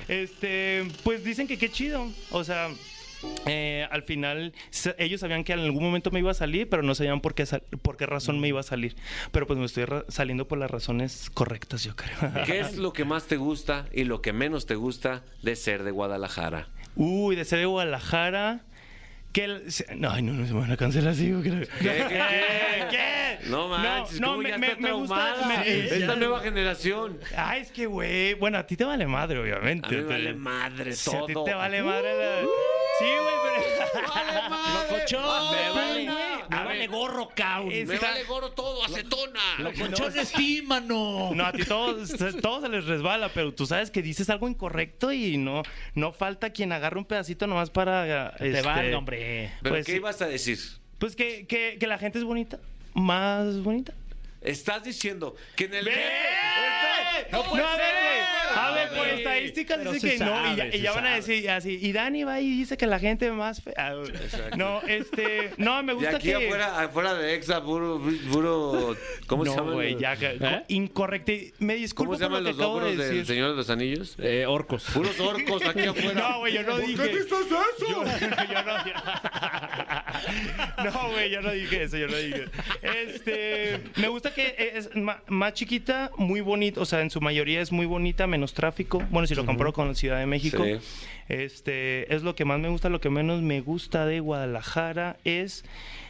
Este, 0.08 0.88
pues 1.04 1.24
dicen 1.24 1.48
que 1.48 1.58
qué 1.58 1.70
chido, 1.70 2.08
o 2.32 2.44
sea... 2.44 2.70
eh, 3.46 3.88
al 3.92 4.04
final 4.04 4.54
ellos 4.98 5.22
sabían 5.22 5.44
que 5.44 5.54
en 5.54 5.60
algún 5.60 5.84
momento 5.84 6.12
me 6.12 6.20
iba 6.20 6.32
a 6.32 6.36
salir, 6.36 6.70
pero 6.70 6.84
no 6.84 6.96
sabían 6.96 7.22
por 7.22 7.34
qué, 7.34 7.46
por 7.82 7.98
qué 7.98 8.06
razón 8.06 8.40
me 8.40 8.48
iba 8.48 8.60
a 8.60 8.64
salir. 8.64 8.96
Pero 9.32 9.48
pues 9.48 9.60
me 9.60 9.66
estoy 9.66 9.86
saliendo 10.08 10.48
por 10.48 10.58
las 10.58 10.70
razones 10.70 11.30
correctas, 11.34 11.84
yo 11.84 11.96
creo. 11.96 12.16
¿Qué 12.46 12.60
es 12.60 12.78
lo 12.78 12.94
que 12.94 13.06
más 13.06 13.26
te 13.26 13.38
gusta 13.38 13.88
y 13.92 14.04
lo 14.04 14.22
que 14.22 14.34
menos 14.34 14.66
te 14.66 14.76
gusta 14.76 15.24
de 15.42 15.56
ser 15.56 15.84
de 15.84 15.92
Guadalajara? 15.92 16.68
Uy, 16.96 17.36
de 17.36 17.46
ser 17.46 17.60
de 17.60 17.66
Guadalajara. 17.66 18.62
Que 19.34 19.44
el- 19.44 19.72
se- 19.72 19.96
no, 19.96 20.20
no, 20.22 20.34
no 20.34 20.48
se 20.48 20.54
me 20.54 20.62
van 20.62 20.72
a 20.72 20.78
cancelar 20.78 21.12
así. 21.14 21.32
¿Qué, 21.44 21.52
qué, 21.52 21.68
qué? 21.80 22.88
¿Qué? 22.90 23.38
No 23.50 23.68
manches, 23.68 24.20
no, 24.20 24.28
¿cómo 24.30 24.42
me- 24.42 24.50
ya 24.50 24.58
me- 24.58 24.68
está 24.68 24.80
me 24.82 24.92
gusta- 24.94 25.36
me- 25.48 25.86
Esta 25.86 26.16
nueva 26.16 26.40
generación. 26.42 27.20
Ah, 27.36 27.58
es 27.58 27.72
que, 27.72 27.86
güey. 27.86 28.34
Bueno, 28.34 28.58
a 28.58 28.66
ti 28.66 28.76
te 28.76 28.84
vale 28.84 29.06
madre, 29.06 29.40
obviamente. 29.40 29.88
A 29.88 29.92
mí 29.92 29.98
me 29.98 30.04
Te- 30.04 30.10
vale 30.14 30.34
madre 30.34 30.94
Si 30.94 31.10
todo. 31.12 31.24
a 31.24 31.28
ti 31.28 31.34
te 31.46 31.54
vale 31.54 31.84
madre 31.84 32.18
la... 32.18 32.42
Sí, 33.00 33.06
güey. 33.06 33.36
¡Vale 34.02 34.50
madre! 34.50 34.92
Locochón, 34.98 35.24
¡Vale, 35.24 35.58
me 35.58 35.70
vale- 35.72 36.06
me 36.50 36.64
vale 36.66 36.88
gorro, 36.88 37.30
caun. 37.36 37.72
Es- 37.72 37.88
Me 37.88 37.98
vale 37.98 38.24
gorro 38.24 38.52
todo, 38.52 38.84
acetona. 38.84 39.40
Locochón 39.60 40.14
de 40.14 40.26
ti, 40.26 40.62
mano. 40.66 41.32
No, 41.34 41.46
a 41.46 41.52
ti 41.52 41.64
todos, 41.66 42.14
todos 42.42 42.64
se 42.64 42.70
les 42.70 42.86
resbala, 42.86 43.30
pero 43.30 43.54
tú 43.54 43.66
sabes 43.66 43.92
que 43.92 44.02
dices 44.02 44.30
algo 44.30 44.48
incorrecto 44.48 45.12
y 45.12 45.38
no, 45.38 45.64
no 45.96 46.12
falta 46.14 46.52
quien 46.52 46.72
agarre 46.72 46.98
un 46.98 47.06
pedacito 47.06 47.48
nomás 47.48 47.70
para... 47.70 48.34
Te 48.38 48.50
este, 48.60 48.96
hombre. 48.96 49.52
¿Pero 49.62 49.76
pues 49.76 49.86
qué 49.86 49.96
ibas 49.96 50.22
a 50.22 50.28
decir? 50.28 50.58
Pues 51.00 51.16
que, 51.16 51.46
que, 51.48 51.78
que 51.80 51.88
la 51.88 51.98
gente 51.98 52.18
es 52.18 52.24
bonita. 52.24 52.60
Más 52.94 53.62
bonita. 53.62 53.94
Estás 54.42 54.84
diciendo 54.84 55.36
que 55.56 55.66
en 55.66 55.74
el... 55.76 55.86
¡Ve! 55.86 55.94
No 57.32 57.44
puede 57.44 57.64
a 57.64 57.76
ver, 57.76 57.94
güey. 58.02 58.58
A 58.58 58.72
ver, 58.72 58.90
por 58.90 59.08
estadísticas 59.08 59.94
dice 59.94 60.18
que 60.18 60.24
no. 60.26 60.54
Y 60.54 60.56
ya, 60.56 60.66
y 60.76 60.84
van 60.84 61.06
a 61.06 61.16
decir 61.16 61.50
así. 61.50 61.78
Y 61.82 61.92
Dani 61.92 62.24
va 62.24 62.40
y 62.40 62.50
dice 62.50 62.78
que 62.78 62.88
la 62.88 63.00
gente 63.00 63.32
más 63.32 63.62
fea. 63.62 63.74
Ah. 63.78 63.94
No, 64.56 64.82
este. 64.88 65.52
No, 65.58 65.82
me 65.84 65.94
De 65.94 65.96
gusta 65.96 66.18
aquí 66.18 66.30
que. 66.30 66.36
afuera, 66.48 66.82
afuera 66.84 67.14
de 67.14 67.36
Exa, 67.36 67.64
puro, 67.64 68.02
puro... 68.32 68.96
¿Cómo 69.28 69.46
se 69.46 69.56
no, 69.56 69.72
güey, 69.74 69.94
los- 69.94 70.02
ya. 70.02 70.14
¿Eh? 70.20 70.64
Incorrecto. 70.70 71.32
Me 71.60 71.76
disculpo 71.76 72.12
¿Cómo 72.14 72.18
se 72.18 72.24
llaman 72.24 72.44
por 72.44 72.48
los 72.52 72.58
lo 72.58 72.64
logros 72.64 72.98
de 72.98 73.08
del. 73.16 73.26
Señor 73.26 73.52
de 73.52 73.56
los 73.58 73.70
Anillos? 73.70 74.16
Eh, 74.20 74.46
orcos. 74.48 74.86
Puros 74.94 75.20
orcos 75.20 75.66
aquí 75.66 75.82
afuera. 75.88 76.14
No, 76.30 76.40
güey, 76.40 76.54
yo 76.54 76.64
no 76.64 76.78
dije. 76.88 77.12
eso? 77.12 77.38
Yo, 77.50 77.64
yo 77.90 78.64
no 78.64 78.78
No, 80.84 81.10
güey, 81.12 81.30
yo 81.30 81.42
no 81.42 81.52
dije 81.52 81.84
eso, 81.84 81.98
yo 81.98 82.08
no 82.08 82.16
dije. 82.18 82.46
Este, 82.82 83.80
me 83.96 84.08
gusta 84.08 84.34
que 84.34 84.72
es 84.76 84.90
más 85.28 85.54
chiquita, 85.54 86.12
muy 86.18 86.42
bonita, 86.42 86.82
o 86.82 86.86
sea, 86.88 87.02
en 87.02 87.10
su 87.10 87.22
mayoría 87.22 87.62
es 87.62 87.72
muy 87.72 87.86
bonita, 87.86 88.26
menos 88.28 88.54
tráfico. 88.54 89.04
Bueno, 89.12 89.28
si 89.28 89.36
lo 89.36 89.46
comparo 89.46 89.74
con 89.74 89.88
la 89.88 89.94
Ciudad 89.96 90.20
de 90.20 90.26
México. 90.26 90.64
Sí. 90.64 90.78
Este, 91.30 92.14
es 92.14 92.24
lo 92.24 92.36
que 92.36 92.46
más 92.46 92.60
me 92.60 92.70
gusta, 92.70 92.90
lo 92.90 93.02
que 93.02 93.10
menos 93.10 93.42
me 93.42 93.62
gusta 93.62 94.06
de 94.06 94.20
Guadalajara 94.20 95.18
es 95.24 95.64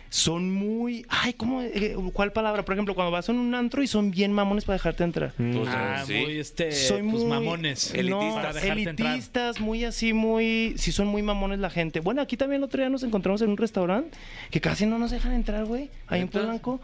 son 0.09 0.51
muy, 0.51 1.05
ay, 1.09 1.33
¿cómo 1.33 1.61
eh, 1.61 1.95
cuál 2.13 2.31
palabra? 2.31 2.63
Por 2.63 2.73
ejemplo, 2.73 2.95
cuando 2.95 3.11
vas 3.11 3.27
a 3.27 3.33
un 3.33 3.53
antro 3.53 3.83
y 3.83 3.87
son 3.87 4.11
bien 4.11 4.31
mamones 4.31 4.63
para 4.65 4.75
dejarte 4.75 5.03
entrar. 5.03 5.33
Pues, 5.35 5.67
Ah, 5.67 6.03
sí. 6.05 6.13
muy 6.13 6.39
este. 6.39 6.71
Soy 6.71 7.01
pues, 7.01 7.13
muy 7.13 7.25
mamones. 7.25 7.93
Elitistas. 7.93 8.53
No, 8.53 8.59
entrar. 8.59 8.77
elitistas, 8.77 9.59
muy 9.59 9.83
así, 9.83 10.13
muy. 10.13 10.75
Sí, 10.77 10.91
son 10.91 11.07
muy 11.07 11.21
mamones 11.21 11.59
la 11.59 11.69
gente. 11.69 11.99
Bueno, 11.99 12.21
aquí 12.21 12.37
también 12.37 12.61
el 12.61 12.65
otro 12.65 12.81
día 12.81 12.89
nos 12.89 13.03
encontramos 13.03 13.41
en 13.41 13.49
un 13.49 13.57
restaurante 13.57 14.17
que 14.49 14.61
casi 14.61 14.85
no 14.85 14.97
nos 14.97 15.11
dejan 15.11 15.33
entrar, 15.33 15.65
güey. 15.65 15.89
Ahí 16.07 16.21
en. 16.21 16.29
Polanco. 16.29 16.79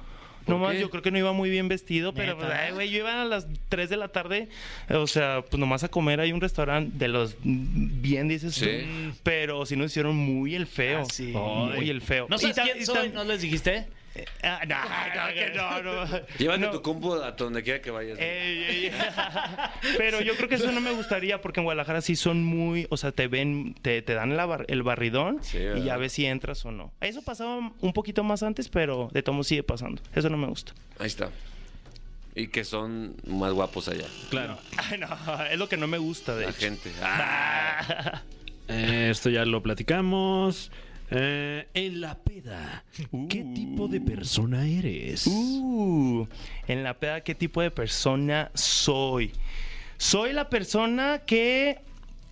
¿Por 0.46 0.56
Nomás 0.56 0.74
qué? 0.74 0.82
yo 0.82 0.90
creo 0.90 1.02
que 1.02 1.12
no 1.12 1.18
iba 1.18 1.32
muy 1.34 1.50
bien 1.50 1.68
vestido, 1.68 2.14
pero 2.14 2.38
pues, 2.38 2.50
ay, 2.52 2.74
güey, 2.74 2.90
yo 2.90 3.00
iba 3.00 3.22
a 3.22 3.26
las 3.26 3.48
3 3.70 3.90
de 3.90 3.98
la 3.98 4.10
tarde, 4.10 4.50
o 4.90 5.08
sea, 5.08 5.44
pues 5.50 5.60
nomás 5.60 5.84
a 5.84 5.90
comer 5.90 6.20
hay 6.20 6.32
un 6.34 6.42
restaurante 6.42 6.98
de 6.98 7.08
los 7.08 7.36
bien 7.44 8.28
dices 8.28 8.56
tú, 8.56 8.66
Sí. 8.66 9.12
pero 9.24 9.66
sí 9.66 9.76
nos 9.76 9.92
hicieron 9.92 10.16
muy 10.16 10.56
el 10.56 10.68
feo. 10.68 11.02
Ah, 11.02 11.06
sí. 11.12 11.34
Muy 11.34 11.90
el 11.90 12.02
feo. 12.02 12.28
¿No 12.30 12.38
sabes 12.38 12.58
Y 12.58 12.62
quién 12.62 12.86
soy? 12.86 13.10
¿No 13.10 13.24
les 13.24 13.42
dijiste? 13.42 13.86
Ah, 14.44 14.62
no, 14.68 14.76
no, 14.76 15.34
que 15.34 15.50
no, 15.56 15.82
no. 15.82 16.20
Llévate 16.38 16.60
No. 16.60 16.72
tu 16.72 16.82
combo 16.82 17.16
a 17.16 17.32
donde 17.32 17.64
quiera 17.64 17.82
que 17.82 17.90
vayas. 17.92 18.20
Ey, 18.20 18.64
ey, 18.64 18.86
ey. 18.88 18.92
Pero 19.98 20.22
yo 20.22 20.36
creo 20.36 20.48
que 20.48 20.56
eso 20.56 20.72
no 20.72 20.82
me 20.82 20.92
gustaría 20.92 21.42
porque 21.42 21.60
en 21.62 21.64
Guadalajara 21.64 22.02
sí 22.02 22.16
son 22.16 22.44
muy, 22.44 22.86
o 22.90 22.98
sea, 22.98 23.12
te 23.12 23.28
ven, 23.28 23.74
te, 23.82 24.02
te 24.02 24.14
dan 24.14 24.38
la 24.38 24.46
bar- 24.46 24.66
el 24.68 24.84
barridón 24.84 25.40
Sí, 25.44 25.58
y 25.78 25.84
ya 25.84 25.98
ves 25.98 26.14
si 26.14 26.26
entras 26.26 26.64
o 26.66 26.72
no. 26.72 26.92
Eso 27.02 27.24
pasaba 27.24 27.72
un 27.80 27.94
poquito 27.94 28.24
más 28.24 28.44
antes, 28.44 28.70
pero 28.70 29.10
de 29.14 29.24
todo 29.24 29.34
modo 29.34 29.44
sigue 29.44 29.64
pasando. 29.64 30.02
Eso 30.14 30.30
no 30.30 30.38
me 30.38 30.48
gusta. 30.48 30.74
Ahí 31.00 31.08
está. 31.08 31.30
Y 32.36 32.48
que 32.48 32.64
son 32.66 33.16
más 33.28 33.52
guapos 33.54 33.88
allá. 33.88 34.06
Claro. 34.30 34.58
No, 35.00 35.44
es 35.46 35.58
lo 35.58 35.70
que 35.70 35.78
no 35.78 35.88
me 35.88 35.98
gusta 35.98 36.36
de 36.36 36.46
La 36.46 36.50
hecho. 36.52 36.60
gente. 36.60 36.92
Ah, 37.02 38.22
Eh, 38.70 39.10
esto 39.12 39.30
ya 39.30 39.44
lo 39.44 39.62
platicamos. 39.62 40.72
Eh, 41.16 41.68
en 41.76 42.02
la 42.02 42.18
peda, 42.18 42.84
¿qué 43.30 43.44
tipo 43.54 43.88
de 43.88 44.02
persona 44.02 44.68
eres? 44.68 45.28
Uh, 45.28 46.28
en 46.68 46.84
la 46.84 46.96
peda, 46.96 47.22
¿qué 47.22 47.36
tipo 47.36 47.62
de 47.62 47.70
persona 47.70 48.50
soy? 48.56 49.32
Soy 49.98 50.34
la 50.34 50.50
persona 50.50 51.22
que 51.24 51.78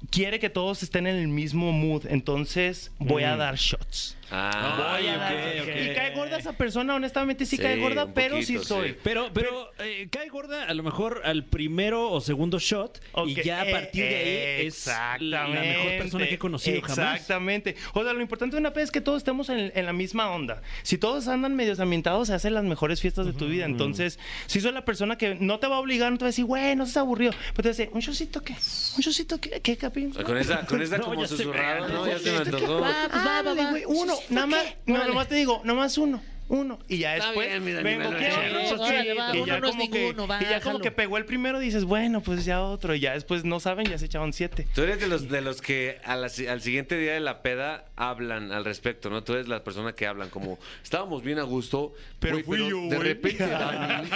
quiere 0.09 0.39
que 0.39 0.49
todos 0.49 0.81
estén 0.81 1.05
en 1.05 1.15
el 1.17 1.27
mismo 1.27 1.71
mood, 1.71 2.07
entonces 2.07 2.91
voy 2.97 3.21
a 3.23 3.35
dar 3.35 3.55
shots. 3.55 4.17
Ah, 4.31 4.95
Voy 4.97 5.07
a 5.07 5.13
ok, 5.13 5.19
dar- 5.19 5.61
ok. 5.61 5.91
Y 5.91 5.93
cae 5.95 6.15
gorda 6.15 6.37
esa 6.37 6.53
persona, 6.53 6.95
honestamente 6.95 7.45
sí, 7.45 7.55
Sí, 7.57 7.61
cae 7.61 7.77
gorda, 7.79 8.13
pero 8.13 8.35
poquito, 8.37 8.59
sí 8.61 8.65
soy. 8.67 8.89
sí. 8.89 8.95
Pero, 9.03 9.29
pero 9.33 9.71
eh, 9.79 10.07
cae 10.11 10.29
gorda 10.29 10.63
a 10.65 10.73
lo 10.73 10.83
mejor 10.83 11.21
al 11.25 11.43
primero 11.45 12.09
o 12.11 12.21
segundo 12.21 12.59
shot 12.59 13.01
y 13.25 13.35
ya 13.43 13.61
a 13.61 13.67
eh, 13.67 13.71
partir 13.71 14.03
de 14.03 14.15
ahí 14.15 14.67
es 14.67 14.87
la 15.19 15.47
mejor 15.47 15.97
persona 15.97 16.27
que 16.27 16.35
he 16.35 16.39
conocido 16.39 16.81
jamás. 16.81 16.97
Exactamente. 17.15 17.75
O 17.93 18.03
sea, 18.03 18.13
lo 18.13 18.21
importante 18.21 18.55
de 18.55 18.59
una 18.61 18.71
peda 18.73 18.83
es 18.83 18.91
que 18.91 19.01
todos 19.01 19.17
estemos 19.17 19.49
en, 19.49 19.71
en 19.75 19.85
la 19.85 19.93
misma 19.93 20.29
onda. 20.31 20.61
Si 20.83 20.97
todos 20.97 21.27
andan 21.27 21.55
medios 21.55 21.79
ambientados, 21.79 22.27
se 22.29 22.33
hacen 22.33 22.53
las 22.53 22.63
mejores 22.63 23.01
fiestas 23.01 23.25
de 23.25 23.33
tu 23.33 23.47
vida. 23.47 23.65
Entonces, 23.65 24.19
si 24.47 24.61
soy 24.61 24.71
la 24.71 24.85
persona 24.85 25.17
que 25.17 25.35
no 25.35 25.59
te 25.59 25.67
va 25.67 25.75
a 25.77 25.79
obligar, 25.79 26.11
no 26.11 26.17
te 26.17 26.23
va 26.25 26.27
a 26.27 26.31
decir, 26.31 26.45
güey, 26.45 26.75
no 26.75 26.85
seas 26.85 26.97
aburrido. 26.97 27.31
Pero 27.53 27.55
te 27.55 27.61
va 27.63 27.69
a 27.69 27.77
decir, 27.77 27.89
¿un 27.93 27.99
shotcito 28.01 28.41
qué? 28.41 28.53
¿Un 28.53 29.01
shotcito 29.01 29.39
qué? 29.39 29.59
¿Qué? 29.61 29.77
Capi? 29.77 30.07
Con 30.09 30.37
esa, 30.37 30.65
con 30.65 30.81
esa 30.81 30.97
No, 30.97 31.05
como 31.05 31.27
susurrado, 31.27 31.87
¿no? 31.89 32.07
Ya 32.07 32.19
se 32.19 32.31
me 32.31 32.37
antojó. 32.37 32.79
Va, 32.81 33.07
pues 33.09 33.25
va, 33.25 33.41
va, 33.41 33.53
va. 33.53 33.73
uno, 33.87 34.13
nada 34.29 34.47
más, 34.47 34.65
no, 34.85 35.07
nomás 35.07 35.27
te 35.27 35.35
digo, 35.35 35.61
nomás 35.63 35.97
uno, 35.97 36.21
uno. 36.51 36.79
Y 36.87 36.97
ya 36.99 37.15
Está 37.15 37.27
después, 37.29 37.47
bien, 37.63 37.83
vengo 37.83 38.09
me 38.09 38.11
lo 38.11 38.17
que 38.19 38.27
eché. 38.27 38.35
otro, 38.49 38.61
Sí, 38.61 38.67
sí, 38.67 38.73
órale, 38.81 39.13
va, 39.13 39.35
y 39.35 39.37
uno 39.37 39.45
ya 39.47 39.59
no 39.59 39.67
es 39.67 39.71
como 39.75 39.89
que, 39.91 39.99
ninguno, 39.99 40.27
va, 40.27 40.41
y 40.41 40.45
ya 40.45 40.59
como 40.61 40.79
que 40.79 40.91
pegó 40.91 41.17
el 41.17 41.25
primero, 41.25 41.59
dices, 41.59 41.85
bueno, 41.85 42.21
pues 42.21 42.43
ya 42.45 42.61
otro, 42.61 42.93
y 42.93 42.99
ya 42.99 43.13
después 43.13 43.45
no 43.45 43.59
saben, 43.61 43.85
ya 43.87 43.97
se 43.97 44.05
echaban 44.05 44.33
siete. 44.33 44.67
Tú 44.75 44.81
eres 44.83 44.99
de 44.99 45.07
los, 45.07 45.29
de 45.29 45.41
los 45.41 45.61
que 45.61 45.99
a 46.03 46.15
la 46.17 46.27
si- 46.29 46.47
al 46.47 46.61
siguiente 46.61 46.97
día 46.97 47.13
de 47.13 47.21
la 47.21 47.41
peda 47.41 47.85
hablan 47.95 48.51
al 48.51 48.65
respecto, 48.65 49.09
¿no? 49.09 49.23
Tú 49.23 49.33
eres 49.33 49.47
la 49.47 49.63
persona 49.63 49.93
que 49.93 50.05
hablan 50.07 50.29
como, 50.29 50.59
estábamos 50.83 51.23
bien 51.23 51.39
a 51.39 51.43
gusto, 51.43 51.93
Pero 52.19 52.33
güey, 52.43 52.43
fui 52.43 52.69
yo, 52.69 52.81
de 52.89 52.95
güey". 52.97 52.99
repente 52.99 53.47
Dani, 53.47 54.09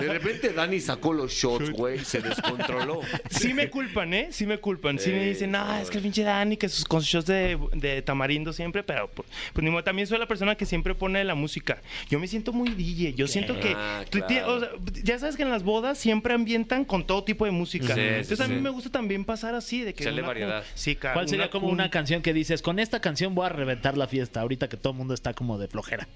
de 0.00 0.08
repente 0.12 0.52
Dani 0.52 0.80
sacó 0.80 1.12
los 1.12 1.32
shots, 1.32 1.70
güey, 1.70 1.98
se 2.04 2.20
descontroló. 2.20 3.00
Sí 3.30 3.52
me 3.52 3.68
culpan, 3.68 4.14
¿eh? 4.14 4.28
Sí 4.30 4.46
me 4.46 4.58
culpan. 4.58 4.98
Sí, 4.98 5.10
me 5.10 5.20
Sí, 5.24 5.28
dicen, 5.30 5.50
no, 5.50 5.76
es 5.78 5.90
que 5.90 5.96
el 5.98 6.02
pinche 6.04 6.22
Dani, 6.22 6.56
que 6.56 6.68
sus 6.68 6.84
con 6.84 7.00
sus 7.00 7.10
shows 7.10 7.26
de, 7.26 7.58
de 7.72 8.02
tamarindo 8.02 8.52
siempre, 8.52 8.82
pero 8.84 9.08
pues, 9.08 9.28
pues, 9.52 9.64
ni 9.64 9.70
modo, 9.70 9.82
también 9.82 10.06
soy 10.06 10.18
la 10.18 10.26
persona 10.26 10.54
que 10.54 10.66
siempre 10.66 10.94
pone 10.94 11.24
la 11.24 11.34
música. 11.34 11.63
Yo 12.10 12.18
me 12.18 12.26
siento 12.28 12.52
muy 12.52 12.70
DJ. 12.70 13.14
Yo 13.14 13.26
siento 13.26 13.58
que. 13.58 13.72
Ah, 13.76 14.04
tú 14.10 14.18
ti- 14.20 14.24
claro. 14.34 14.54
o 14.54 14.60
sea, 14.60 14.68
ya 15.02 15.18
sabes 15.18 15.36
que 15.36 15.42
en 15.42 15.50
las 15.50 15.62
bodas 15.62 15.98
siempre 15.98 16.34
ambientan 16.34 16.84
con 16.84 17.06
todo 17.06 17.24
tipo 17.24 17.44
de 17.44 17.50
música. 17.50 17.88
Sí, 17.88 17.92
sí, 17.94 18.00
Entonces 18.00 18.40
a 18.40 18.48
mí 18.48 18.56
sí. 18.56 18.60
me 18.60 18.70
gusta 18.70 18.90
también 18.90 19.24
pasar 19.24 19.54
así, 19.54 19.82
de 19.82 19.94
que. 19.94 20.08
Una- 20.08 20.22
variedad. 20.22 20.64
Sí, 20.74 20.96
¿Cuál 20.96 21.28
sería 21.28 21.50
como 21.50 21.68
una 21.68 21.90
canción 21.90 22.22
que 22.22 22.32
dices, 22.32 22.62
con 22.62 22.78
esta 22.78 23.00
canción 23.00 23.34
voy 23.34 23.46
a 23.46 23.48
reventar 23.48 23.96
la 23.96 24.06
fiesta, 24.06 24.40
ahorita 24.40 24.68
que 24.68 24.76
todo 24.76 24.92
el 24.92 24.98
mundo 24.98 25.14
está 25.14 25.32
como 25.34 25.58
de 25.58 25.68
flojera? 25.68 26.06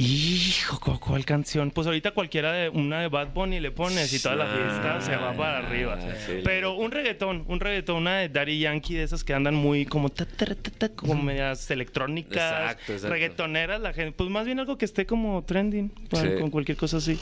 Hijo, 0.00 0.78
¿cu- 0.78 1.00
¿cuál 1.00 1.24
canción? 1.24 1.72
Pues 1.72 1.88
ahorita 1.88 2.12
cualquiera 2.12 2.52
de 2.52 2.68
una 2.68 3.00
de 3.00 3.08
Bad 3.08 3.32
Bunny 3.34 3.58
le 3.58 3.72
pones 3.72 4.12
y 4.12 4.20
toda 4.22 4.36
la 4.36 4.46
fiesta 4.46 5.00
se 5.00 5.16
va 5.16 5.32
para 5.32 5.58
arriba. 5.58 5.98
Ah, 6.00 6.12
Pero 6.44 6.74
un 6.76 6.92
reggaetón, 6.92 7.44
un 7.48 7.58
reggaetón, 7.58 7.96
una 7.96 8.18
de 8.18 8.28
Daddy 8.28 8.60
Yankee 8.60 8.94
de 8.94 9.02
esas 9.02 9.24
que 9.24 9.34
andan 9.34 9.56
muy 9.56 9.86
como 9.86 10.08
ta, 10.08 10.24
ta, 10.24 10.46
ta, 10.54 10.70
ta, 10.70 10.88
como 10.90 11.20
medias 11.20 11.68
electrónicas, 11.72 12.36
Exacto, 12.36 12.92
exacto. 12.92 13.08
reggaetoneras, 13.12 13.80
la 13.80 13.92
gente, 13.92 14.12
pues 14.12 14.30
más 14.30 14.46
bien 14.46 14.60
algo 14.60 14.78
que 14.78 14.84
esté 14.84 15.04
como 15.04 15.42
trending, 15.42 15.90
Sí. 16.12 16.28
con 16.38 16.50
cualquier 16.52 16.78
cosa 16.78 16.98
así. 16.98 17.18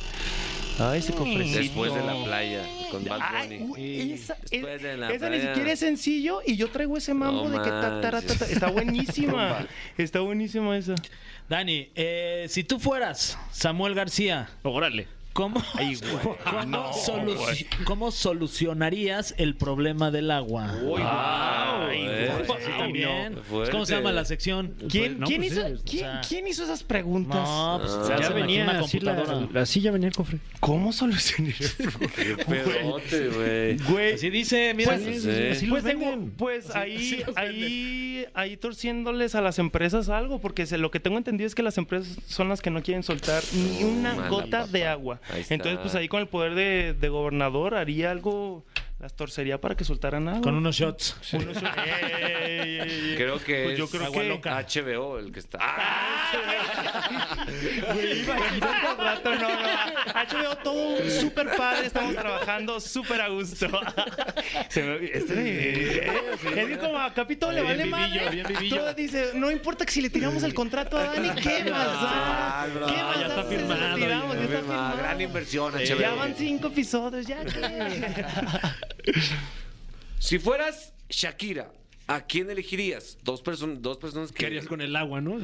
Ay, 0.79 0.99
ese 0.99 1.15
cofrecito. 1.15 1.59
Después 1.59 1.95
de 1.95 2.05
la 2.05 2.23
playa, 2.25 2.61
con 2.91 3.03
Bad 3.07 3.21
Bunny. 3.49 4.13
esa, 4.13 4.37
Después 4.51 4.83
de 4.83 4.99
la 4.99 5.11
esa 5.11 5.31
ni 5.31 5.41
siquiera 5.41 5.73
es 5.73 5.79
sencillo 5.81 6.41
y 6.45 6.57
yo 6.57 6.69
traigo 6.69 6.99
ese 6.99 7.15
mambo 7.15 7.45
No 7.49 7.57
de 7.59 7.63
que 7.65 7.71
ta, 7.71 8.03
ta, 8.03 8.11
ta, 8.11 8.21
ta. 8.21 8.45
está 8.45 8.71
buenísima. 8.71 9.67
Está 9.97 10.21
buenísima 10.21 10.77
esa. 10.77 10.95
Dani, 11.49 11.91
eh, 11.95 12.47
si 12.49 12.65
tú 12.65 12.81
fueras 12.81 13.39
Samuel 13.53 13.95
García, 13.95 14.49
Órale. 14.63 15.07
¿Cómo, 15.37 15.63
¿cómo, 16.45 16.65
No, 16.67 16.93
solu- 16.93 17.37
güey. 17.37 17.67
cómo 17.85 18.11
solucionarías 18.11 19.35
el 19.39 19.55
problema 19.57 20.11
del 20.11 20.31
agua? 20.31 20.73
Ay, 20.73 21.99
eh. 22.09 22.31
güey. 22.47 22.59
Sí, 22.61 22.71
también. 22.79 23.35
no. 23.35 23.71
¿Cómo 23.71 23.87
se 23.87 23.95
llama 23.95 24.13
la 24.13 24.25
sección? 24.25 24.75
¿Quién, 24.91 25.21
no, 25.21 25.27
¿quién 25.27 25.41
pues, 25.43 25.53
hizo, 25.53 25.67
sí, 25.69 25.83
¿quién, 25.89 26.07
o 26.07 26.11
sea- 26.13 26.21
quién 26.29 26.47
hizo 26.47 26.65
esas 26.65 26.83
preguntas? 26.83 27.37
No, 27.49 27.79
pues 27.81 27.93
Ah. 28.11 28.17
Ya 28.21 28.29
venía 28.31 28.61
en 28.63 28.67
la 28.67 28.81
así 28.81 28.99
computadora. 28.99 29.67
silla 29.67 29.91
venía 29.91 30.09
el 30.09 30.15
cofre. 30.15 30.39
¿Cómo 30.61 30.93
solucionar 30.93 31.55
Qué 32.17 32.37
pedote, 32.45 33.29
güey. 33.29 33.77
Güey, 33.93 34.15
Así 34.15 34.31
dice, 34.31 34.73
mira. 34.75 34.97
Pues, 34.97 35.23
sí. 35.23 35.31
así 35.53 35.67
los 35.67 35.81
pues, 35.83 35.85
tengo- 35.85 36.31
pues 36.37 36.75
ahí, 36.75 37.23
ahí, 37.37 38.25
ahí 38.35 38.57
torciéndoles 38.57 39.35
a 39.35 39.41
las 39.41 39.59
empresas 39.59 40.09
algo, 40.09 40.41
porque 40.41 40.67
lo 40.79 40.91
que 40.91 41.01
tengo 41.01 41.19
entendido 41.19 41.47
es 41.47 41.55
que 41.55 41.63
las 41.63 41.79
empresas 41.79 42.17
son 42.27 42.49
las 42.49 42.63
que 42.63 42.71
no 42.71 42.83
quieren 42.83 43.03
soltar 43.03 43.43
ni 43.53 43.85
una 43.85 44.15
mala 44.15 44.29
gota 44.29 44.67
de 44.67 44.87
agua. 44.87 45.21
Entonces, 45.35 45.79
pues 45.81 45.95
ahí 45.95 46.09
con 46.09 46.21
el 46.21 46.29
poder 46.29 46.55
de, 46.55 46.95
de 46.95 47.09
gobernador 47.09 47.75
haría 47.75 48.11
algo, 48.11 48.65
las 48.99 49.15
torcería 49.15 49.61
para 49.61 49.77
que 49.77 49.85
soltaron 49.85 50.27
agua. 50.29 50.41
Con 50.41 50.55
unos 50.55 50.75
shots. 50.77 51.17
Unos- 51.35 51.57
ey, 51.85 52.23
ey, 52.43 52.81
ey. 52.81 53.15
Creo 53.17 53.39
que 53.43 53.65
Pues 53.65 53.79
yo 53.79 53.85
es 53.85 53.91
creo 53.91 54.05
Agua 54.07 54.23
que- 54.23 54.29
Loca. 54.29 54.57
HBO 54.67 55.19
el 55.19 55.33
que 55.33 55.41
está. 55.41 55.59
Güey, 57.95 58.21
imagínate 58.23 58.87
al 58.87 58.97
rato, 58.99 59.35
no, 59.35 59.49
no. 59.49 59.57
HBO 60.15 60.57
todo 60.63 61.11
súper 61.11 61.55
padre, 61.57 61.87
estamos 61.87 62.15
trabajando 62.17 62.81
súper 62.81 63.21
a 63.21 63.29
gusto. 63.29 63.69
Se 64.69 64.83
me- 64.83 65.05
este, 65.13 66.07
es 66.09 66.41
que 66.41 66.79
como 66.79 66.99
a 66.99 67.13
Capito 67.15 67.53
le 67.53 67.63
vale 67.63 67.85
vivillo, 67.85 67.97
madre. 67.99 68.69
Todo 68.71 68.95
dice, 68.95 69.31
no 69.35 69.51
importa 69.51 69.85
que 69.87 69.93
si 69.93 70.01
le 70.03 70.11
tiramos 70.11 70.43
el 70.43 70.55
contrato 70.55 70.97
a 70.99 71.05
Dani, 71.05 71.31
¿qué 71.41 71.65
más 71.71 71.87
da? 71.87 72.63
Ah, 72.63 72.67
bro, 72.75 72.87
¿Qué 72.87 72.97
más 73.03 73.21
ya 73.21 73.27
está 73.27 73.45
firmado, 73.45 73.97
tiramos? 73.97 74.37
ya. 74.37 74.41
Ya 74.41 74.45
está 74.45 74.59
Ah, 74.59 74.61
firmado. 74.63 74.97
gran 74.99 75.21
inversión, 75.21 75.73
HBO. 75.75 75.99
Ya 75.99 76.15
van 76.15 76.35
cinco 76.37 76.69
episodios, 76.69 77.27
ya 77.27 77.45
que. 77.45 77.61
Si 80.19 80.39
fueras 80.39 80.93
Shakira, 81.09 81.71
¿a 82.07 82.23
quién 82.23 82.51
elegirías? 82.51 83.19
Dos, 83.23 83.43
personas 83.43 83.83
dos 83.83 83.99
personas 83.99 84.33
que... 84.33 84.39
¿Qué 84.39 84.47
harías 84.47 84.67
con 84.67 84.81
el 84.81 84.95
agua, 84.97 85.21
no? 85.21 85.39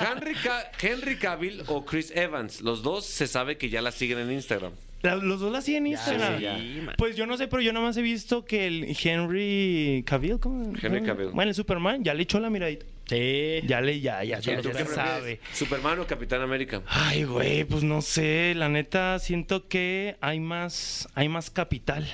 Henry, 0.00 0.34
Ca- 0.42 0.70
Henry 0.80 1.16
Cavill 1.16 1.62
o 1.68 1.84
Chris 1.84 2.10
Evans. 2.14 2.60
Los 2.60 2.82
dos 2.82 3.04
se 3.06 3.26
sabe 3.26 3.56
que 3.58 3.68
ya 3.68 3.82
la 3.82 3.92
siguen 3.92 4.18
en 4.18 4.32
Instagram. 4.32 4.72
La- 5.02 5.16
Los 5.16 5.40
dos 5.40 5.52
la 5.52 5.60
siguen 5.60 5.86
en 5.86 5.92
Instagram. 5.92 6.36
sí, 6.38 6.42
ya. 6.42 6.94
Pues 6.96 7.16
yo 7.16 7.26
no 7.26 7.36
sé, 7.36 7.48
pero 7.48 7.60
yo 7.62 7.72
nada 7.72 7.86
más 7.86 7.96
he 7.96 8.02
visto 8.02 8.44
que 8.44 8.66
el 8.66 8.96
Henry 9.02 10.04
Cavill, 10.06 10.38
¿cómo? 10.40 10.72
Henry 10.80 11.02
Cavill. 11.02 11.30
Bueno, 11.30 11.50
el 11.50 11.54
Superman 11.54 12.02
ya 12.04 12.14
le 12.14 12.22
echó 12.22 12.38
la 12.40 12.50
miradita. 12.50 12.86
Sí. 13.16 13.60
Ya 13.66 13.80
le, 13.80 14.00
ya, 14.00 14.24
ya, 14.24 14.38
ya, 14.40 14.60
¿Tú 14.62 14.70
ya 14.72 14.86
sabe. 14.86 15.40
¿Superman 15.52 15.98
o 16.00 16.06
Capitán 16.06 16.40
América? 16.40 16.82
Ay, 16.86 17.24
güey, 17.24 17.64
pues 17.64 17.82
no 17.82 18.00
sé, 18.00 18.54
la 18.56 18.68
neta 18.68 19.18
siento 19.18 19.68
que 19.68 20.16
hay 20.20 20.40
más, 20.40 21.08
hay 21.14 21.28
más 21.28 21.50
capital 21.50 22.06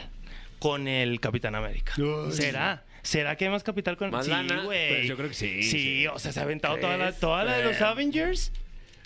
con 0.59 0.89
el 0.89 1.21
Capitán 1.21 1.55
América. 1.55 1.93
¿Será? 2.31 2.85
¿Será 3.03 3.37
que 3.37 3.45
hay 3.45 3.51
más 3.51 3.63
capital 3.63 3.97
con 3.97 4.11
¿Más 4.11 4.25
Sí, 4.27 4.31
lana? 4.33 4.65
güey. 4.65 4.89
Pues 4.97 5.07
yo 5.09 5.17
creo 5.17 5.29
que 5.29 5.35
sí, 5.35 5.63
Sí, 5.63 5.71
sí. 5.71 6.07
o 6.09 6.19
sea, 6.19 6.33
se 6.33 6.41
ha 6.41 6.43
aventado 6.43 6.77
toda 6.79 6.97
la, 6.97 7.13
toda 7.13 7.45
la 7.45 7.59
de 7.59 7.65
los. 7.65 7.81
Avengers. 7.81 8.53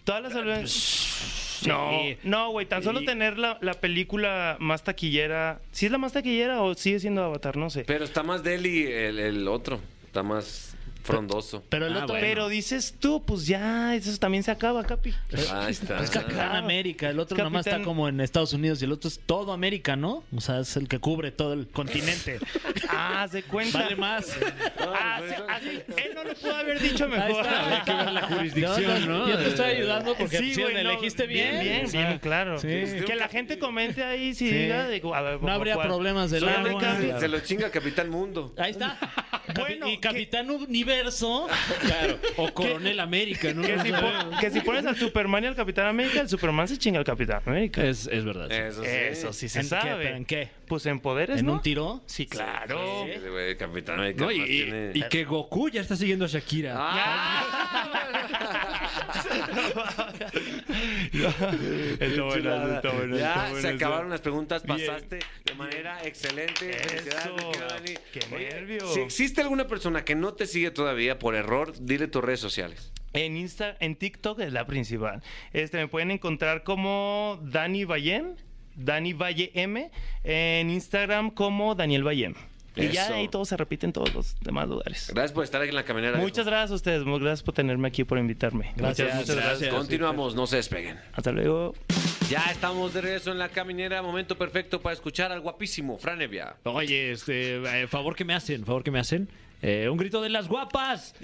Todas 0.04 0.22
las 0.22 0.34
Avengers. 0.34 1.60
No, 1.66 1.92
no, 2.24 2.50
güey, 2.50 2.66
tan 2.66 2.82
solo 2.82 3.00
Sí. 3.00 3.06
tener 3.06 3.38
la, 3.38 3.58
la 3.60 3.74
película 3.74 4.56
más 4.58 4.82
taquillera. 4.82 5.60
¿Sí 5.70 5.86
es 5.86 5.92
la 5.92 5.98
más 5.98 6.12
taquillera 6.12 6.62
o 6.62 6.74
sigue 6.74 6.98
siendo 6.98 7.22
Avatar? 7.22 7.56
No 7.56 7.70
sé. 7.70 7.84
Pero 7.84 8.04
está 8.04 8.22
más 8.24 8.42
deli 8.42 8.84
el, 8.84 9.18
el 9.20 9.46
otro. 9.46 9.78
Está 10.06 10.24
más 10.24 10.71
frondoso. 11.02 11.62
Pero 11.68 11.86
el 11.86 11.92
Ah, 11.94 12.04
otro 12.04 12.08
bueno. 12.14 12.20
Pero 12.26 12.48
dices 12.48 12.94
tú, 12.98 13.22
pues 13.24 13.46
ya, 13.46 13.94
eso 13.94 14.16
también 14.18 14.42
se 14.42 14.50
acaba, 14.50 14.84
Capi. 14.84 15.14
Ahí 15.52 15.72
está. 15.72 16.02
es 16.02 16.10
Capitán 16.10 16.56
América, 16.56 17.08
el 17.10 17.18
otro 17.18 17.36
nomás 17.36 17.60
está 17.66 17.72
Capitán- 17.72 17.84
como 17.84 18.08
en 18.08 18.20
Estados 18.20 18.52
Unidos 18.52 18.80
y 18.82 18.84
el 18.84 18.92
otro 18.92 19.08
es 19.08 19.20
todo 19.24 19.52
América, 19.52 19.96
¿no? 19.96 20.22
O 20.34 20.40
sea, 20.40 20.60
es 20.60 20.76
el 20.76 20.88
que 20.88 20.98
cubre 20.98 21.30
todo 21.32 21.52
el 21.54 21.68
continente. 21.68 22.38
Ah, 22.94 23.26
se 23.30 23.42
cuenta. 23.44 23.78
Vale 23.84 23.96
más. 23.96 24.36
Ah, 24.78 25.16
pues 25.18 25.30
sí, 25.30 25.34
eso- 25.36 25.46
así- 25.48 25.82
él 25.96 26.12
no 26.14 26.24
lo 26.24 26.34
pudo 26.34 26.54
haber 26.56 26.78
dicho 26.80 27.04
Ahí 27.04 27.10
mejor. 27.10 27.44
está. 27.46 27.68
Hay 27.76 27.82
que 27.84 27.92
ver 27.94 28.12
la 28.12 28.22
jurisdicción, 28.28 29.08
¿no? 29.08 29.28
Yo 29.28 29.38
te 29.38 29.48
estoy 29.48 29.64
ayudando 29.70 30.14
porque 30.14 30.36
Sí, 30.38 30.54
sí, 30.54 30.60
güey, 30.62 30.74
no, 30.74 30.80
elegiste 30.80 31.26
bien. 31.26 31.60
Bien, 31.60 31.86
O 31.86 31.88
sea, 31.88 32.06
bien, 32.08 32.18
claro. 32.18 32.58
sí. 32.58 32.68
Que 33.06 33.14
la 33.16 33.28
gente 33.28 33.58
comente 33.58 34.04
ahí 34.04 34.34
si 34.34 34.48
Sí. 34.48 34.54
diga. 34.54 34.88
digo, 34.88 35.14
a 35.14 35.22
ver, 35.22 35.42
No 35.42 35.50
habría 35.52 35.74
¿cuál? 35.74 35.88
problemas 35.88 36.30
del 36.30 36.46
agua. 36.48 36.98
se 37.18 37.28
lo 37.28 37.40
chinga 37.40 37.70
Capitán 37.70 38.10
Mundo. 38.10 38.52
Ahí 38.58 38.72
está. 38.72 38.98
Bueno, 39.60 39.88
y 39.88 39.98
Capitán 39.98 40.50
Universo. 40.50 41.46
Claro. 41.80 42.18
O 42.36 42.52
Coronel 42.52 43.00
América, 43.00 43.52
¿no? 43.54 43.62
Que 43.62 43.78
si, 43.80 43.90
pon- 43.92 44.30
que 44.40 44.50
si 44.50 44.60
pones 44.60 44.86
al 44.86 44.96
Superman 44.96 45.44
y 45.44 45.46
al 45.48 45.54
Capitán 45.56 45.86
América, 45.86 46.20
el 46.20 46.28
Superman 46.28 46.68
se 46.68 46.78
chinga 46.78 46.98
al 46.98 47.04
Capitán 47.04 47.42
América. 47.46 47.84
Es, 47.84 48.06
es 48.06 48.24
verdad. 48.24 48.48
sí. 48.50 48.56
Eso 48.56 48.82
sí. 48.82 48.88
Eso 48.90 49.32
sí 49.32 49.48
se 49.48 49.58
¿En 49.60 49.64
qué? 49.64 49.68
sabe. 49.68 50.04
¿Pero 50.04 50.16
en 50.16 50.24
qué? 50.24 50.48
Pues 50.66 50.86
en 50.86 51.00
poderes, 51.00 51.40
¿En 51.40 51.46
¿no? 51.46 51.54
un 51.54 51.62
tiro? 51.62 52.02
Sí, 52.06 52.26
claro. 52.26 53.04
Sí, 53.06 53.20
güey, 53.28 53.56
Capitán 53.56 53.98
América. 54.00 54.24
No, 54.24 54.30
y, 54.30 54.44
tiene- 54.44 54.90
y 54.94 55.02
que 55.08 55.24
Goku 55.24 55.68
ya 55.68 55.80
está 55.80 55.96
siguiendo 55.96 56.24
a 56.24 56.28
Shakira. 56.28 56.74
Está 62.00 62.22
bueno, 62.22 62.74
está 62.74 62.90
bueno, 62.92 63.16
ya 63.16 63.48
está 63.48 63.60
se 63.60 63.68
acabaron 63.68 64.10
las 64.10 64.20
preguntas, 64.20 64.62
Bien. 64.64 64.78
pasaste 64.86 65.20
de 65.44 65.54
manera 65.54 66.02
excelente. 66.04 66.70
Eso. 66.70 67.34
mi 67.34 67.42
querido 67.42 67.68
Dani. 67.68 67.94
Qué 68.12 68.20
Oye, 68.34 68.48
nervio. 68.50 68.86
Si 68.92 69.00
existe 69.00 69.40
alguna 69.40 69.66
persona 69.66 70.04
que 70.04 70.14
no 70.14 70.34
te 70.34 70.46
sigue 70.46 70.70
todavía 70.70 71.18
por 71.18 71.34
error, 71.34 71.72
dile 71.80 72.08
tus 72.08 72.22
redes 72.22 72.40
sociales. 72.40 72.92
En 73.12 73.36
Insta, 73.36 73.76
en 73.80 73.96
TikTok 73.96 74.40
es 74.40 74.52
la 74.52 74.66
principal. 74.66 75.22
Este 75.52 75.76
me 75.76 75.88
pueden 75.88 76.10
encontrar 76.10 76.62
como 76.64 77.38
Dani 77.42 77.84
Vallem, 77.84 78.36
Dani 78.74 79.12
Valle 79.12 79.50
M, 79.54 79.90
en 80.24 80.70
Instagram 80.70 81.30
como 81.30 81.74
Daniel 81.74 82.04
Vallem. 82.06 82.34
Y 82.76 82.88
ya 82.88 83.08
ahí 83.14 83.28
todo 83.28 83.44
se 83.44 83.56
repite 83.56 83.86
en 83.86 83.92
todos 83.92 84.14
los 84.14 84.36
demás 84.40 84.68
lugares. 84.68 85.10
Gracias 85.12 85.32
por 85.32 85.44
estar 85.44 85.60
aquí 85.60 85.70
en 85.70 85.76
la 85.76 85.84
caminera. 85.84 86.18
Muchas 86.18 86.46
gracias 86.46 86.70
a 86.70 86.74
ustedes, 86.74 87.04
muchas 87.04 87.22
gracias 87.22 87.42
por 87.42 87.54
tenerme 87.54 87.88
aquí, 87.88 88.04
por 88.04 88.18
invitarme. 88.18 88.72
Gracias, 88.76 89.14
muchas 89.14 89.36
gracias. 89.36 89.74
Continuamos, 89.74 90.34
no 90.34 90.46
se 90.46 90.56
despeguen. 90.56 90.98
Hasta 91.12 91.32
luego. 91.32 91.74
Ya 92.30 92.46
estamos 92.50 92.94
de 92.94 93.02
regreso 93.02 93.30
en 93.30 93.38
la 93.38 93.50
caminera. 93.50 94.00
Momento 94.00 94.38
perfecto 94.38 94.80
para 94.80 94.94
escuchar 94.94 95.32
al 95.32 95.40
guapísimo 95.40 95.98
Fran 95.98 96.22
Evia. 96.22 96.56
Oye, 96.64 97.12
este, 97.12 97.56
eh, 97.56 97.86
favor 97.86 98.16
que 98.16 98.24
me 98.24 98.34
hacen, 98.34 98.64
favor 98.64 98.82
que 98.82 98.90
me 98.90 99.00
hacen. 99.00 99.28
Eh, 99.60 99.88
un 99.88 99.96
grito 99.96 100.22
de 100.22 100.28
las 100.28 100.48
guapas. 100.48 101.14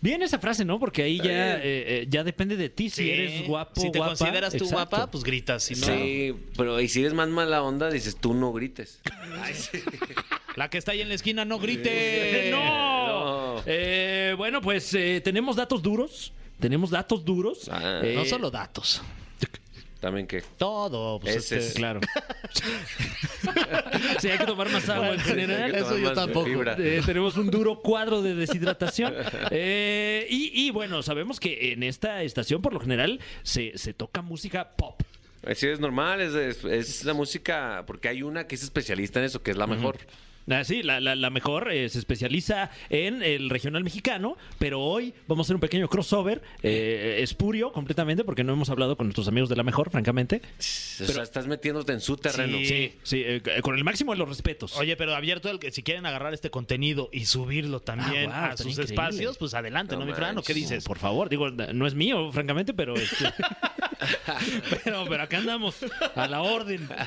Bien 0.00 0.22
esa 0.22 0.38
frase, 0.38 0.64
¿no? 0.64 0.78
Porque 0.78 1.02
ahí 1.02 1.18
ya, 1.18 1.56
eh, 1.56 1.60
eh, 1.64 2.06
ya 2.08 2.22
depende 2.24 2.56
de 2.56 2.68
ti 2.68 2.88
si 2.90 3.02
Sí. 3.04 3.10
eres 3.10 3.46
guapo, 3.46 3.80
Si 3.80 3.90
te 3.90 3.98
guapa. 3.98 4.16
consideras 4.16 4.52
tú 4.52 4.64
Exacto. 4.64 4.74
guapa, 4.74 5.10
pues 5.10 5.24
gritas. 5.24 5.62
Si 5.64 5.74
no, 5.74 5.86
Sí, 5.86 6.34
pero 6.56 6.80
y 6.80 6.88
si 6.88 7.00
eres 7.00 7.14
más 7.14 7.28
mala 7.28 7.62
onda, 7.62 7.90
dices 7.90 8.16
tú 8.16 8.34
no 8.34 8.52
grites. 8.52 9.00
La 10.56 10.70
que 10.70 10.78
está 10.78 10.92
ahí 10.92 11.00
en 11.00 11.08
la 11.08 11.14
esquina, 11.14 11.44
no 11.44 11.58
grite. 11.58 12.48
¡No! 12.50 13.56
No. 13.56 13.62
Eh, 13.66 14.34
bueno, 14.36 14.60
pues 14.60 14.92
eh, 14.94 15.20
tenemos 15.22 15.56
datos 15.56 15.82
duros. 15.82 16.32
Tenemos 16.60 16.90
datos 16.90 17.24
duros. 17.24 17.68
Ah. 17.70 18.00
Eh, 18.02 18.14
No 18.16 18.24
solo 18.24 18.50
datos. 18.50 19.02
También 20.00 20.26
que. 20.26 20.42
Todo. 20.56 21.18
Pues 21.18 21.36
Ese 21.36 21.56
este, 21.56 21.68
es- 21.70 21.74
Claro. 21.74 22.00
sí, 24.20 24.28
hay 24.28 24.38
que 24.38 24.46
tomar 24.46 24.70
más 24.70 24.88
agua 24.88 25.10
en 25.10 25.20
Sí, 25.20 25.26
general. 25.30 25.74
Eso 25.74 25.98
yo 25.98 26.12
tampoco. 26.12 26.48
Eh, 26.78 27.02
tenemos 27.04 27.36
un 27.36 27.50
duro 27.50 27.80
cuadro 27.80 28.22
de 28.22 28.34
deshidratación. 28.34 29.14
Eh, 29.50 30.26
y, 30.30 30.66
y 30.66 30.70
bueno, 30.70 31.02
sabemos 31.02 31.40
que 31.40 31.72
en 31.72 31.82
esta 31.82 32.22
estación 32.22 32.60
por 32.62 32.72
lo 32.72 32.80
general 32.80 33.20
se, 33.42 33.76
se 33.76 33.92
toca 33.94 34.20
música 34.22 34.70
pop. 34.76 35.00
Así 35.46 35.66
es 35.66 35.80
normal, 35.80 36.20
es, 36.20 36.34
es, 36.34 36.64
es 36.64 37.04
la 37.04 37.14
música, 37.14 37.84
porque 37.86 38.08
hay 38.08 38.22
una 38.22 38.46
que 38.46 38.54
es 38.56 38.62
especialista 38.62 39.20
en 39.20 39.26
eso, 39.26 39.42
que 39.42 39.50
es 39.52 39.56
la 39.56 39.66
mejor. 39.66 39.96
Ah, 40.50 40.64
sí, 40.64 40.82
la, 40.82 41.00
la- 41.00 41.14
la 41.14 41.30
mejor 41.30 41.70
eh, 41.70 41.88
se 41.88 41.98
especializa 41.98 42.70
en 42.90 43.22
el 43.22 43.50
regional 43.50 43.84
mexicano, 43.84 44.36
pero 44.58 44.80
hoy 44.80 45.14
vamos 45.26 45.44
a 45.44 45.48
hacer 45.48 45.56
un 45.56 45.60
pequeño 45.60 45.88
crossover 45.88 46.42
eh, 46.62 47.18
espurio 47.20 47.72
completamente 47.72 48.24
porque 48.24 48.44
no 48.44 48.52
hemos 48.54 48.70
hablado 48.70 48.96
con 48.96 49.06
nuestros 49.06 49.28
amigos 49.28 49.48
de 49.48 49.56
la 49.56 49.62
mejor, 49.62 49.90
francamente. 49.90 50.40
o 50.58 50.62
sea, 50.62 51.22
estás 51.22 51.46
metiéndote 51.46 51.92
en 51.92 52.00
su 52.00 52.16
terreno. 52.16 52.56
Sí. 52.58 52.66
Sí, 52.66 52.94
sí, 53.02 53.22
eh, 53.26 53.42
con 53.62 53.76
el 53.76 53.84
máximo 53.84 54.12
de 54.12 54.18
los 54.18 54.28
respetos. 54.28 54.76
Oye, 54.76 54.96
pero 54.96 55.14
abierto 55.14 55.50
el 55.50 55.58
que 55.58 55.70
si 55.70 55.82
quieren 55.82 56.06
agarrar 56.06 56.32
este 56.34 56.50
contenido 56.50 57.08
y 57.12 57.26
subirlo 57.26 57.80
también 57.80 58.30
Ah, 58.32 58.44
wow, 58.46 58.52
a 58.52 58.56
sus 58.56 58.66
estaría 58.66 58.72
increíble. 58.84 58.94
espacios, 58.94 59.38
pues 59.38 59.54
adelante, 59.54 59.94
¿no, 59.94 60.00
No 60.00 60.06
mi 60.06 60.12
Fran? 60.12 60.38
¿O 60.38 60.42
qué 60.42 60.54
dices? 60.54 60.84
Por 60.84 60.98
favor, 60.98 61.28
digo, 61.28 61.50
no 61.50 61.86
es 61.86 61.94
mío, 61.94 62.30
francamente, 62.32 62.72
pero 62.74 62.94
este, 62.94 63.24
pero, 64.84 65.04
pero 65.08 65.22
acá 65.22 65.38
andamos 65.38 65.76
a 66.14 66.26
la 66.28 66.42
orden. 66.42 66.88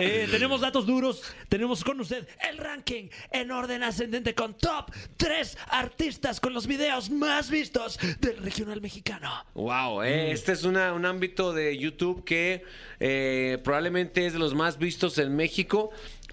Eh, 0.00 0.26
tenemos 0.30 0.60
datos 0.60 0.86
duros, 0.86 1.22
tenemos 1.48 1.84
con 1.84 2.00
usted 2.00 2.26
el 2.48 2.58
ranking 2.58 3.08
en 3.30 3.50
orden 3.50 3.82
ascendente 3.82 4.34
con 4.34 4.54
top 4.56 4.90
3 5.16 5.56
artistas 5.68 6.40
con 6.40 6.52
los 6.52 6.66
videos 6.66 7.10
más 7.10 7.50
vistos 7.50 7.98
del 8.20 8.36
regional 8.38 8.80
mexicano. 8.80 9.30
Wow, 9.54 10.02
eh, 10.02 10.32
este 10.32 10.52
es 10.52 10.64
una- 10.64 10.92
un 10.92 11.06
ámbito 11.06 11.52
de 11.52 11.76
YouTube 11.78 12.24
que 12.24 12.64
eh, 13.04 13.58
probablemente 13.64 14.26
es 14.26 14.32
de 14.32 14.38
los 14.38 14.54
más 14.54 14.78
vistos 14.78 15.18
en 15.18 15.34
México. 15.34 15.90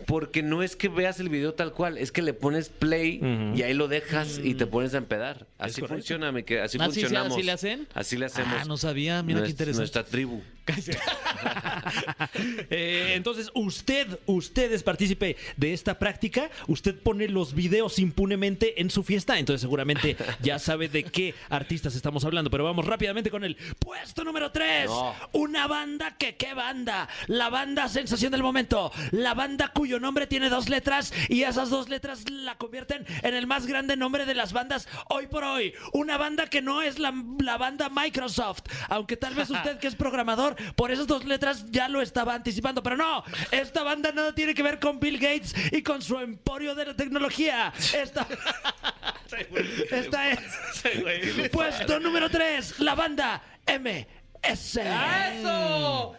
Porque 0.07 0.41
no 0.43 0.63
es 0.63 0.77
que 0.77 0.87
veas 0.87 1.19
el 1.19 1.27
video 1.27 1.55
tal 1.55 1.73
cual, 1.73 1.97
es 1.97 2.13
que 2.13 2.21
le 2.21 2.33
pones 2.33 2.69
play 2.69 3.19
y 3.53 3.63
ahí 3.63 3.73
lo 3.73 3.89
dejas 3.89 4.39
y 4.41 4.53
te 4.55 4.65
pones 4.65 4.93
a 4.93 4.97
empedar. 4.97 5.45
Así 5.57 5.81
funciona, 5.81 6.31
mi 6.31 6.43
que 6.43 6.61
así 6.61 6.77
¿Ah, 6.79 6.85
sí, 6.85 6.93
sí, 6.93 6.99
funcionamos. 7.01 7.33
así 7.33 7.43
le 7.43 7.51
hacen? 7.51 7.87
Así 7.93 8.15
le 8.15 8.27
hacemos. 8.27 8.53
Ah, 8.61 8.63
no 8.65 8.77
sabía, 8.77 9.21
mira 9.23 9.43
qué 9.43 9.49
interesante. 9.49 9.79
Nuestra 9.81 10.05
tribu. 10.05 10.41
Eh, 12.71 13.13
entonces, 13.15 13.49
usted, 13.53 14.19
usted 14.25 14.71
es 14.71 14.83
partícipe 14.83 15.37
de 15.57 15.73
esta 15.73 15.97
práctica. 15.97 16.49
Usted 16.67 16.95
pone 16.95 17.27
los 17.27 17.53
videos 17.53 17.99
impunemente 17.99 18.81
en 18.81 18.89
su 18.89 19.03
fiesta. 19.03 19.39
Entonces, 19.39 19.61
seguramente 19.61 20.15
ya 20.41 20.59
sabe 20.59 20.87
de 20.87 21.03
qué 21.03 21.33
artistas 21.49 21.95
estamos 21.95 22.23
hablando. 22.25 22.49
Pero 22.49 22.63
vamos 22.63 22.85
rápidamente 22.85 23.29
con 23.31 23.43
el 23.43 23.55
puesto 23.79 24.23
número 24.23 24.51
3. 24.51 24.87
No. 24.87 25.15
Una 25.33 25.67
banda 25.67 26.15
que, 26.17 26.35
¿qué 26.35 26.53
banda? 26.53 27.09
La 27.27 27.49
banda 27.49 27.87
sensación 27.89 28.31
del 28.31 28.43
momento. 28.43 28.91
La 29.11 29.33
banda 29.33 29.71
cuyo 29.73 29.99
nombre 29.99 30.27
tiene 30.27 30.49
dos 30.49 30.69
letras 30.69 31.13
y 31.27 31.43
esas 31.43 31.69
dos 31.69 31.89
letras 31.89 32.29
la 32.29 32.55
convierten 32.55 33.05
en 33.23 33.33
el 33.33 33.47
más 33.47 33.65
grande 33.65 33.97
nombre 33.97 34.25
de 34.25 34.35
las 34.35 34.53
bandas 34.53 34.87
hoy 35.09 35.27
por 35.27 35.43
hoy. 35.43 35.73
Una 35.93 36.17
banda 36.17 36.47
que 36.47 36.61
no 36.61 36.81
es 36.81 36.99
la, 36.99 37.13
la 37.39 37.57
banda 37.57 37.89
Microsoft. 37.89 38.63
Aunque 38.89 39.17
tal 39.17 39.35
vez 39.35 39.49
usted 39.49 39.79
que 39.79 39.87
es 39.87 39.95
programador, 39.95 40.55
por 40.75 40.91
esas 40.91 41.07
dos 41.07 41.25
letras 41.25 41.65
ya 41.69 41.87
lo 41.87 42.01
estaba 42.01 42.33
anticipando. 42.33 42.83
Pero 42.83 42.97
no, 42.97 43.23
esta 43.51 43.83
banda 43.83 44.11
nada 44.11 44.33
tiene 44.33 44.53
que 44.53 44.63
ver 44.63 44.79
con 44.79 44.99
Bill 44.99 45.17
Gates 45.17 45.53
y 45.71 45.81
con 45.81 46.01
su 46.01 46.17
emporio 46.19 46.75
de 46.75 46.85
la 46.85 46.95
tecnología. 46.95 47.73
Esta, 47.93 48.27
esta 49.91 50.29
es 50.31 51.49
puesto 51.49 51.99
número 51.99 52.29
3, 52.29 52.79
la 52.79 52.95
banda 52.95 53.41
MS. 53.67 54.77
¡Eso! 54.77 56.15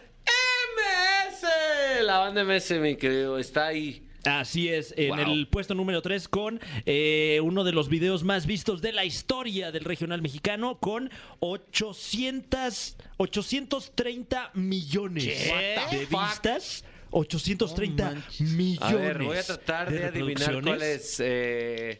MS. 0.77 2.03
La 2.03 2.19
banda 2.19 2.43
MS, 2.43 2.71
mi 2.79 2.95
querido, 2.95 3.37
está 3.37 3.67
ahí. 3.67 4.10
Así 4.23 4.69
es, 4.69 4.93
en 4.97 5.09
Wow. 5.09 5.19
el 5.33 5.47
puesto 5.47 5.73
número 5.73 6.01
3 6.01 6.27
con 6.27 6.59
eh, 6.85 7.39
uno 7.43 7.63
de 7.63 7.71
los 7.71 7.89
videos 7.89 8.23
más 8.23 8.45
vistos 8.45 8.81
de 8.81 8.91
la 8.91 9.03
historia 9.05 9.71
del 9.71 9.83
regional 9.83 10.21
mexicano 10.21 10.77
con 10.79 11.09
800, 11.39 12.95
830 13.17 14.51
millones 14.53 15.23
¿Qué? 15.25 15.75
de 15.91 16.05
vistas. 16.05 16.83
830 17.13 18.05
No 18.09 18.15
manches. 18.21 18.39
millones. 18.51 18.81
A 18.81 18.95
ver, 18.95 19.23
voy 19.23 19.37
a 19.37 19.43
tratar 19.43 19.91
de, 19.91 20.05
adivinar 20.05 20.61
cuál 20.63 20.81
es. 20.81 21.17
eh, 21.19 21.99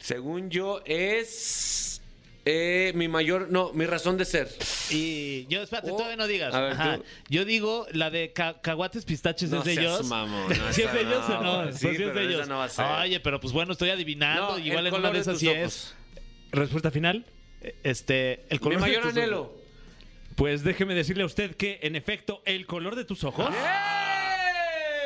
según 0.00 0.48
yo, 0.48 0.80
es 0.86 1.93
eh, 2.44 2.92
mi 2.94 3.08
mayor. 3.08 3.48
No, 3.50 3.72
mi 3.72 3.86
razón 3.86 4.16
de 4.18 4.24
ser. 4.24 4.48
Y 4.90 5.46
yo, 5.46 5.62
espérate, 5.62 5.90
Oh. 5.90 5.96
todavía 5.96 6.16
no 6.16 6.26
digas. 6.26 6.54
A 6.54 6.60
ver, 6.60 6.72
Ajá. 6.72 6.96
tú. 6.98 7.04
Yo 7.28 7.44
digo, 7.44 7.86
la 7.92 8.10
de 8.10 8.32
ca- 8.32 8.60
caguates 8.60 9.04
pistaches 9.04 9.50
No 9.50 9.58
es 9.60 9.64
de 9.64 9.72
ellos. 9.80 10.04
no, 10.08 10.48
¿Sí 10.72 10.82
es 10.82 10.92
de 10.92 11.00
ellos 11.00 11.24
o 11.28 11.42
no, 11.42 11.64
no? 11.66 11.72
sí, 11.72 11.78
Pues 11.86 11.96
sí 11.96 12.02
es 12.02 12.14
de 12.14 12.22
ellos. 12.22 12.48
no 12.48 12.58
va 12.58 12.64
a 12.64 12.68
ser. 12.68 12.84
Oye, 12.84 13.20
pero 13.20 13.40
pues 13.40 13.52
bueno, 13.52 13.72
estoy 13.72 13.90
adivinando. 13.90 14.58
Igual 14.58 14.86
en 14.86 14.94
una 14.94 15.10
de 15.10 15.18
esas 15.20 15.38
sí 15.38 15.48
es. 15.48 15.94
Respuesta 16.52 16.90
final. 16.90 17.24
Este, 17.82 18.42
el 18.50 18.52
Mi 18.52 18.58
color 18.58 18.74
de 18.76 18.80
mayor 18.82 19.02
ojos. 19.04 19.12
anhelo. 19.16 19.54
Pues 20.36 20.64
déjeme 20.64 20.94
decirle 20.94 21.22
a 21.22 21.26
usted 21.26 21.54
que, 21.56 21.78
en 21.82 21.94
efecto, 21.96 22.42
el 22.44 22.66
color 22.66 22.96
de 22.96 23.04
tus 23.04 23.22
ojos. 23.24 23.46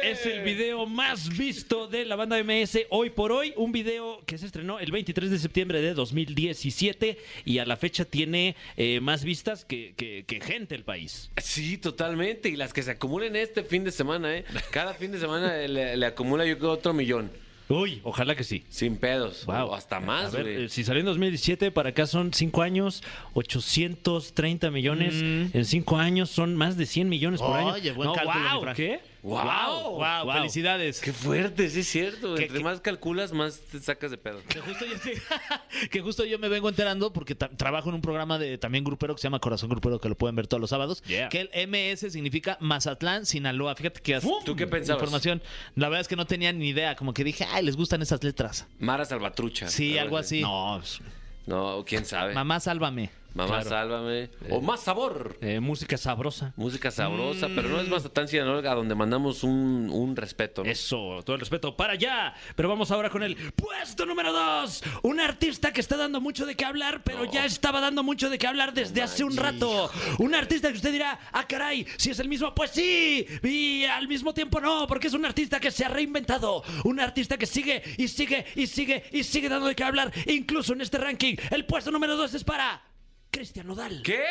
Es 0.02 0.24
el 0.26 0.42
video 0.42 0.86
más 0.86 1.36
visto 1.36 1.86
de 1.88 2.04
la 2.04 2.16
banda 2.16 2.42
MS 2.42 2.80
hoy 2.90 3.10
por 3.10 3.32
hoy. 3.32 3.52
Un 3.56 3.72
video 3.72 4.22
que 4.26 4.38
se 4.38 4.46
estrenó 4.46 4.78
el 4.78 4.90
23 4.92 5.30
de 5.30 5.38
septiembre 5.38 5.80
de 5.80 5.94
2017 5.94 7.18
y 7.44 7.58
a 7.58 7.66
la 7.66 7.76
fecha 7.76 8.04
tiene 8.04 8.56
eh, 8.76 9.00
más 9.00 9.24
vistas 9.24 9.64
que, 9.64 9.94
que- 9.96 10.24
que 10.26 10.40
gente 10.40 10.74
el 10.74 10.84
país. 10.84 11.30
Sí, 11.42 11.78
totalmente. 11.78 12.48
Y 12.48 12.56
las 12.56 12.72
que 12.72 12.82
se 12.82 12.92
acumulen 12.92 13.36
este 13.36 13.62
fin 13.62 13.84
de 13.84 13.90
semana, 13.90 14.36
¿eh? 14.36 14.44
Cada 14.70 14.94
fin 14.94 15.10
de 15.12 15.18
semana 15.18 15.56
le, 15.66 15.96
le 15.96 16.06
acumula 16.06 16.44
yo 16.46 16.58
creo 16.58 16.70
otro 16.72 16.92
millón. 16.92 17.30
Uy, 17.70 18.00
ojalá 18.02 18.34
que 18.34 18.44
sí. 18.44 18.64
Sin 18.70 18.96
pedos. 18.96 19.44
Wow. 19.44 19.66
O 19.68 19.74
hasta 19.74 20.00
más, 20.00 20.32
A 20.32 20.36
ver, 20.38 20.42
güey. 20.54 20.64
eh, 20.64 20.68
si 20.70 20.84
salió 20.84 21.00
en 21.00 21.06
2017, 21.06 21.70
para 21.70 21.90
acá 21.90 22.06
son 22.06 22.32
5 22.32 22.62
años, 22.62 23.02
830 23.34 24.70
millones. 24.70 25.14
En 25.54 25.64
5 25.66 25.98
años 25.98 26.30
son 26.30 26.56
más 26.56 26.78
de 26.78 26.86
100 26.86 27.08
millones 27.10 27.40
por 27.40 27.54
año. 27.56 27.72
Oye, 27.74 27.92
buen 27.92 28.08
No, 28.08 28.14
cálculo, 28.14 28.40
mi 28.60 28.64
wow. 28.64 28.74
¿Qué? 28.74 29.00
Wow. 29.22 29.96
Wow, 29.96 30.24
Wow. 30.24 30.32
felicidades. 30.32 31.00
Qué 31.00 31.12
fuerte, 31.12 31.68
sí 31.70 31.80
es 31.80 31.88
cierto. 31.88 32.34
Que- 32.36 32.42
Entre 32.44 32.58
que- 32.58 32.64
más 32.64 32.80
calculas, 32.80 33.32
más 33.32 33.58
te 33.60 33.80
sacas 33.80 34.10
de 34.12 34.18
pedo. 34.18 34.40
Que 34.48 34.60
justo, 34.60 34.84
yo, 34.86 34.96
sí, 34.98 35.10
que 35.90 36.00
justo 36.00 36.24
yo 36.24 36.38
me 36.38 36.48
vengo 36.48 36.68
enterando 36.68 37.12
porque 37.12 37.34
trabajo 37.34 37.88
en 37.88 37.96
un 37.96 38.00
programa 38.00 38.38
de 38.38 38.58
también 38.58 38.84
grupero 38.84 39.14
que 39.14 39.20
se 39.20 39.24
llama 39.26 39.40
Corazón 39.40 39.70
Grupero 39.70 40.00
que 40.00 40.08
lo 40.08 40.14
pueden 40.16 40.36
ver 40.36 40.46
todos 40.46 40.60
los 40.60 40.70
sábados. 40.70 41.02
Yeah. 41.02 41.28
Que 41.28 41.40
el 41.52 41.68
MS 41.68 42.10
significa 42.10 42.56
Mazatlán, 42.60 43.26
Sinaloa. 43.26 43.74
Fíjate 43.74 44.00
que 44.00 44.20
¡Fum! 44.20 44.44
¿Tú 44.44 44.54
qué 44.54 44.66
pensabas? 44.66 45.00
Información. 45.02 45.42
La 45.74 45.88
verdad 45.88 46.02
es 46.02 46.08
que 46.08 46.16
no 46.16 46.26
tenía 46.26 46.52
ni 46.52 46.68
idea. 46.68 46.94
Como 46.94 47.12
que 47.12 47.24
dije, 47.24 47.44
ay, 47.50 47.64
les 47.64 47.76
gustan 47.76 48.00
esas 48.02 48.22
letras. 48.22 48.66
Mara 48.78 49.04
Salvatrucha. 49.04 49.68
Sí, 49.68 49.98
algo 49.98 50.16
así. 50.16 50.40
No, 50.42 50.76
pues, 50.80 51.00
No, 51.46 51.84
quién 51.86 52.04
sabe. 52.04 52.34
Mamá, 52.34 52.60
sálvame. 52.60 53.10
Mamá, 53.34 53.60
claro. 53.60 53.68
sálvame. 53.68 54.30
O 54.50 54.60
más 54.60 54.80
sabor. 54.80 55.36
eh, 55.40 55.60
música 55.60 55.96
sabrosa. 55.96 56.52
Música 56.56 56.90
sabrosa, 56.90 57.48
pero 57.54 57.68
no 57.68 57.80
es 57.80 57.86
Mm. 57.88 57.90
Mazatlán, 57.90 58.28
Sinaloa, 58.28 58.70
a 58.70 58.74
donde 58.74 58.94
mandamos 58.94 59.44
un, 59.44 59.88
un 59.92 60.16
respeto, 60.16 60.64
¿no? 60.64 60.70
Eso, 60.70 61.20
todo 61.24 61.34
el 61.34 61.40
respeto 61.40 61.76
para 61.76 61.92
allá. 61.92 62.34
Pero 62.56 62.68
vamos 62.68 62.90
ahora 62.90 63.10
con 63.10 63.22
el 63.22 63.36
puesto 63.52 64.04
número 64.06 64.32
dos. 64.32 64.82
Un 65.02 65.20
artista 65.20 65.72
que 65.72 65.80
está 65.80 65.96
dando 65.96 66.20
mucho 66.20 66.46
de 66.46 66.54
qué 66.56 66.64
hablar, 66.64 67.02
pero 67.04 67.24
ya 67.30 67.44
estaba 67.44 67.80
dando 67.80 68.02
mucho 68.02 68.28
de 68.30 68.38
qué 68.38 68.46
hablar 68.46 68.72
desde 68.74 69.02
hace 69.02 69.24
un 69.24 69.36
rato. 69.36 69.90
Un 70.18 70.34
artista 70.34 70.68
que 70.70 70.76
usted 70.76 70.92
dirá, 70.92 71.18
ah, 71.32 71.46
caray, 71.46 71.86
si 71.96 72.10
es 72.10 72.18
el 72.18 72.28
mismo, 72.28 72.54
pues 72.54 72.70
sí. 72.72 73.26
Y 73.42 73.84
al 73.84 74.08
mismo 74.08 74.34
tiempo 74.34 74.60
no, 74.60 74.86
porque 74.86 75.06
es 75.08 75.14
un 75.14 75.24
artista 75.24 75.60
que 75.60 75.70
se 75.70 75.84
ha 75.84 75.88
reinventado. 75.88 76.62
Un 76.84 76.98
artista 77.00 77.36
que 77.36 77.46
sigue 77.46 77.82
y 77.96 78.08
sigue 78.08 78.46
y 78.56 78.66
sigue 78.66 79.04
y 79.12 79.22
sigue 79.22 79.48
dando 79.48 79.66
de 79.68 79.74
qué 79.76 79.84
hablar. 79.84 80.12
Incluso 80.26 80.72
en 80.72 80.80
este 80.80 80.98
ranking, 80.98 81.36
el 81.50 81.64
puesto 81.66 81.90
número 81.90 82.16
dos 82.16 82.34
es 82.34 82.42
para 82.44 82.82
Cristian 83.30 83.66
Nodal. 83.66 84.02
¿Qué? 84.02 84.24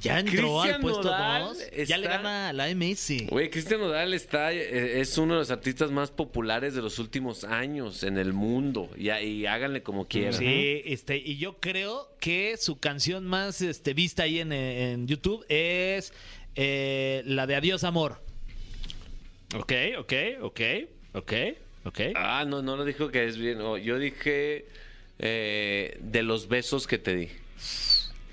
Ya 0.00 0.18
entró 0.18 0.60
al 0.60 0.68
Cristian 0.68 0.80
puesto 0.82 1.04
Nodal 1.04 1.42
2. 1.44 1.86
Ya 1.86 1.98
le 1.98 2.08
gana 2.08 2.48
a 2.48 2.52
la 2.52 2.74
MS. 2.74 3.26
Güey, 3.28 3.50
Cristian 3.50 3.80
Nodal 3.80 4.14
está, 4.14 4.52
eh, 4.52 5.00
es 5.00 5.16
uno 5.16 5.34
de 5.34 5.40
los 5.40 5.50
artistas 5.50 5.90
más 5.90 6.10
populares 6.10 6.74
de 6.74 6.82
los 6.82 6.98
últimos 6.98 7.44
años 7.44 8.02
en 8.02 8.18
el 8.18 8.32
mundo. 8.32 8.90
Y, 8.96 9.10
y 9.10 9.46
háganle 9.46 9.82
como 9.82 10.06
quieran. 10.06 10.34
Sí, 10.34 10.82
este, 10.84 11.16
y 11.16 11.38
yo 11.38 11.58
creo 11.58 12.08
que 12.20 12.56
su 12.58 12.78
canción 12.78 13.24
más 13.24 13.60
este, 13.62 13.94
vista 13.94 14.24
ahí 14.24 14.40
en, 14.40 14.52
en 14.52 15.06
YouTube 15.06 15.44
es 15.48 16.12
eh, 16.54 17.22
la 17.24 17.46
de 17.46 17.56
Adiós 17.56 17.84
Amor. 17.84 18.20
Ok, 19.54 19.72
ok, 19.98 20.12
ok, 20.42 20.60
ok, 21.12 21.32
ok. 21.84 22.00
Ah, 22.14 22.44
no, 22.46 22.62
no 22.62 22.76
lo 22.76 22.84
dijo 22.84 23.10
que 23.10 23.26
es 23.26 23.36
bien. 23.36 23.60
Oh, 23.60 23.76
yo 23.76 23.98
dije 23.98 24.66
eh, 25.18 25.98
de 26.00 26.22
los 26.22 26.48
besos 26.48 26.86
que 26.86 26.98
te 26.98 27.14
di. 27.14 27.28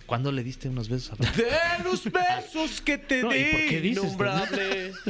¿Cuándo 0.10 0.32
le 0.32 0.44
diste 0.44 0.68
unos 0.68 0.90
besos 0.90 1.12
a 1.12 1.16
Fran? 1.16 1.34
De 1.38 1.84
los 1.84 2.04
besos 2.04 2.82
que 2.82 2.98
te 2.98 3.22
No, 3.22 3.34
¿y 3.34 3.44
di, 3.44 3.52
por 3.52 3.60
qué 3.68 3.82
dices, 3.82 4.04
innombrable. 4.04 4.92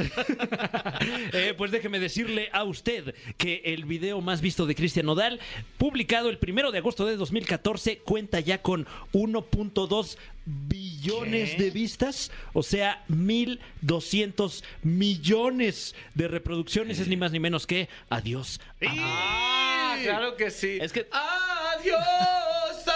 Eh, 1.32 1.54
pues 1.56 1.70
déjeme 1.70 1.98
decirle 1.98 2.50
a 2.52 2.64
usted 2.64 3.14
que 3.38 3.62
el 3.64 3.84
video 3.84 4.20
más 4.20 4.40
visto 4.40 4.66
de 4.66 4.74
Cristian 4.74 5.06
Nodal, 5.06 5.40
publicado 5.78 6.28
el 6.28 6.38
primero 6.38 6.70
de 6.70 6.78
agosto 6.78 7.06
de 7.06 7.16
2014, 7.16 7.98
cuenta 7.98 8.40
ya 8.40 8.60
con 8.60 8.86
1.2 9.12 10.16
billones 10.44 11.50
¿Qué? 11.54 11.62
de 11.64 11.70
vistas, 11.70 12.30
o 12.52 12.62
sea, 12.62 13.04
1.200 13.08 14.62
millones 14.82 15.94
de 16.14 16.28
reproducciones. 16.28 16.98
Es 16.98 17.08
ni 17.08 17.16
más 17.16 17.32
ni 17.32 17.40
menos 17.40 17.66
que 17.66 17.88
Adiós. 18.10 18.60
Ah, 18.86 19.96
claro 20.02 20.36
que 20.36 20.50
sí. 20.50 20.78
Es 20.80 20.92
que- 20.92 21.06
Adiós, 21.12 21.98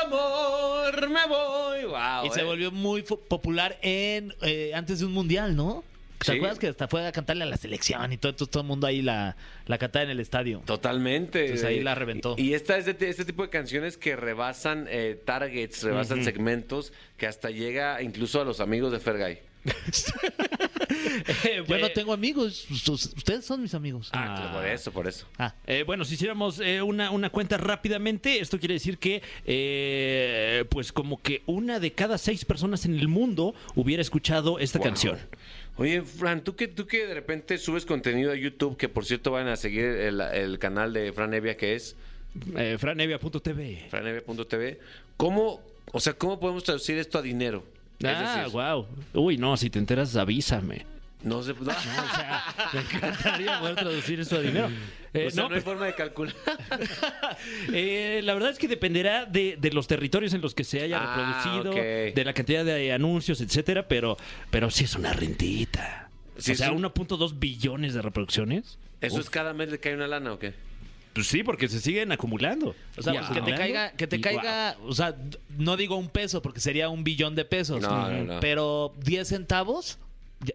amor, 0.05 1.09
me 1.09 1.27
voy. 1.27 1.85
Wow, 1.85 2.27
Y 2.27 2.31
se 2.31 2.41
eh. 2.41 2.45
volvió 2.45 2.71
muy 2.71 3.03
popular 3.03 3.79
en 3.83 4.35
eh, 4.43 4.73
antes 4.75 5.01
de 5.01 5.07
un 5.07 5.13
mundial, 5.13 5.55
¿no? 5.57 5.85
¿Te 6.19 6.33
Sí. 6.33 6.37
acuerdas 6.39 6.59
que 6.59 6.69
hasta 6.69 6.89
fue 6.89 7.07
a 7.07 7.13
cantarle 7.13 7.43
a 7.43 7.47
la 7.47 7.59
selección 7.59 8.11
y 8.13 8.17
todo, 8.17 8.31
entonces 8.31 8.51
todo 8.51 8.63
el 8.63 8.67
mundo 8.69 8.87
ahí 8.87 9.03
la, 9.03 9.37
la 9.67 9.77
cantaba 9.77 10.05
en 10.05 10.11
el 10.11 10.21
estadio? 10.21 10.63
Totalmente. 10.65 11.41
Entonces 11.43 11.67
ahí 11.67 11.81
la 11.81 11.95
reventó. 11.95 12.35
Y, 12.39 12.45
y 12.51 12.55
esta 12.55 12.79
es 12.79 12.87
de 12.87 12.95
te- 12.95 13.11
este 13.11 13.27
tipo 13.27 13.43
de 13.43 13.51
canciones 13.51 13.99
que 13.99 14.17
rebasan 14.17 14.87
eh, 14.89 15.21
targets, 15.23 15.83
rebasan 15.83 16.25
segmentos, 16.25 16.95
que 17.19 17.27
hasta 17.27 17.51
llega 17.51 18.01
incluso 18.01 18.41
a 18.41 18.45
los 18.45 18.61
amigos 18.61 18.91
de 18.93 19.01
Fergay. 19.01 19.41
Yo 21.69 21.79
no 21.79 21.91
tengo 21.91 22.13
amigos, 22.13 22.67
us- 22.71 22.89
ustedes 23.17 23.45
son 23.45 23.63
mis 23.63 23.75
amigos. 23.75 24.09
Ah, 24.13 24.35
claro, 24.37 24.53
por 24.59 24.67
eso, 24.67 24.93
por 24.93 25.07
eso. 25.09 25.27
Ah, 25.39 25.55
Eh, 25.67 25.83
bueno, 25.87 26.05
si 26.05 26.15
hiciéramos 26.15 26.61
eh, 26.61 26.83
una, 26.83 27.11
una 27.11 27.31
cuenta 27.31 27.57
rápidamente, 27.57 28.41
esto 28.41 28.59
quiere 28.59 28.75
decir 28.75 28.99
que, 28.99 29.23
eh, 29.47 30.65
pues 30.71 30.93
como 30.93 31.21
que 31.21 31.43
una 31.47 31.79
de 31.81 31.93
cada 31.93 32.19
seis 32.19 32.45
personas 32.45 32.85
en 32.85 32.99
el 32.99 33.09
mundo 33.09 33.55
hubiera 33.75 34.01
escuchado 34.03 34.59
esta 34.59 34.79
Wow. 34.79 34.87
canción. 34.89 35.19
Oye, 35.77 36.03
Fran, 36.03 36.43
¿tú 36.45 36.55
que, 36.55 36.69
tú 36.69 36.87
que 36.87 37.07
de 37.07 37.15
repente 37.15 37.59
subes 37.59 37.85
contenido 37.85 38.31
a 38.31 38.37
YouTube, 38.37 38.77
que 38.77 38.89
por 38.89 39.05
cierto 39.05 39.33
van 39.33 39.49
a 39.49 39.57
seguir 39.57 39.85
el, 39.85 40.21
el 40.21 40.59
canal 40.59 40.93
de 40.93 41.13
Fran 41.13 41.35
Evia, 41.35 41.57
que 41.57 41.75
es 41.75 41.97
Eh, 42.57 42.77
franevia.tv. 42.79 43.87
franevia.tv, 43.91 44.79
¿cómo, 45.17 45.61
o 45.93 46.01
sea, 46.01 46.13
cómo 46.15 46.39
podemos 46.39 46.63
traducir 46.65 46.99
esto 46.99 47.19
a 47.19 47.23
dinero? 47.23 47.65
Es 47.99 48.07
Ah, 48.07 48.37
decir, 48.43 48.53
wow. 48.53 48.87
Uy, 49.15 49.37
no, 49.39 49.57
si 49.57 49.71
te 49.71 49.79
enteras, 49.79 50.15
avísame. 50.17 50.85
No 51.25 51.43
se 51.43 51.53
no, 51.61 51.61
O 51.61 51.65
sea, 51.75 52.45
me 52.73 52.81
encantaría 52.81 53.59
poder 53.61 53.75
traducir 53.77 54.21
eso 54.21 54.37
a 54.37 54.41
dinero. 54.41 54.69
Eh, 55.13 55.27
o 55.27 55.31
sea, 55.31 55.43
no, 55.45 55.49
no 55.49 55.55
hay 55.55 55.61
pues, 55.61 55.65
forma 55.65 55.87
de 55.87 55.95
calcular. 55.95 56.35
eh, 57.73 58.21
la 58.25 58.35
verdad 58.35 58.51
es 58.51 58.59
que 58.59 58.69
dependerá 58.69 59.25
de, 59.27 59.57
de 59.61 59.71
los 59.73 59.87
territorios 59.87 60.35
en 60.35 60.41
los 60.41 60.55
que 60.55 60.65
se 60.65 60.81
haya 60.83 60.99
Ah, 61.01 61.41
reproducido, 61.43 61.75
de 62.15 62.23
la 62.25 62.33
cantidad 62.33 62.65
de 62.65 62.93
anuncios, 62.93 63.41
etcétera, 63.41 63.87
pero, 63.89 64.17
pero 64.51 64.71
sí 64.71 64.85
es 64.85 64.95
una 64.95 65.13
rentita. 65.13 66.09
Sí, 66.39 66.53
o 66.53 66.55
sea, 66.57 66.67
es 66.69 66.73
un- 66.73 66.83
1.2 66.83 67.39
billones 67.39 67.95
de 67.95 68.03
reproducciones. 68.03 68.79
¿Eso 69.01 69.17
Uf. 69.17 69.21
es 69.23 69.31
cada 69.31 69.53
mes 69.55 69.71
le 69.71 69.79
cae 69.79 69.95
una 69.95 70.07
lana 70.09 70.33
o 70.33 70.39
qué? 70.39 70.53
Pues 71.13 71.29
sí, 71.29 71.45
porque 71.45 71.69
se 71.69 71.81
siguen 71.81 72.11
acumulando. 72.11 72.75
o 72.97 73.03
sea, 73.03 73.13
pues 73.13 73.27
que 73.31 73.41
te 73.43 73.55
caiga, 73.57 73.93
que 73.93 74.07
te 74.09 74.21
caiga, 74.21 74.77
o 74.83 74.93
sea, 74.93 75.15
no 75.57 75.77
digo 75.77 75.95
un 75.97 76.09
peso 76.09 76.43
porque 76.43 76.59
sería 76.59 76.89
un 76.89 77.05
billón 77.05 77.37
de 77.37 77.45
pesos, 77.45 77.81
No, 77.81 78.11
no, 78.11 78.25
no. 78.25 78.41
pero 78.41 78.93
10 79.05 79.29
centavos, 79.29 79.99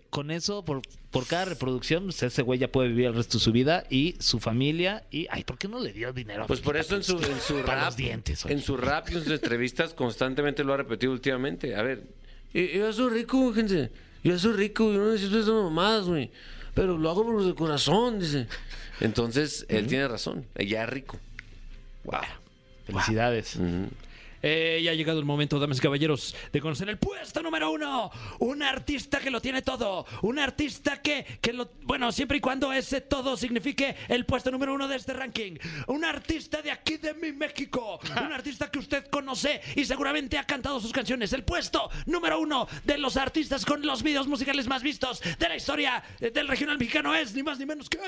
con 0.09 0.31
eso, 0.31 0.63
por, 0.63 0.81
por 1.11 1.25
cada 1.25 1.45
reproducción, 1.45 2.05
pues 2.05 2.21
ese 2.23 2.41
güey 2.41 2.59
ya 2.59 2.71
puede 2.71 2.89
vivir 2.89 3.07
el 3.07 3.15
resto 3.15 3.37
de 3.37 3.43
su 3.43 3.51
vida 3.51 3.85
y 3.89 4.15
su 4.19 4.39
familia 4.39 5.03
y, 5.11 5.27
ay, 5.29 5.43
¿por 5.43 5.57
qué 5.57 5.67
no 5.67 5.79
le 5.79 5.93
dio 5.93 6.13
dinero? 6.13 6.43
a 6.43 6.47
Pues 6.47 6.59
por 6.59 6.77
eso 6.77 6.95
en 6.95 7.03
su, 7.03 7.17
en 7.17 7.39
su 7.39 7.61
rap, 7.63 7.85
los 7.85 7.97
dientes, 7.97 8.45
oye. 8.45 8.53
en 8.53 8.61
su 8.61 8.77
rap 8.77 9.09
y 9.09 9.15
en 9.15 9.23
sus 9.23 9.31
entrevistas 9.31 9.93
constantemente 9.93 10.63
lo 10.63 10.73
ha 10.73 10.77
repetido 10.77 11.11
últimamente. 11.11 11.75
A 11.75 11.81
ver, 11.81 12.03
yo, 12.53 12.91
soy 12.93 13.09
rico, 13.11 13.53
gente. 13.53 13.91
Yo 14.23 14.37
soy 14.37 14.53
rico, 14.53 14.91
yo 14.91 14.99
no 14.99 15.11
necesito 15.11 15.39
esas 15.39 15.53
mamadas, 15.53 16.05
güey. 16.05 16.31
Pero 16.73 16.97
lo 16.97 17.09
hago 17.09 17.23
por 17.23 17.41
el 17.41 17.55
corazón, 17.55 18.19
dice. 18.19 18.47
Entonces, 18.99 19.65
él 19.69 19.87
tiene 19.87 20.07
razón. 20.07 20.45
Ya 20.55 20.83
es 20.83 20.89
rico. 20.89 21.17
Wow. 22.03 22.21
Felicidades. 22.85 23.57
Eh, 24.41 24.81
ya 24.83 24.91
ha 24.91 24.93
llegado 24.93 25.19
el 25.19 25.25
momento, 25.25 25.59
damas 25.59 25.77
y 25.77 25.81
caballeros, 25.81 26.35
de 26.51 26.61
conocer 26.61 26.89
el 26.89 26.97
puesto 26.97 27.41
número 27.41 27.71
uno. 27.71 28.11
Un 28.39 28.63
artista 28.63 29.19
que 29.19 29.29
lo 29.29 29.41
tiene 29.41 29.61
todo. 29.61 30.05
Un 30.21 30.39
artista 30.39 31.01
que, 31.01 31.25
que 31.41 31.53
lo. 31.53 31.71
Bueno, 31.83 32.11
siempre 32.11 32.37
y 32.37 32.41
cuando 32.41 32.71
ese 32.71 33.01
todo 33.01 33.37
signifique 33.37 33.95
el 34.07 34.25
puesto 34.25 34.51
número 34.51 34.73
uno 34.73 34.87
de 34.87 34.95
este 34.95 35.13
ranking. 35.13 35.57
Un 35.87 36.05
artista 36.05 36.61
de 36.61 36.71
aquí 36.71 36.97
de 36.97 37.13
mi 37.13 37.31
México. 37.31 37.99
Un 38.11 38.31
artista 38.31 38.69
que 38.69 38.79
usted 38.79 39.07
conoce 39.07 39.61
y 39.75 39.85
seguramente 39.85 40.37
ha 40.37 40.45
cantado 40.45 40.79
sus 40.79 40.91
canciones. 40.91 41.33
El 41.33 41.43
puesto 41.43 41.89
número 42.05 42.39
uno 42.39 42.67
de 42.83 42.97
los 42.97 43.17
artistas 43.17 43.65
con 43.65 43.85
los 43.85 44.03
videos 44.03 44.27
musicales 44.27 44.67
más 44.67 44.83
vistos 44.83 45.21
de 45.21 45.49
la 45.49 45.55
historia 45.55 46.03
del 46.19 46.47
regional 46.47 46.77
mexicano 46.77 47.13
es 47.15 47.33
ni 47.33 47.43
más 47.43 47.59
ni 47.59 47.65
menos 47.65 47.89
que. 47.89 47.99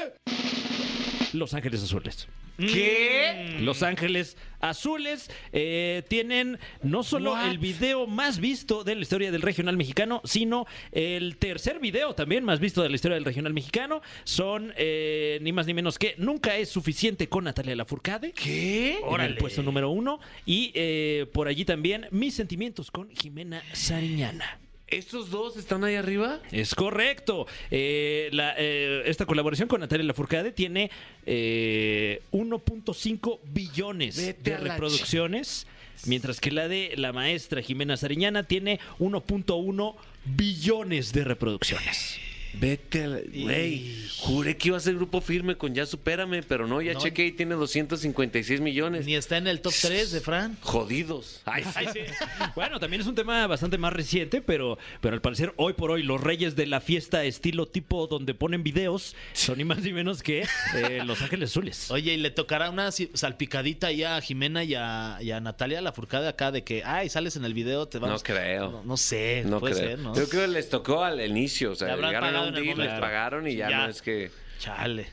Los 1.33 1.53
Ángeles 1.53 1.83
Azules. 1.83 2.27
¿Qué? 2.57 3.57
Los 3.61 3.81
Ángeles 3.83 4.37
Azules 4.59 5.29
eh, 5.51 6.03
tienen 6.07 6.59
no 6.83 7.03
solo 7.03 7.33
What? 7.33 7.49
el 7.49 7.57
video 7.57 8.07
más 8.07 8.39
visto 8.39 8.83
de 8.83 8.95
la 8.95 9.01
historia 9.01 9.31
del 9.31 9.41
regional 9.41 9.77
mexicano, 9.77 10.21
sino 10.23 10.67
el 10.91 11.37
tercer 11.37 11.79
video 11.79 12.13
también 12.13 12.43
más 12.43 12.59
visto 12.59 12.83
de 12.83 12.89
la 12.89 12.95
historia 12.95 13.15
del 13.15 13.25
regional 13.25 13.53
mexicano. 13.53 14.01
Son 14.23 14.73
eh, 14.77 15.39
ni 15.41 15.51
más 15.51 15.65
ni 15.65 15.73
menos 15.73 15.97
que 15.97 16.15
Nunca 16.17 16.55
es 16.57 16.69
suficiente 16.69 17.27
con 17.29 17.45
Natalia 17.45 17.75
Lafourcade. 17.75 18.33
¿Qué? 18.33 18.99
En 18.99 19.21
el 19.21 19.37
puesto 19.37 19.63
número 19.63 19.89
uno. 19.89 20.19
Y 20.45 20.71
eh, 20.75 21.25
por 21.33 21.47
allí 21.47 21.65
también 21.65 22.07
Mis 22.11 22.35
sentimientos 22.35 22.91
con 22.91 23.09
Jimena 23.09 23.63
Sariñana. 23.73 24.59
¿Estos 24.91 25.31
dos 25.31 25.55
están 25.55 25.85
ahí 25.85 25.95
arriba? 25.95 26.41
Es 26.51 26.75
correcto. 26.75 27.47
Eh, 27.71 28.29
la, 28.33 28.53
eh, 28.57 29.03
esta 29.05 29.25
colaboración 29.25 29.69
con 29.69 29.79
Natalia 29.79 30.05
Lafourcade 30.05 30.51
tiene 30.51 30.91
eh, 31.25 32.21
1.5 32.33 33.39
billones 33.53 34.17
Vete 34.17 34.49
de 34.49 34.55
a 34.57 34.59
la 34.59 34.73
reproducciones, 34.73 35.65
mientras 36.05 36.41
que 36.41 36.51
la 36.51 36.67
de 36.67 36.93
la 36.97 37.13
maestra 37.13 37.61
Jimena 37.61 37.95
Sariñana 37.95 38.43
tiene 38.43 38.81
1.1 38.99 39.95
billones 40.25 41.13
de 41.13 41.23
reproducciones. 41.23 42.19
Vete. 42.53 43.07
Güey, 43.33 43.95
juré 44.19 44.57
que 44.57 44.69
iba 44.69 44.77
a 44.77 44.79
ser 44.79 44.95
grupo 44.95 45.21
firme 45.21 45.55
con 45.57 45.73
Ya 45.73 45.85
Supérame, 45.85 46.43
pero 46.43 46.67
no, 46.67 46.81
ya 46.81 46.93
No. 46.93 46.99
chequé 46.99 47.25
y 47.27 47.31
tiene 47.31 47.55
256 47.55 48.61
millones. 48.61 49.05
Ni 49.05 49.15
está 49.15 49.37
en 49.37 49.47
el 49.47 49.61
top 49.61 49.73
3 49.81 50.11
de 50.11 50.21
Fran. 50.21 50.57
Jodidos. 50.61 51.41
Ay, 51.45 51.63
sí. 51.93 51.99
Bueno, 52.55 52.79
también 52.79 53.01
es 53.01 53.07
un 53.07 53.15
tema 53.15 53.47
bastante 53.47 53.77
más 53.77 53.93
reciente, 53.93 54.41
pero, 54.41 54.77
pero 54.99 55.15
al 55.15 55.21
parecer 55.21 55.53
hoy 55.57 55.73
por 55.73 55.91
hoy 55.91 56.03
los 56.03 56.19
reyes 56.21 56.55
de 56.55 56.65
la 56.65 56.81
fiesta 56.81 57.23
estilo 57.23 57.67
tipo 57.67 58.07
donde 58.07 58.33
ponen 58.33 58.63
videos 58.63 59.15
son 59.33 59.57
ni 59.57 59.63
más 59.63 59.79
ni 59.79 59.93
menos 59.93 60.21
que 60.23 60.45
eh, 60.75 61.01
Los 61.05 61.21
Ángeles 61.21 61.51
Azules. 61.51 61.89
Oye, 61.91 62.13
y 62.13 62.17
le 62.17 62.31
tocará 62.31 62.69
una 62.69 62.91
salpicadita 62.91 63.87
ahí 63.87 64.03
a 64.03 64.19
Jimena 64.21 64.63
y 64.63 64.75
a, 64.75 65.17
y 65.21 65.31
a 65.31 65.39
Natalia 65.39 65.81
la 65.81 65.91
furcada 65.93 66.29
acá 66.29 66.51
de 66.51 66.63
que, 66.63 66.83
ay, 66.83 67.09
sales 67.09 67.35
en 67.35 67.45
el 67.45 67.53
video, 67.53 67.87
te 67.87 67.99
vamos. 67.99 68.21
No 68.21 68.23
creo. 68.35 68.71
No, 68.71 68.83
no 68.83 68.97
sé, 68.97 69.43
No 69.45 69.59
puede 69.59 69.75
creo. 69.75 69.87
ser, 69.89 69.99
¿no? 69.99 70.15
Yo 70.15 70.27
creo 70.29 70.41
que 70.43 70.47
les 70.49 70.69
tocó 70.69 71.03
al 71.03 71.23
inicio, 71.25 71.71
o 71.71 71.75
sea, 71.75 71.95
llegaron 71.95 72.35
un 72.47 72.53
deal, 72.53 72.77
les 72.77 72.99
pagaron 72.99 73.47
y 73.47 73.55
ya, 73.55 73.69
Ya. 73.69 73.83
no 73.85 73.89
es 73.89 74.01
que... 74.01 74.31
Chale. 74.59 75.07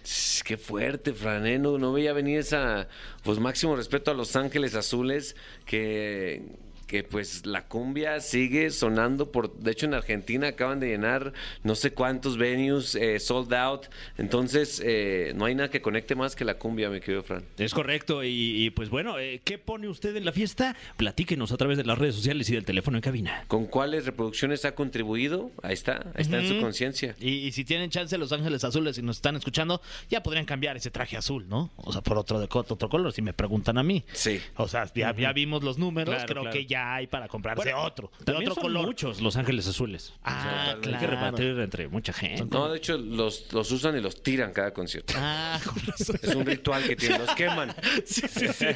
Qué 0.44 0.58
fuerte, 0.58 1.14
Fran, 1.14 1.46
¿eh? 1.46 1.58
no, 1.58 1.78
no 1.78 1.90
veía 1.92 2.12
venir 2.12 2.38
esa, 2.40 2.86
pues 3.22 3.38
máximo 3.38 3.76
respeto 3.76 4.10
a 4.10 4.14
Los 4.14 4.36
Ángeles 4.36 4.74
Azules, 4.74 5.36
que, 5.64 6.42
que 6.88 7.04
pues 7.04 7.46
la 7.46 7.68
cumbia 7.68 8.18
sigue 8.20 8.70
sonando 8.70 9.30
por, 9.30 9.54
de 9.58 9.70
hecho 9.70 9.86
en 9.86 9.94
Argentina 9.94 10.48
acaban 10.48 10.80
de 10.80 10.88
llenar 10.88 11.32
no 11.62 11.74
sé 11.76 11.92
cuántos 11.92 12.36
venues 12.38 12.94
eh, 12.96 13.20
sold 13.20 13.52
out, 13.54 13.86
entonces 14.16 14.82
eh, 14.84 15.32
no 15.36 15.44
hay 15.44 15.54
nada 15.54 15.70
que 15.70 15.80
conecte 15.80 16.16
más 16.16 16.34
que 16.34 16.44
la 16.44 16.58
cumbia, 16.58 16.88
mi 16.90 17.00
querido 17.00 17.22
Fran. 17.22 17.44
Es 17.58 17.74
correcto, 17.74 18.24
y, 18.24 18.64
y, 18.64 18.70
pues 18.70 18.88
bueno, 18.88 19.18
eh, 19.18 19.40
¿qué 19.44 19.58
pone 19.58 19.86
usted 19.86 20.16
en 20.16 20.24
la 20.24 20.32
fiesta? 20.32 20.74
Platíquenos 20.96 21.52
a 21.52 21.56
través 21.56 21.76
de 21.78 21.84
las 21.84 21.98
redes 21.98 22.14
sociales 22.14 22.48
y 22.50 22.54
del 22.54 22.64
teléfono 22.64 22.96
en 22.96 23.02
cabina. 23.02 23.44
¿Con 23.48 23.66
cuáles 23.66 24.06
reproducciones 24.06 24.64
ha 24.64 24.74
contribuido? 24.74 25.50
Ahí 25.62 25.74
está, 25.74 26.10
ahí 26.14 26.22
está 26.22 26.40
en 26.40 26.48
su 26.48 26.60
conciencia. 26.60 27.14
Y, 27.20 27.30
y 27.46 27.52
si 27.52 27.64
tienen 27.64 27.90
chance 27.90 28.16
Los 28.16 28.32
Ángeles 28.32 28.64
Azules 28.64 28.96
y 28.98 29.02
nos 29.02 29.16
están 29.16 29.36
escuchando, 29.36 29.82
ya 30.08 30.22
podrían 30.22 30.46
cambiar 30.46 30.76
ese 30.76 30.90
traje 30.90 31.16
azul, 31.16 31.46
¿no? 31.48 31.70
O 31.76 31.92
sea, 31.92 32.00
por 32.00 32.16
otro 32.18 32.40
de 32.40 32.48
otro 32.50 32.88
color, 32.88 33.12
si 33.12 33.22
me 33.22 33.32
preguntan 33.34 33.78
a 33.78 33.82
mí. 33.82 34.04
Sí. 34.12 34.40
O 34.56 34.66
sea, 34.66 34.90
ya, 34.94 35.14
ya 35.14 35.32
vimos 35.32 35.62
los 35.62 35.78
números, 35.78 36.14
Claro, 36.14 36.26
creo 36.28 36.42
claro. 36.44 36.56
que 36.56 36.66
ya 36.66 36.77
ya 36.78 36.94
hay 36.94 37.06
para 37.06 37.28
comprarse 37.28 37.74
otro, 37.74 38.10
de 38.20 38.24
También 38.24 38.50
otro 38.50 38.54
son 38.54 38.62
color. 38.72 38.86
muchos 38.86 39.20
Los 39.20 39.36
Ángeles 39.36 39.66
Azules. 39.66 40.12
Ah, 40.22 40.70
Hay 40.70 40.74
que 40.80 40.88
claro. 40.90 41.06
repartir 41.08 41.58
entre 41.58 41.88
mucha 41.88 42.12
gente. 42.12 42.44
No, 42.50 42.68
de 42.70 42.78
hecho, 42.78 42.96
los, 42.96 43.52
los 43.52 43.70
usan 43.72 43.96
y 43.96 44.00
los 44.00 44.22
tiran 44.22 44.52
cada 44.52 44.72
concierto. 44.72 45.14
Ah, 45.16 45.58
con 45.64 45.74
razón. 45.86 46.16
Es 46.22 46.34
un 46.34 46.46
ritual 46.46 46.84
que 46.84 46.96
tienen, 46.96 47.20
los 47.20 47.34
queman. 47.34 47.74
Sí, 48.04 48.22
sí, 48.28 48.48
sí. 48.48 48.66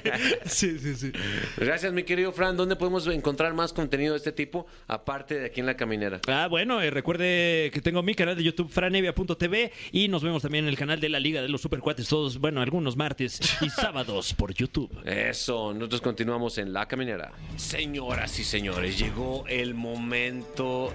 Sí, 0.44 0.78
sí, 0.78 0.94
sí. 0.96 1.12
Gracias, 1.56 1.92
mi 1.92 2.02
querido 2.02 2.32
Fran. 2.32 2.56
¿Dónde 2.56 2.76
podemos 2.76 3.06
encontrar 3.06 3.54
más 3.54 3.72
contenido 3.72 4.12
de 4.12 4.18
este 4.18 4.32
tipo, 4.32 4.66
aparte 4.88 5.38
de 5.38 5.46
aquí 5.46 5.60
en 5.60 5.66
La 5.66 5.76
Caminera? 5.76 6.20
Ah, 6.28 6.48
bueno, 6.48 6.80
eh, 6.80 6.90
recuerde 6.90 7.70
que 7.72 7.80
tengo 7.80 8.02
mi 8.02 8.14
canal 8.14 8.36
de 8.36 8.42
YouTube, 8.42 8.68
franevia.tv, 8.70 9.72
y 9.92 10.08
nos 10.08 10.22
vemos 10.22 10.42
también 10.42 10.64
en 10.64 10.70
el 10.70 10.76
canal 10.76 11.00
de 11.00 11.08
la 11.08 11.20
Liga 11.20 11.40
de 11.42 11.48
los 11.48 11.60
Supercuates, 11.60 12.08
todos, 12.08 12.38
bueno, 12.38 12.60
algunos 12.60 12.96
martes 12.96 13.40
y 13.60 13.68
sábados 13.70 14.34
por 14.34 14.52
YouTube. 14.54 14.90
Eso, 15.04 15.72
nosotros 15.72 16.00
continuamos 16.00 16.58
en 16.58 16.72
La 16.72 16.86
Caminera. 16.86 17.32
Señoras 17.92 18.38
y 18.38 18.44
señores, 18.44 18.98
llegó 18.98 19.44
el 19.48 19.74
momento 19.74 20.94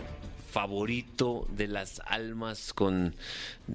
favorito 0.51 1.45
de 1.51 1.67
las 1.67 2.01
almas 2.07 2.73
con 2.73 3.13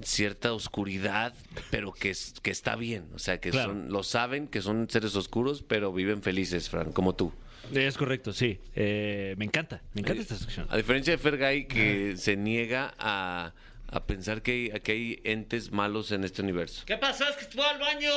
cierta 0.01 0.51
oscuridad, 0.51 1.33
pero 1.71 1.93
que, 1.93 2.09
es- 2.09 2.33
que 2.41 2.51
está 2.51 2.75
bien. 2.75 3.05
O 3.15 3.19
sea, 3.19 3.39
que 3.39 3.51
Claro. 3.51 3.69
son, 3.69 3.89
lo 3.93 4.03
saben, 4.03 4.47
que 4.49 4.61
son 4.61 4.89
seres 4.89 5.15
oscuros, 5.15 5.63
pero 5.65 5.93
viven 5.93 6.21
felices, 6.21 6.67
Fran, 6.69 6.91
como 6.91 7.15
tú. 7.15 7.31
Es 7.73 7.97
correcto, 7.97 8.33
sí. 8.33 8.59
Eh, 8.75 9.35
me 9.37 9.45
encanta, 9.45 9.81
me 9.93 10.01
encanta 10.01 10.21
esta 10.21 10.35
sección. 10.35 10.67
A 10.69 10.75
diferencia 10.75 11.13
de 11.13 11.17
Fergay, 11.17 11.65
que 11.65 12.17
se 12.17 12.35
niega 12.35 12.93
a, 12.99 13.53
a 13.87 14.03
pensar 14.05 14.41
que 14.41 14.69
hay, 14.73 14.79
que 14.81 14.91
hay 14.91 15.21
entes 15.23 15.71
malos 15.71 16.11
en 16.11 16.25
este 16.25 16.41
universo. 16.41 16.83
¿Qué 16.85 16.97
pasó? 16.97 17.23
Es 17.29 17.37
que 17.37 17.43
estuvo 17.43 17.63
al 17.63 17.79
baño. 17.79 18.11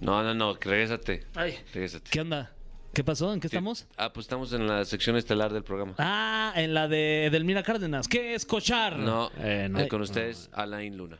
No, 0.00 0.24
no, 0.24 0.34
no, 0.34 0.58
que 0.58 0.68
regrésate. 0.68 1.22
Ay, 1.36 1.56
Regrésate. 1.72 2.10
¿qué 2.10 2.20
onda? 2.22 2.50
¿Qué 2.98 3.04
pasó? 3.04 3.32
¿En 3.32 3.38
qué 3.38 3.46
estamos? 3.46 3.86
Ah, 3.96 4.12
pues 4.12 4.24
estamos 4.24 4.52
en 4.52 4.66
la 4.66 4.84
sección 4.84 5.16
estelar 5.16 5.52
del 5.52 5.62
programa. 5.62 5.94
Ah, 5.98 6.52
en 6.56 6.74
la 6.74 6.88
de 6.88 7.26
Edelmira 7.26 7.62
Cárdenas. 7.62 8.08
¿Qué 8.08 8.34
es 8.34 8.44
cochar? 8.44 8.98
No, 8.98 9.30
Eh, 9.38 9.68
no. 9.70 9.78
eh, 9.78 9.86
con 9.86 10.00
ustedes, 10.02 10.50
Alain 10.52 10.96
Luna. 10.96 11.16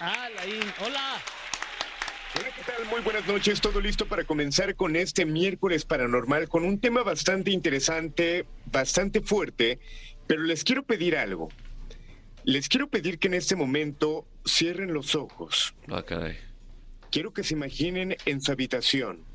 Laín. 0.00 0.58
Hola. 0.84 1.20
Hola, 2.34 2.48
¿qué 2.56 2.64
tal? 2.66 2.86
Muy 2.90 3.00
buenas 3.02 3.24
noches. 3.28 3.60
Todo 3.60 3.80
listo 3.80 4.06
para 4.06 4.24
comenzar 4.24 4.74
con 4.74 4.96
este 4.96 5.24
miércoles 5.24 5.84
paranormal 5.84 6.48
con 6.48 6.64
un 6.64 6.80
tema 6.80 7.04
bastante 7.04 7.52
interesante, 7.52 8.44
bastante 8.66 9.20
fuerte, 9.20 9.78
pero 10.26 10.42
les 10.42 10.64
quiero 10.64 10.82
pedir 10.82 11.16
algo. 11.16 11.50
Les 12.42 12.68
quiero 12.68 12.88
pedir 12.88 13.20
que 13.20 13.28
en 13.28 13.34
este 13.34 13.54
momento 13.54 14.26
cierren 14.44 14.92
los 14.92 15.14
ojos. 15.14 15.72
Ah, 15.88 16.02
caray. 16.02 16.36
Quiero 17.12 17.32
que 17.32 17.44
se 17.44 17.54
imaginen 17.54 18.16
en 18.26 18.40
su 18.40 18.50
habitación. 18.50 19.30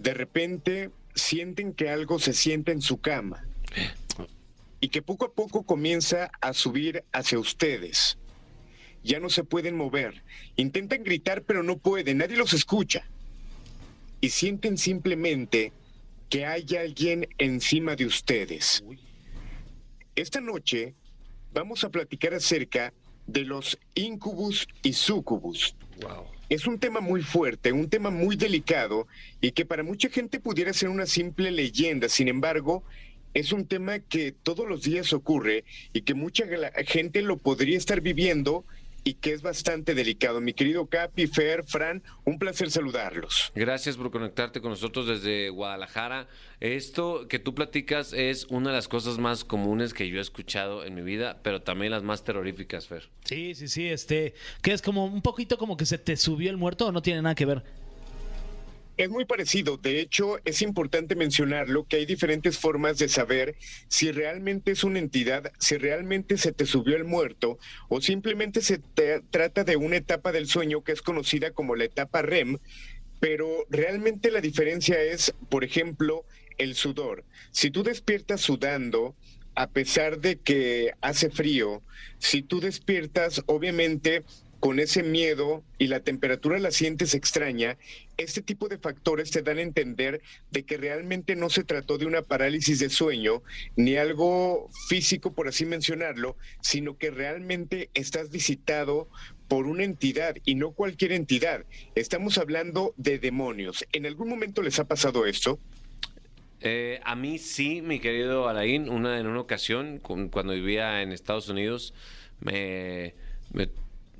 De 0.00 0.14
repente 0.14 0.90
sienten 1.14 1.74
que 1.74 1.90
algo 1.90 2.18
se 2.18 2.32
sienta 2.32 2.72
en 2.72 2.80
su 2.80 3.02
cama 3.02 3.44
y 4.80 4.88
que 4.88 5.02
poco 5.02 5.26
a 5.26 5.32
poco 5.34 5.64
comienza 5.64 6.30
a 6.40 6.54
subir 6.54 7.04
hacia 7.12 7.38
ustedes. 7.38 8.16
Ya 9.04 9.20
no 9.20 9.28
se 9.28 9.44
pueden 9.44 9.76
mover. 9.76 10.22
Intentan 10.56 11.04
gritar 11.04 11.42
pero 11.42 11.62
no 11.62 11.76
pueden. 11.76 12.16
Nadie 12.16 12.38
los 12.38 12.54
escucha. 12.54 13.10
Y 14.22 14.30
sienten 14.30 14.78
simplemente 14.78 15.74
que 16.30 16.46
hay 16.46 16.64
alguien 16.78 17.28
encima 17.36 17.94
de 17.94 18.06
ustedes. 18.06 18.82
Esta 20.16 20.40
noche 20.40 20.94
vamos 21.52 21.84
a 21.84 21.90
platicar 21.90 22.32
acerca 22.32 22.94
de 23.26 23.44
los 23.44 23.78
incubus 23.94 24.66
y 24.82 24.94
sucubus. 24.94 25.76
Es 26.48 26.66
un 26.66 26.78
tema 26.78 27.00
muy 27.00 27.22
fuerte, 27.22 27.72
un 27.72 27.88
tema 27.88 28.10
muy 28.10 28.36
delicado 28.36 29.06
y 29.40 29.52
que 29.52 29.64
para 29.64 29.82
mucha 29.82 30.08
gente 30.08 30.40
pudiera 30.40 30.72
ser 30.72 30.88
una 30.88 31.06
simple 31.06 31.50
leyenda. 31.52 32.08
Sin 32.08 32.28
embargo, 32.28 32.82
es 33.34 33.52
un 33.52 33.66
tema 33.66 34.00
que 34.00 34.32
todos 34.32 34.68
los 34.68 34.82
días 34.82 35.12
ocurre 35.12 35.64
y 35.92 36.02
que 36.02 36.14
mucha 36.14 36.44
gente 36.86 37.22
lo 37.22 37.36
podría 37.36 37.78
estar 37.78 38.00
viviendo 38.00 38.64
y 39.10 39.14
que 39.14 39.32
es 39.32 39.42
bastante 39.42 39.96
delicado. 39.96 40.40
Mi 40.40 40.52
querido 40.52 40.86
Capi, 40.86 41.26
Fer, 41.26 41.64
Fran, 41.64 42.00
un 42.24 42.38
placer 42.38 42.70
saludarlos. 42.70 43.50
Gracias 43.56 43.96
por 43.96 44.12
conectarte 44.12 44.60
con 44.60 44.70
nosotros 44.70 45.08
desde 45.08 45.50
Guadalajara. 45.50 46.28
Esto 46.60 47.26
que 47.26 47.40
tú 47.40 47.52
platicas 47.52 48.12
es 48.12 48.44
una 48.50 48.70
de 48.70 48.76
las 48.76 48.86
cosas 48.86 49.18
más 49.18 49.44
comunes 49.44 49.94
que 49.94 50.08
yo 50.08 50.18
he 50.18 50.20
escuchado 50.20 50.84
en 50.84 50.94
mi 50.94 51.02
vida, 51.02 51.40
pero 51.42 51.60
también 51.60 51.90
las 51.90 52.04
más 52.04 52.22
terroríficas, 52.22 52.86
Fer. 52.86 53.08
Sí, 53.24 53.56
sí, 53.56 53.66
sí, 53.66 53.88
este, 53.88 54.34
que 54.62 54.72
es 54.72 54.80
como 54.80 55.06
un 55.06 55.22
poquito 55.22 55.58
como 55.58 55.76
que 55.76 55.86
se 55.86 55.98
te 55.98 56.16
subió 56.16 56.48
el 56.48 56.56
muerto 56.56 56.86
o 56.86 56.92
no 56.92 57.02
tiene 57.02 57.20
nada 57.20 57.34
que 57.34 57.46
ver. 57.46 57.64
Es 59.00 59.08
muy 59.08 59.24
parecido. 59.24 59.78
De 59.78 59.98
hecho, 59.98 60.36
es 60.44 60.60
importante 60.60 61.14
mencionarlo 61.14 61.86
que 61.86 61.96
hay 61.96 62.04
diferentes 62.04 62.58
formas 62.58 62.98
de 62.98 63.08
saber 63.08 63.56
si 63.88 64.12
realmente 64.12 64.72
es 64.72 64.84
una 64.84 64.98
entidad, 64.98 65.52
si 65.58 65.78
realmente 65.78 66.36
se 66.36 66.52
te 66.52 66.66
subió 66.66 66.96
el 66.96 67.04
muerto 67.04 67.58
o 67.88 68.02
simplemente 68.02 68.60
se 68.60 68.78
trata 69.30 69.64
de 69.64 69.76
una 69.76 69.96
etapa 69.96 70.32
del 70.32 70.46
sueño 70.48 70.84
que 70.84 70.92
es 70.92 71.00
conocida 71.00 71.52
como 71.52 71.76
la 71.76 71.84
etapa 71.84 72.20
REM. 72.20 72.58
Pero 73.20 73.64
realmente 73.70 74.30
la 74.30 74.42
diferencia 74.42 75.00
es, 75.00 75.32
por 75.48 75.64
ejemplo, 75.64 76.26
el 76.58 76.74
sudor. 76.74 77.24
Si 77.52 77.70
tú 77.70 77.82
despiertas 77.82 78.42
sudando, 78.42 79.16
a 79.54 79.68
pesar 79.68 80.20
de 80.20 80.36
que 80.36 80.92
hace 81.00 81.30
frío, 81.30 81.82
si 82.18 82.42
tú 82.42 82.60
despiertas, 82.60 83.44
obviamente 83.46 84.24
con 84.60 84.78
ese 84.78 85.02
miedo 85.02 85.64
y 85.78 85.86
la 85.86 86.00
temperatura 86.00 86.58
la 86.58 86.70
sientes 86.70 87.14
extraña, 87.14 87.78
este 88.18 88.42
tipo 88.42 88.68
de 88.68 88.78
factores 88.78 89.30
te 89.30 89.40
dan 89.42 89.56
a 89.58 89.62
entender 89.62 90.20
de 90.50 90.64
que 90.64 90.76
realmente 90.76 91.34
no 91.34 91.48
se 91.48 91.64
trató 91.64 91.96
de 91.96 92.04
una 92.06 92.22
parálisis 92.22 92.78
de 92.78 92.90
sueño 92.90 93.42
ni 93.76 93.96
algo 93.96 94.68
físico, 94.88 95.32
por 95.32 95.48
así 95.48 95.64
mencionarlo, 95.64 96.36
sino 96.60 96.98
que 96.98 97.10
realmente 97.10 97.88
estás 97.94 98.30
visitado 98.30 99.08
por 99.48 99.66
una 99.66 99.82
entidad 99.82 100.36
y 100.44 100.54
no 100.54 100.72
cualquier 100.72 101.12
entidad. 101.12 101.64
Estamos 101.94 102.36
hablando 102.38 102.94
de 102.98 103.18
demonios. 103.18 103.84
¿En 103.92 104.04
algún 104.06 104.28
momento 104.28 104.62
les 104.62 104.78
ha 104.78 104.84
pasado 104.84 105.26
esto? 105.26 105.58
Eh, 106.60 107.00
a 107.04 107.16
mí 107.16 107.38
sí, 107.38 107.80
mi 107.80 107.98
querido 108.00 108.46
Alain, 108.46 108.90
una, 108.90 109.18
en 109.18 109.26
una 109.26 109.40
ocasión, 109.40 109.98
cuando 109.98 110.52
vivía 110.52 111.00
en 111.00 111.12
Estados 111.12 111.48
Unidos, 111.48 111.94
me, 112.40 113.14
me- 113.54 113.70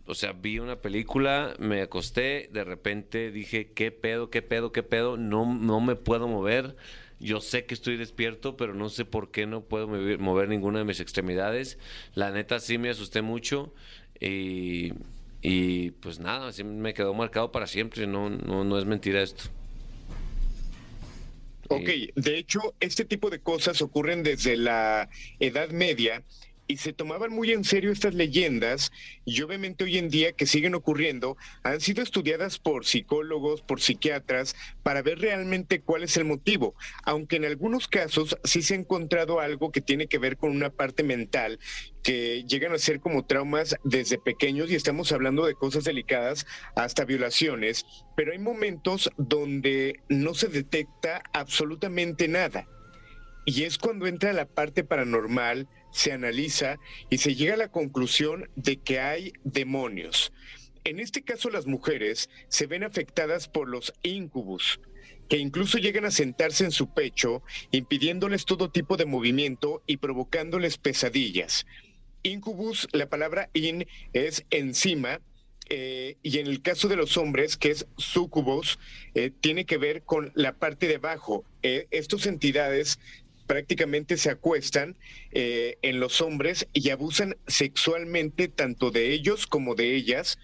o 0.07 0.14
sea, 0.14 0.32
vi 0.32 0.59
una 0.59 0.80
película, 0.80 1.55
me 1.59 1.82
acosté, 1.82 2.48
de 2.53 2.64
repente 2.64 3.30
dije, 3.30 3.72
¿qué 3.72 3.90
pedo, 3.90 4.30
qué 4.30 4.42
pedo, 4.42 4.72
qué 4.72 4.82
pedo? 4.82 5.16
No, 5.16 5.55
no 5.55 5.80
me 5.80 5.96
puedo 5.96 6.28
mover. 6.28 6.76
Yo 7.20 7.40
sé 7.40 7.66
que 7.66 7.74
estoy 7.74 7.96
despierto, 7.96 8.57
pero 8.57 8.74
no 8.74 8.88
sé 8.88 9.05
por 9.05 9.30
qué 9.30 9.46
no 9.46 9.62
puedo 9.62 9.86
mover, 9.86 10.48
ninguna 10.48 10.78
de 10.78 10.84
mis 10.84 11.01
extremidades. 11.01 11.78
La 12.14 12.30
neta 12.30 12.61
sí 12.61 12.78
me 12.78 12.88
asusté 12.88 13.20
mucho 13.20 13.74
y, 14.18 14.92
y 15.42 15.90
pues 15.92 16.18
nada, 16.18 16.48
así 16.48 16.64
me 16.64 16.94
quedó 16.94 17.12
marcado 17.12 17.53
para 17.53 17.66
siempre. 17.66 18.07
No, 18.07 18.30
no, 18.30 18.64
no 18.64 18.78
es 18.78 18.86
mentira 18.86 19.22
esto. 19.22 19.44
Ok, 21.68 21.88
de 22.16 22.36
hecho, 22.36 22.74
este 22.80 23.05
tipo 23.05 23.30
de 23.30 23.38
cosas 23.38 23.80
ocurren 23.80 24.24
desde 24.24 24.57
la 24.57 25.09
Edad 25.38 25.70
Media 25.70 26.24
y 26.71 26.77
se 26.77 26.93
tomaban 26.93 27.33
muy 27.33 27.51
en 27.51 27.64
serio 27.64 27.91
estas 27.91 28.14
leyendas 28.14 28.93
y 29.25 29.43
obviamente 29.43 29.83
hoy 29.83 29.99
en 29.99 30.09
día 30.09 30.33
que 30.33 30.47
siguen 30.47 30.77
ocurriendo 30.77 31.37
han 31.64 31.81
sido 31.81 32.01
estudiadas 32.01 32.61
por 32.61 32.87
psicólogos, 32.87 33.61
por 33.61 33.81
psiquiatras 33.81 34.55
para 34.85 35.03
ver 35.03 35.18
realmente 35.18 35.81
cuál 35.81 36.05
es 36.05 36.16
el 36.16 36.27
motivo, 36.27 36.77
aunque 37.03 37.37
en 37.37 37.45
algunos 37.45 37.89
casos 37.89 38.39
sí 38.45 38.62
se 38.62 38.75
ha 38.75 38.79
encontrado 38.79 39.41
algo 39.41 39.73
que 39.73 39.81
tiene 39.81 40.07
que 40.07 40.18
ver 40.18 40.37
con 40.37 40.53
una 40.53 40.71
parte 40.71 41.03
mental 41.03 41.59
que 42.05 42.45
llegan 42.45 42.73
a 42.73 42.79
ser 42.79 43.01
como 43.01 43.27
traumas 43.27 43.75
desde 43.83 44.18
pequeños 44.18 44.71
y 44.71 44.77
estamos 44.77 45.11
hablando 45.11 45.47
de 45.47 45.55
cosas 45.55 45.83
delicadas 45.83 46.47
hasta 46.77 47.05
violaciones, 47.05 47.85
pero 48.16 48.31
hay 48.31 48.39
momentos 48.39 49.11
donde 49.16 50.01
no 50.09 50.35
se 50.35 50.47
detecta 50.47 51.25
absolutamente 51.33 52.29
nada. 52.29 52.68
Y 53.45 53.64
es 53.64 53.79
cuando 53.79 54.07
entra 54.07 54.33
la 54.33 54.47
parte 54.47 54.85
paranormal, 54.85 55.66
se 55.93 56.12
analiza 56.12 56.78
y 57.09 57.18
se 57.18 57.34
llega 57.34 57.55
a 57.55 57.59
la 57.59 57.70
conclusión 57.70 58.49
de 58.57 58.76
que 58.76 59.01
hay 59.01 59.32
demonios. 59.45 60.32
En 60.84 60.99
este 60.99 61.22
caso 61.22 61.51
las 61.51 61.66
mujeres 61.66 62.30
se 62.49 62.66
ven 62.66 62.84
afectadas 62.84 63.49
por 63.49 63.68
los 63.68 63.93
incubus, 64.03 64.80
que 65.28 65.38
incluso 65.38 65.78
llegan 65.78 66.07
a 66.07 66.11
sentarse 66.11 66.64
en 66.64 66.72
su 66.72 66.93
pecho, 66.93 67.43
impidiéndoles 67.70 68.47
todo 68.47 68.70
tipo 68.70 68.97
de 68.97 69.05
movimiento 69.05 69.82
y 69.86 69.99
provocándoles 69.99 70.78
pesadillas. 70.78 71.66
Incubus, 72.22 72.88
la 72.93 73.09
palabra 73.09 73.51
in 73.53 73.86
es 74.12 74.45
encima, 74.51 75.20
eh, 75.72 76.16
y 76.22 76.38
en 76.38 76.49
el 76.49 76.62
caso 76.62 76.88
de 76.88 76.97
los 76.97 77.16
hombres, 77.16 77.57
que 77.57 77.70
es 77.70 77.86
sucubus, 77.97 78.78
eh, 79.14 79.30
tiene 79.41 79.66
que 79.66 79.78
ver 79.78 80.03
con 80.03 80.32
la 80.34 80.55
parte 80.55 80.88
de 80.88 80.97
abajo. 80.97 81.45
Eh, 81.62 81.86
estas 81.93 82.26
entidades 82.26 82.99
prácticamente 83.51 84.16
se 84.16 84.30
acuestan 84.30 84.94
eh, 85.32 85.76
en 85.82 85.98
los 85.98 86.20
hombres 86.20 86.68
y 86.72 86.90
abusan 86.90 87.36
sexualmente 87.48 88.46
tanto 88.46 88.92
de 88.92 89.12
ellos 89.12 89.48
como 89.48 89.74
de 89.74 89.96
ellas 89.96 90.38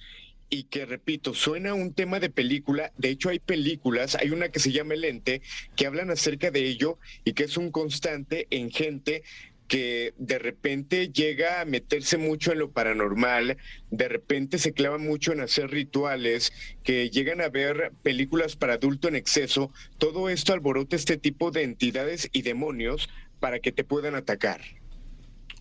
y 0.50 0.64
que, 0.64 0.86
repito, 0.86 1.32
suena 1.32 1.72
un 1.72 1.94
tema 1.94 2.18
de 2.18 2.30
película. 2.30 2.90
De 2.98 3.10
hecho, 3.10 3.28
hay 3.28 3.38
películas, 3.38 4.16
hay 4.16 4.30
una 4.30 4.48
que 4.48 4.58
se 4.58 4.72
llama 4.72 4.94
El 4.94 5.04
Ente, 5.04 5.40
que 5.76 5.86
hablan 5.86 6.10
acerca 6.10 6.50
de 6.50 6.66
ello 6.66 6.98
y 7.24 7.34
que 7.34 7.44
es 7.44 7.56
un 7.56 7.70
constante 7.70 8.48
en 8.50 8.72
gente 8.72 9.22
que 9.68 10.14
de 10.16 10.38
repente 10.38 11.08
llega 11.08 11.60
a 11.60 11.64
meterse 11.64 12.16
mucho 12.16 12.52
en 12.52 12.60
lo 12.60 12.70
paranormal, 12.70 13.56
de 13.90 14.08
repente 14.08 14.58
se 14.58 14.72
clava 14.72 14.98
mucho 14.98 15.32
en 15.32 15.40
hacer 15.40 15.70
rituales, 15.70 16.52
que 16.82 17.10
llegan 17.10 17.40
a 17.40 17.48
ver 17.48 17.92
películas 18.02 18.56
para 18.56 18.74
adulto 18.74 19.08
en 19.08 19.16
exceso, 19.16 19.72
todo 19.98 20.28
esto 20.28 20.52
alborota 20.52 20.96
este 20.96 21.16
tipo 21.16 21.50
de 21.50 21.62
entidades 21.62 22.28
y 22.32 22.42
demonios 22.42 23.08
para 23.40 23.60
que 23.60 23.72
te 23.72 23.84
puedan 23.84 24.14
atacar. 24.14 24.60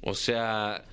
O 0.01 0.13
sea, 0.13 0.83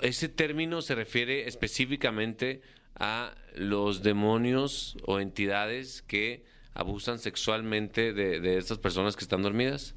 ese 0.00 0.28
término 0.28 0.82
se 0.82 0.94
refiere 0.94 1.46
específicamente 1.48 2.60
a 2.96 3.34
los 3.54 4.02
demonios 4.02 4.96
o 5.06 5.20
entidades 5.20 6.02
que 6.02 6.44
abusan 6.74 7.18
sexualmente 7.18 8.12
de, 8.12 8.40
de 8.40 8.58
estas 8.58 8.78
personas 8.78 9.16
que 9.16 9.24
están 9.24 9.42
dormidas. 9.42 9.94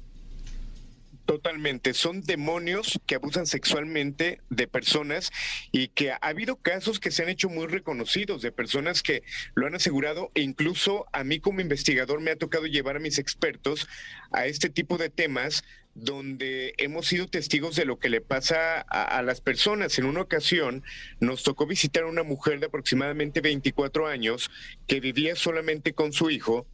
Totalmente, 1.26 1.92
son 1.92 2.22
demonios 2.22 3.00
que 3.04 3.16
abusan 3.16 3.46
sexualmente 3.46 4.40
de 4.48 4.68
personas 4.68 5.32
y 5.72 5.88
que 5.88 6.12
ha 6.12 6.18
habido 6.20 6.54
casos 6.54 7.00
que 7.00 7.10
se 7.10 7.24
han 7.24 7.28
hecho 7.28 7.48
muy 7.48 7.66
reconocidos 7.66 8.42
de 8.42 8.52
personas 8.52 9.02
que 9.02 9.24
lo 9.56 9.66
han 9.66 9.74
asegurado 9.74 10.30
e 10.36 10.42
incluso 10.42 11.06
a 11.12 11.24
mí 11.24 11.40
como 11.40 11.60
investigador 11.60 12.20
me 12.20 12.30
ha 12.30 12.36
tocado 12.36 12.66
llevar 12.66 12.94
a 12.94 13.00
mis 13.00 13.18
expertos 13.18 13.88
a 14.30 14.46
este 14.46 14.70
tipo 14.70 14.98
de 14.98 15.10
temas 15.10 15.64
donde 15.96 16.74
hemos 16.78 17.08
sido 17.08 17.26
testigos 17.26 17.74
de 17.74 17.86
lo 17.86 17.98
que 17.98 18.08
le 18.08 18.20
pasa 18.20 18.86
a, 18.88 19.02
a 19.02 19.22
las 19.22 19.40
personas. 19.40 19.98
En 19.98 20.04
una 20.04 20.20
ocasión 20.20 20.84
nos 21.18 21.42
tocó 21.42 21.66
visitar 21.66 22.04
a 22.04 22.08
una 22.08 22.22
mujer 22.22 22.60
de 22.60 22.66
aproximadamente 22.66 23.40
24 23.40 24.06
años 24.06 24.48
que 24.86 25.00
vivía 25.00 25.34
solamente 25.34 25.92
con 25.92 26.12
su 26.12 26.30
hijo 26.30 26.68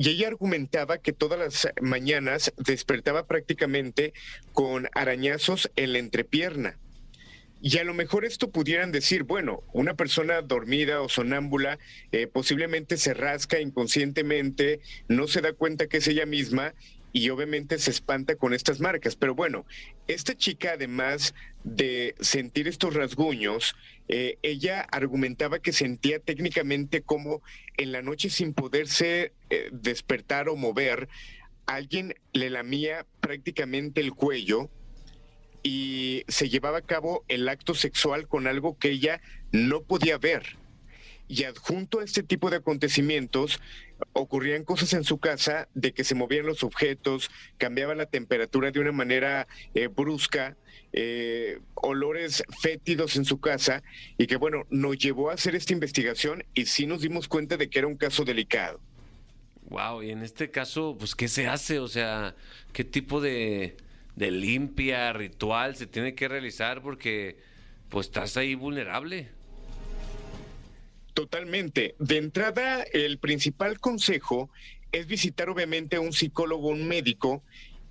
y 0.00 0.08
ella 0.08 0.28
argumentaba 0.28 0.96
que 0.96 1.12
todas 1.12 1.38
las 1.38 1.68
mañanas 1.82 2.54
despertaba 2.56 3.26
prácticamente 3.26 4.14
con 4.54 4.88
arañazos 4.94 5.70
en 5.76 5.92
la 5.92 5.98
entrepierna. 5.98 6.78
Y 7.60 7.76
a 7.76 7.84
lo 7.84 7.92
mejor 7.92 8.24
esto 8.24 8.50
pudieran 8.50 8.92
decir, 8.92 9.24
bueno, 9.24 9.62
una 9.74 9.92
persona 9.92 10.40
dormida 10.40 11.02
o 11.02 11.10
sonámbula 11.10 11.78
eh, 12.12 12.26
posiblemente 12.26 12.96
se 12.96 13.12
rasca 13.12 13.60
inconscientemente, 13.60 14.80
no 15.08 15.28
se 15.28 15.42
da 15.42 15.52
cuenta 15.52 15.86
que 15.86 15.98
es 15.98 16.08
ella 16.08 16.24
misma 16.24 16.72
y 17.12 17.28
obviamente 17.28 17.78
se 17.78 17.90
espanta 17.90 18.36
con 18.36 18.54
estas 18.54 18.80
marcas. 18.80 19.16
Pero 19.16 19.34
bueno, 19.34 19.66
esta 20.08 20.34
chica 20.34 20.72
además 20.76 21.34
de 21.62 22.14
sentir 22.20 22.68
estos 22.68 22.94
rasguños, 22.94 23.74
eh, 24.12 24.38
ella 24.42 24.80
argumentaba 24.90 25.60
que 25.60 25.72
sentía 25.72 26.18
técnicamente 26.18 27.00
como 27.00 27.42
en 27.76 27.92
la 27.92 28.02
noche 28.02 28.28
sin 28.28 28.54
poderse 28.54 29.32
eh, 29.50 29.68
despertar 29.70 30.48
o 30.48 30.56
mover, 30.56 31.08
alguien 31.66 32.16
le 32.32 32.50
lamía 32.50 33.06
prácticamente 33.20 34.00
el 34.00 34.12
cuello 34.12 34.68
y 35.62 36.24
se 36.26 36.48
llevaba 36.48 36.78
a 36.78 36.82
cabo 36.82 37.24
el 37.28 37.48
acto 37.48 37.72
sexual 37.76 38.26
con 38.26 38.48
algo 38.48 38.76
que 38.76 38.90
ella 38.90 39.20
no 39.52 39.84
podía 39.84 40.18
ver. 40.18 40.56
Y 41.28 41.44
adjunto 41.44 42.00
a 42.00 42.04
este 42.04 42.24
tipo 42.24 42.50
de 42.50 42.56
acontecimientos, 42.56 43.60
ocurrían 44.12 44.64
cosas 44.64 44.92
en 44.92 45.04
su 45.04 45.18
casa 45.18 45.68
de 45.74 45.92
que 45.92 46.04
se 46.04 46.14
movían 46.14 46.46
los 46.46 46.62
objetos, 46.62 47.30
cambiaba 47.58 47.94
la 47.94 48.06
temperatura 48.06 48.70
de 48.70 48.80
una 48.80 48.92
manera 48.92 49.46
eh, 49.74 49.88
brusca, 49.88 50.56
eh, 50.92 51.60
olores 51.74 52.42
fétidos 52.60 53.16
en 53.16 53.24
su 53.24 53.40
casa, 53.40 53.82
y 54.18 54.26
que 54.26 54.36
bueno, 54.36 54.66
nos 54.70 54.98
llevó 54.98 55.30
a 55.30 55.34
hacer 55.34 55.54
esta 55.54 55.72
investigación 55.72 56.44
y 56.54 56.66
sí 56.66 56.86
nos 56.86 57.02
dimos 57.02 57.28
cuenta 57.28 57.56
de 57.56 57.68
que 57.68 57.78
era 57.78 57.88
un 57.88 57.96
caso 57.96 58.24
delicado. 58.24 58.80
Wow, 59.70 60.02
y 60.02 60.10
en 60.10 60.22
este 60.22 60.50
caso, 60.50 60.96
pues, 60.98 61.14
¿qué 61.14 61.28
se 61.28 61.46
hace? 61.46 61.78
O 61.78 61.86
sea, 61.86 62.34
¿qué 62.72 62.82
tipo 62.82 63.20
de, 63.20 63.76
de 64.16 64.30
limpia, 64.32 65.12
ritual 65.12 65.76
se 65.76 65.86
tiene 65.86 66.16
que 66.16 66.26
realizar? 66.26 66.82
Porque, 66.82 67.36
pues, 67.88 68.08
estás 68.08 68.36
ahí 68.36 68.56
vulnerable. 68.56 69.28
Totalmente. 71.20 71.96
De 71.98 72.16
entrada, 72.16 72.82
el 72.94 73.18
principal 73.18 73.78
consejo 73.78 74.48
es 74.90 75.06
visitar 75.06 75.50
obviamente 75.50 75.96
a 75.96 76.00
un 76.00 76.14
psicólogo, 76.14 76.68
un 76.68 76.88
médico, 76.88 77.42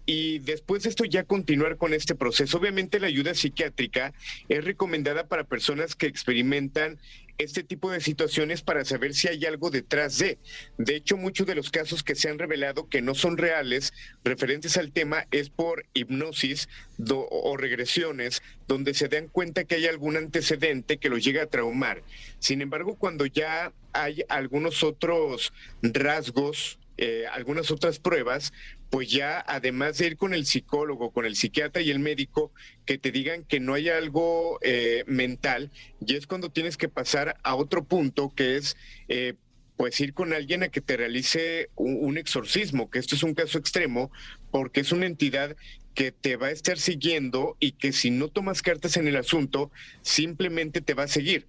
y 0.07 0.39
después 0.39 0.81
de 0.81 0.89
esto 0.89 1.05
ya 1.05 1.25
continuar 1.25 1.77
con 1.77 1.93
este 1.93 2.15
proceso. 2.15 2.57
Obviamente 2.57 2.99
la 2.99 3.05
ayuda 3.05 3.35
psiquiátrica 3.35 4.13
es 4.47 4.65
recomendada 4.65 5.27
para 5.27 5.43
personas 5.43 5.95
que 5.95 6.07
experimentan 6.07 6.97
este 7.39 7.63
tipo 7.63 7.89
de 7.89 8.01
situaciones 8.01 8.61
para 8.61 8.83
saber 8.83 9.13
si 9.13 9.29
hay 9.29 9.45
algo 9.45 9.71
detrás 9.71 10.17
de. 10.17 10.37
De 10.77 10.95
hecho, 10.95 11.15
muchos 11.15 11.47
de 11.47 11.55
los 11.55 11.71
casos 11.71 12.03
que 12.03 12.13
se 12.13 12.29
han 12.29 12.37
revelado 12.37 12.89
que 12.89 13.01
no 13.01 13.15
son 13.15 13.37
reales 13.37 13.93
referentes 14.25 14.75
al 14.77 14.91
tema 14.91 15.25
es 15.31 15.49
por 15.49 15.85
hipnosis 15.93 16.67
o 17.09 17.55
regresiones 17.55 18.43
donde 18.67 18.93
se 18.93 19.07
dan 19.07 19.29
cuenta 19.29 19.63
que 19.63 19.75
hay 19.75 19.87
algún 19.87 20.17
antecedente 20.17 20.97
que 20.97 21.09
los 21.09 21.23
llega 21.23 21.43
a 21.43 21.47
traumar. 21.47 22.03
Sin 22.39 22.61
embargo, 22.61 22.95
cuando 22.95 23.25
ya 23.25 23.71
hay 23.93 24.25
algunos 24.27 24.83
otros 24.83 25.53
rasgos, 25.81 26.77
eh, 26.97 27.25
algunas 27.31 27.71
otras 27.71 27.97
pruebas, 27.97 28.51
pues 28.89 29.11
ya 29.11 29.43
además 29.47 29.97
de 29.97 30.07
ir 30.07 30.17
con 30.17 30.33
el 30.33 30.45
psicólogo, 30.45 31.11
con 31.11 31.25
el 31.25 31.35
psiquiatra 31.35 31.81
y 31.81 31.91
el 31.91 31.99
médico, 31.99 32.51
que 32.85 32.97
te 32.97 33.11
digan 33.11 33.43
que 33.43 33.59
no 33.59 33.75
hay 33.75 33.89
algo 33.89 34.59
eh, 34.61 35.03
mental, 35.05 35.71
y 36.05 36.15
es 36.15 36.25
cuando 36.25 36.49
tienes 36.49 36.75
que 36.75 36.89
pasar 36.89 37.37
a 37.43 37.55
otro 37.55 37.83
punto 37.83 38.33
que 38.35 38.57
es... 38.57 38.77
eh, 39.07 39.35
pues 39.77 39.97
ir 40.01 40.13
con 40.13 40.33
alguien 40.33 40.61
a 40.61 40.67
que 40.67 40.81
te 40.81 40.97
realice 40.97 41.69
un, 41.77 42.17
exorcismo, 42.17 42.89
que 42.89 42.99
esto 42.99 43.15
es 43.15 43.23
un 43.23 43.33
caso 43.33 43.57
extremo, 43.57 44.11
porque 44.51 44.81
es 44.81 44.91
una 44.91 45.05
entidad 45.05 45.55
que 45.95 46.11
te 46.11 46.35
va 46.35 46.47
a 46.47 46.51
estar 46.51 46.77
siguiendo 46.77 47.55
y 47.61 47.71
que 47.71 47.93
si 47.93 48.11
no 48.11 48.27
tomas 48.27 48.61
cartas 48.61 48.97
en 48.97 49.07
el 49.07 49.15
asunto, 49.15 49.71
simplemente 50.01 50.81
te 50.81 50.95
va 50.95 51.03
a 51.03 51.07
seguir. 51.07 51.47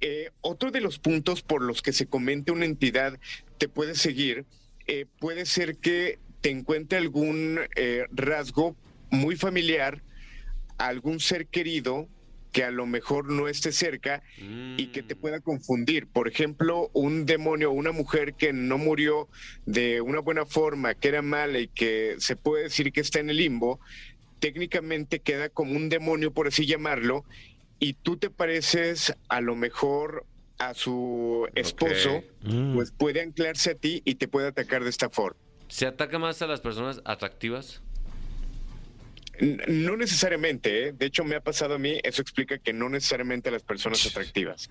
Eh, 0.00 0.30
otro 0.40 0.70
de 0.70 0.80
los 0.80 0.98
puntos 0.98 1.42
por 1.42 1.60
los 1.60 1.82
que 1.82 1.92
se 1.92 2.06
comenta 2.06 2.54
una 2.54 2.64
entidad 2.64 3.20
te 3.58 3.68
puede 3.68 3.94
seguir, 3.94 4.46
puede 5.18 5.44
ser 5.44 5.76
que 5.76 6.18
te 6.40 6.50
encuentre 6.50 6.98
algún 6.98 7.60
eh, 7.76 8.06
rasgo 8.10 8.76
muy 9.10 9.36
familiar, 9.36 10.02
algún 10.78 11.20
ser 11.20 11.46
querido 11.46 12.08
que 12.52 12.64
a 12.64 12.70
lo 12.72 12.84
mejor 12.84 13.30
no 13.30 13.46
esté 13.46 13.70
cerca 13.70 14.24
y 14.76 14.86
que 14.88 15.04
te 15.04 15.14
pueda 15.14 15.38
confundir. 15.40 16.08
Por 16.08 16.26
ejemplo, 16.26 16.90
un 16.92 17.24
demonio 17.24 17.70
o 17.70 17.74
una 17.74 17.92
mujer 17.92 18.34
que 18.34 18.52
no 18.52 18.76
murió 18.76 19.28
de 19.66 20.00
una 20.00 20.18
buena 20.18 20.44
forma, 20.46 20.94
que 20.94 21.08
era 21.08 21.22
mala 21.22 21.60
y 21.60 21.68
que 21.68 22.16
se 22.18 22.34
puede 22.34 22.64
decir 22.64 22.92
que 22.92 23.02
está 23.02 23.20
en 23.20 23.30
el 23.30 23.36
limbo, 23.36 23.78
técnicamente 24.40 25.20
queda 25.20 25.48
como 25.48 25.76
un 25.76 25.88
demonio, 25.88 26.32
por 26.32 26.48
así 26.48 26.66
llamarlo, 26.66 27.24
y 27.78 27.92
tú 27.92 28.16
te 28.16 28.30
pareces 28.30 29.14
a 29.28 29.40
lo 29.40 29.54
mejor 29.54 30.26
a 30.58 30.74
su 30.74 31.46
esposo, 31.54 32.24
Mm. 32.42 32.74
pues 32.74 32.90
puede 32.90 33.20
anclarse 33.20 33.70
a 33.70 33.74
ti 33.76 34.02
y 34.04 34.16
te 34.16 34.26
puede 34.26 34.48
atacar 34.48 34.82
de 34.82 34.90
esta 34.90 35.08
forma. 35.08 35.38
¿Se 35.70 35.86
ataca 35.86 36.18
más 36.18 36.42
a 36.42 36.46
las 36.46 36.60
personas 36.60 37.00
atractivas? 37.04 37.80
No 39.68 39.96
necesariamente, 39.96 40.88
¿eh? 40.88 40.92
de 40.92 41.06
hecho 41.06 41.24
me 41.24 41.34
ha 41.36 41.40
pasado 41.40 41.74
a 41.76 41.78
mí, 41.78 41.98
eso 42.02 42.20
explica 42.20 42.58
que 42.58 42.74
no 42.74 42.90
necesariamente 42.90 43.48
a 43.48 43.52
las 43.52 43.62
personas 43.62 44.04
atractivas. 44.06 44.68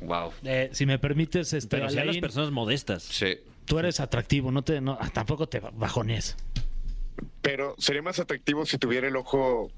Wow. 0.00 0.32
Eh, 0.44 0.68
si 0.72 0.86
me 0.86 0.98
permites, 0.98 1.52
este, 1.52 1.76
Pero 1.78 1.90
sí 1.90 1.98
a 1.98 2.04
las 2.04 2.18
personas 2.18 2.50
modestas. 2.52 3.02
Sí. 3.02 3.38
tú 3.64 3.78
eres 3.80 3.98
atractivo, 3.98 4.52
no 4.52 4.62
te, 4.62 4.80
no, 4.80 4.98
tampoco 5.12 5.48
te 5.48 5.58
bajones. 5.60 6.36
Pero 7.42 7.74
sería 7.78 8.02
más 8.02 8.18
atractivo 8.20 8.64
si 8.66 8.78
tuviera 8.78 9.08
el 9.08 9.16
ojo 9.16 9.72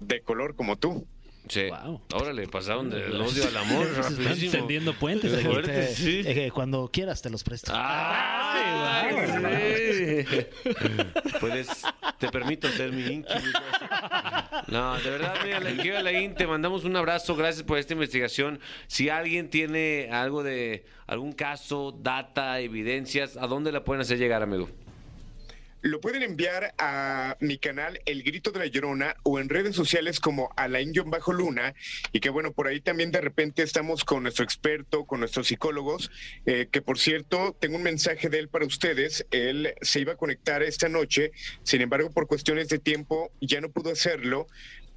de 0.00 0.20
color 0.20 0.54
como 0.54 0.76
tú. 0.76 1.06
Sí. 1.48 1.64
Wow. 1.68 2.00
Órale, 2.14 2.46
pasaron 2.46 2.90
del 2.90 3.20
odio 3.20 3.48
al 3.48 3.56
amor. 3.56 3.86
Están 3.98 4.50
tendiendo 4.50 4.94
puentes 4.94 5.32
aquí. 5.34 5.44
Fuerte, 5.44 5.72
Te- 5.72 5.94
sí. 5.94 6.22
eh, 6.24 6.50
cuando 6.54 6.88
quieras 6.92 7.22
te 7.22 7.30
los 7.30 7.42
presto. 7.42 7.72
¡Ay, 7.74 9.16
sí! 9.26 9.32
Te 12.18 12.28
permito 12.28 12.68
ser 12.68 12.92
mi 12.92 13.02
incubus. 13.06 13.54
No, 14.68 14.98
de 14.98 15.10
verdad, 15.10 15.34
mira, 15.44 15.60
la 15.60 15.98
Alain, 15.98 16.34
te 16.34 16.46
mandamos 16.46 16.84
un 16.84 16.94
abrazo, 16.96 17.34
gracias 17.34 17.64
por 17.64 17.78
esta 17.78 17.94
investigación. 17.94 18.60
Si 18.86 19.08
alguien 19.08 19.48
tiene 19.48 20.08
algo 20.12 20.42
de 20.42 20.84
algún 21.06 21.32
caso, 21.32 21.92
data, 21.92 22.60
evidencias, 22.60 23.36
¿a 23.36 23.46
dónde 23.46 23.72
la 23.72 23.84
pueden 23.84 24.02
hacer 24.02 24.18
llegar, 24.18 24.42
amigo? 24.42 24.68
Lo 25.82 26.00
pueden 26.00 26.22
enviar 26.22 26.74
a 26.78 27.36
mi 27.40 27.56
canal 27.56 28.00
El 28.04 28.22
Grito 28.22 28.50
de 28.50 28.58
la 28.58 28.66
Llorona 28.66 29.16
o 29.22 29.38
en 29.40 29.48
redes 29.48 29.74
sociales 29.74 30.20
como 30.20 30.50
Alain-Luna 30.56 31.74
y 32.12 32.20
que 32.20 32.28
bueno, 32.28 32.52
por 32.52 32.68
ahí 32.68 32.80
también 32.80 33.10
de 33.10 33.20
repente 33.22 33.62
estamos 33.62 34.04
con 34.04 34.22
nuestro 34.22 34.44
experto, 34.44 35.06
con 35.06 35.20
nuestros 35.20 35.46
psicólogos, 35.46 36.10
eh, 36.44 36.68
que 36.70 36.82
por 36.82 36.98
cierto, 36.98 37.56
tengo 37.58 37.76
un 37.76 37.82
mensaje 37.82 38.28
de 38.28 38.40
él 38.40 38.48
para 38.48 38.66
ustedes. 38.66 39.26
Él 39.30 39.74
se 39.80 40.00
iba 40.00 40.12
a 40.12 40.16
conectar 40.16 40.62
esta 40.62 40.90
noche, 40.90 41.32
sin 41.62 41.80
embargo, 41.80 42.10
por 42.10 42.26
cuestiones 42.26 42.68
de 42.68 42.78
tiempo 42.78 43.30
ya 43.40 43.60
no 43.60 43.70
pudo 43.70 43.90
hacerlo. 43.90 44.46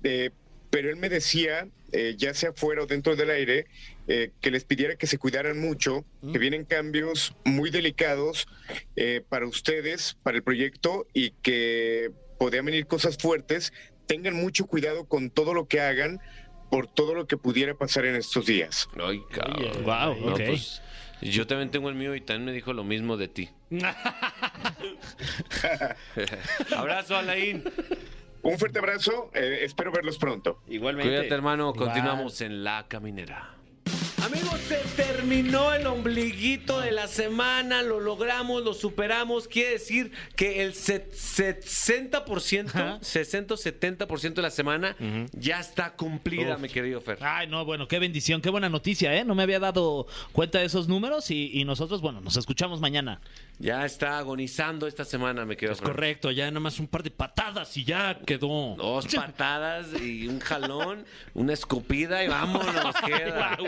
eh, 0.04 0.32
pero 0.74 0.90
él 0.90 0.96
me 0.96 1.08
decía, 1.08 1.68
eh, 1.92 2.16
ya 2.18 2.34
sea 2.34 2.52
fuera 2.52 2.82
o 2.82 2.88
dentro 2.88 3.16
del 3.16 3.30
aire, 3.30 3.68
eh, 4.08 4.32
que 4.42 4.52
les 4.52 4.66
pidiera 4.66 4.96
que 4.96 5.08
se 5.08 5.18
cuidaran 5.18 5.60
mucho, 5.60 6.06
que 6.32 6.40
vienen 6.40 6.66
cambios 6.66 7.36
muy 7.46 7.70
delicados 7.70 8.48
eh, 8.96 9.22
para 9.28 9.48
ustedes, 9.48 10.18
para 10.24 10.38
el 10.38 10.44
proyecto 10.44 11.08
y 11.14 11.32
que 11.42 12.12
podrían 12.38 12.66
venir 12.66 12.86
cosas 12.86 13.18
fuertes. 13.18 13.74
Tengan 14.06 14.36
mucho 14.36 14.66
cuidado 14.66 15.06
con 15.06 15.30
todo 15.30 15.54
lo 15.54 15.68
que 15.68 15.80
hagan 15.80 16.20
por 16.70 16.88
todo 16.88 17.14
lo 17.14 17.28
que 17.28 17.38
pudiera 17.38 17.76
pasar 17.76 18.06
en 18.06 18.16
estos 18.16 18.46
días. 18.46 18.90
Ay, 19.00 19.22
cabrón. 19.32 19.84
Wow, 19.84 20.30
No, 20.30 20.36
pues, 20.36 20.82
yo 21.22 21.48
también 21.48 21.72
tengo 21.72 21.88
el 21.88 21.96
mío 21.96 22.16
y 22.16 22.22
también 22.22 22.46
me 22.46 22.52
dijo 22.52 22.74
lo 22.74 22.84
mismo 22.84 23.16
de 23.16 23.28
ti. 23.28 23.50
Abrazo, 26.76 27.16
Alain. 27.16 27.64
Un 28.44 28.60
fuerte 28.60 28.80
abrazo, 28.80 29.32
eh, 29.34 29.60
espero 29.62 29.92
verlos 29.94 30.18
pronto. 30.18 30.62
Igualmente. 30.68 31.10
Cuídate, 31.10 31.34
hermano. 31.34 31.74
Continuamos 31.74 32.42
en 32.42 32.66
La 32.66 32.86
Caminera. 32.90 33.56
Amigos, 34.24 34.58
se 34.70 34.78
terminó 34.96 35.74
el 35.74 35.86
ombliguito 35.86 36.80
de 36.80 36.92
la 36.92 37.08
semana, 37.08 37.82
lo 37.82 38.00
logramos, 38.00 38.64
lo 38.64 38.74
superamos. 38.74 39.50
Quiere 39.50 39.72
decir 39.72 40.12
que 40.38 40.64
el 40.64 40.74
se- 40.76 41.10
60%, 41.12 42.70
Ajá. 42.70 43.00
60-70% 43.02 44.34
de 44.36 44.42
la 44.42 44.50
semana 44.50 44.96
ya 45.34 45.60
está 45.60 45.94
cumplida, 45.96 46.56
Uf. 46.56 46.62
mi 46.62 46.70
querido 46.70 47.02
Fer. 47.02 47.18
Ay, 47.22 47.48
no, 47.48 47.66
bueno, 47.66 47.88
qué 47.90 48.00
bendición, 48.00 48.40
qué 48.42 48.50
buena 48.50 48.70
noticia, 48.70 49.14
¿eh? 49.14 49.26
No 49.26 49.36
me 49.36 49.44
había 49.44 49.60
dado 49.60 50.08
cuenta 50.32 50.60
de 50.60 50.66
esos 50.66 50.88
números 50.88 51.30
y, 51.30 51.52
y 51.54 51.66
nosotros, 51.66 52.00
bueno, 52.00 52.22
nos 52.22 52.38
escuchamos 52.38 52.80
mañana. 52.80 53.20
Ya 53.60 53.86
está 53.86 54.18
agonizando 54.18 54.88
esta 54.88 55.06
semana, 55.06 55.46
mi 55.46 55.56
querido 55.56 55.74
Es 55.74 55.82
correcto, 55.82 56.32
ya 56.32 56.48
nada 56.48 56.60
más 56.60 56.80
un 56.80 56.88
par 56.88 57.04
de 57.04 57.12
patadas 57.12 57.78
y 57.78 57.86
ya 57.86 58.20
quedó. 58.26 58.76
Dos 58.76 59.08
patadas 59.16 59.88
y 60.02 60.28
un 60.28 60.40
jalón, 60.40 61.06
una 61.34 61.54
escupida 61.54 62.24
y 62.24 62.28
vámonos, 62.28 62.96
queda. 63.06 63.58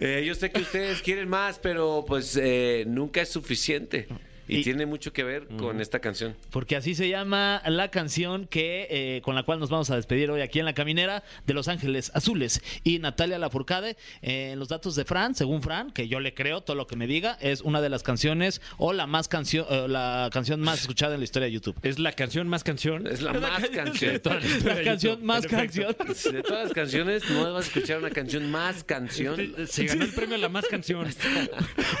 Eh, 0.00 0.24
yo 0.26 0.34
sé 0.34 0.50
que 0.50 0.60
ustedes 0.60 1.02
quieren 1.02 1.28
más, 1.28 1.58
pero 1.58 2.04
pues 2.06 2.36
eh, 2.40 2.84
nunca 2.86 3.20
es 3.20 3.28
suficiente. 3.28 4.08
Y, 4.48 4.58
Y- 4.58 4.62
tiene 4.64 4.86
mucho 4.86 5.12
que 5.12 5.22
ver 5.24 5.46
con 5.58 5.80
esta 5.80 6.00
canción. 6.00 6.34
Porque 6.50 6.74
así 6.76 6.94
se 6.94 7.08
llama 7.08 7.62
la 7.66 7.90
canción 7.90 8.46
que 8.46 8.86
eh, 8.90 9.20
con 9.22 9.34
la 9.34 9.42
cual 9.42 9.60
nos 9.60 9.70
vamos 9.70 9.90
a 9.90 9.96
despedir 9.96 10.30
hoy 10.30 10.40
aquí 10.40 10.58
en 10.58 10.64
La 10.64 10.72
Caminera 10.74 11.22
de 11.46 11.54
Los 11.54 11.68
Ángeles 11.68 12.10
Azules 12.14 12.62
y 12.84 12.98
Natalia 12.98 13.38
Lafourcade. 13.38 13.96
Eh, 14.22 14.50
en 14.52 14.58
los 14.58 14.68
datos 14.68 14.94
de 14.96 15.04
Fran, 15.04 15.34
según 15.34 15.62
Fran, 15.62 15.90
que 15.90 16.08
yo 16.08 16.20
le 16.20 16.34
creo 16.34 16.62
todo 16.62 16.76
lo 16.76 16.86
que 16.86 16.96
me 16.96 17.06
diga, 17.06 17.36
es 17.40 17.60
una 17.60 17.80
de 17.80 17.88
las 17.88 18.02
canciones 18.02 18.60
o 18.78 18.92
la 18.92 19.06
más 19.06 19.28
canción, 19.28 19.66
eh, 19.70 19.86
la 19.88 20.30
canción 20.32 20.60
más 20.60 20.80
escuchada 20.80 21.14
en 21.14 21.20
la 21.20 21.24
historia 21.24 21.46
de 21.46 21.52
YouTube. 21.52 21.76
Es 21.82 21.98
la 21.98 22.12
canción 22.12 22.48
más 22.48 22.64
canción. 22.64 23.06
Es 23.06 23.22
la 23.22 23.32
más 23.34 23.68
canción. 23.68 24.12
de 24.14 24.18
toda 24.18 24.40
la 24.40 24.46
historia 24.46 24.68
La 24.74 24.78
de 24.78 24.84
canción 24.84 25.24
más 25.24 25.46
canción. 25.46 25.96
De 26.32 26.42
todas 26.42 26.64
las 26.64 26.72
canciones, 26.72 27.28
no 27.30 27.52
vas 27.52 27.64
a 27.64 27.66
escuchar 27.68 27.98
una 27.98 28.10
canción 28.10 28.50
más 28.50 28.82
canción. 28.84 29.54
Se 29.68 29.84
ganó 29.84 30.04
el 30.04 30.12
premio 30.14 30.36
a 30.36 30.38
la 30.38 30.48
más 30.48 30.64
canción. 30.66 31.06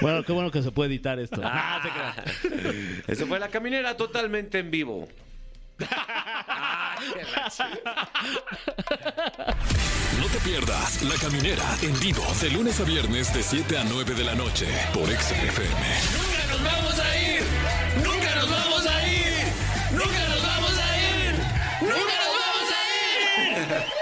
Bueno, 0.00 0.24
qué 0.24 0.32
bueno 0.32 0.50
que 0.50 0.62
se 0.62 0.70
puede 0.70 0.90
editar 0.90 1.18
esto. 1.18 1.40
Ah, 1.44 1.80
se 1.82 1.88
crea. 1.90 2.24
Eso 3.06 3.26
fue 3.26 3.38
la 3.38 3.48
caminera 3.48 3.96
totalmente 3.96 4.58
en 4.58 4.70
vivo. 4.70 5.08
No 10.18 10.26
te 10.32 10.38
pierdas 10.40 11.02
La 11.02 11.14
Caminera 11.14 11.64
en 11.82 11.98
vivo 12.00 12.24
de 12.40 12.50
lunes 12.50 12.80
a 12.80 12.84
viernes 12.84 13.32
de 13.32 13.42
7 13.42 13.78
a 13.78 13.84
9 13.84 14.14
de 14.14 14.24
la 14.24 14.34
noche 14.34 14.66
por 14.92 15.08
XFM. 15.08 15.84
Nunca 16.16 16.46
nos 16.50 16.64
vamos 16.64 16.98
a 16.98 17.18
ir. 17.18 17.42
Nunca 18.04 18.34
nos 18.34 18.50
vamos 18.50 18.86
a 18.86 19.06
ir. 19.06 19.44
Nunca 19.92 20.28
nos 20.28 20.42
vamos 20.42 20.78
a 20.78 20.98
ir. 20.98 21.34
Nunca 21.82 22.14
nos 22.24 22.34
vamos 22.34 22.70
a 22.72 23.84
ir. 23.92 23.97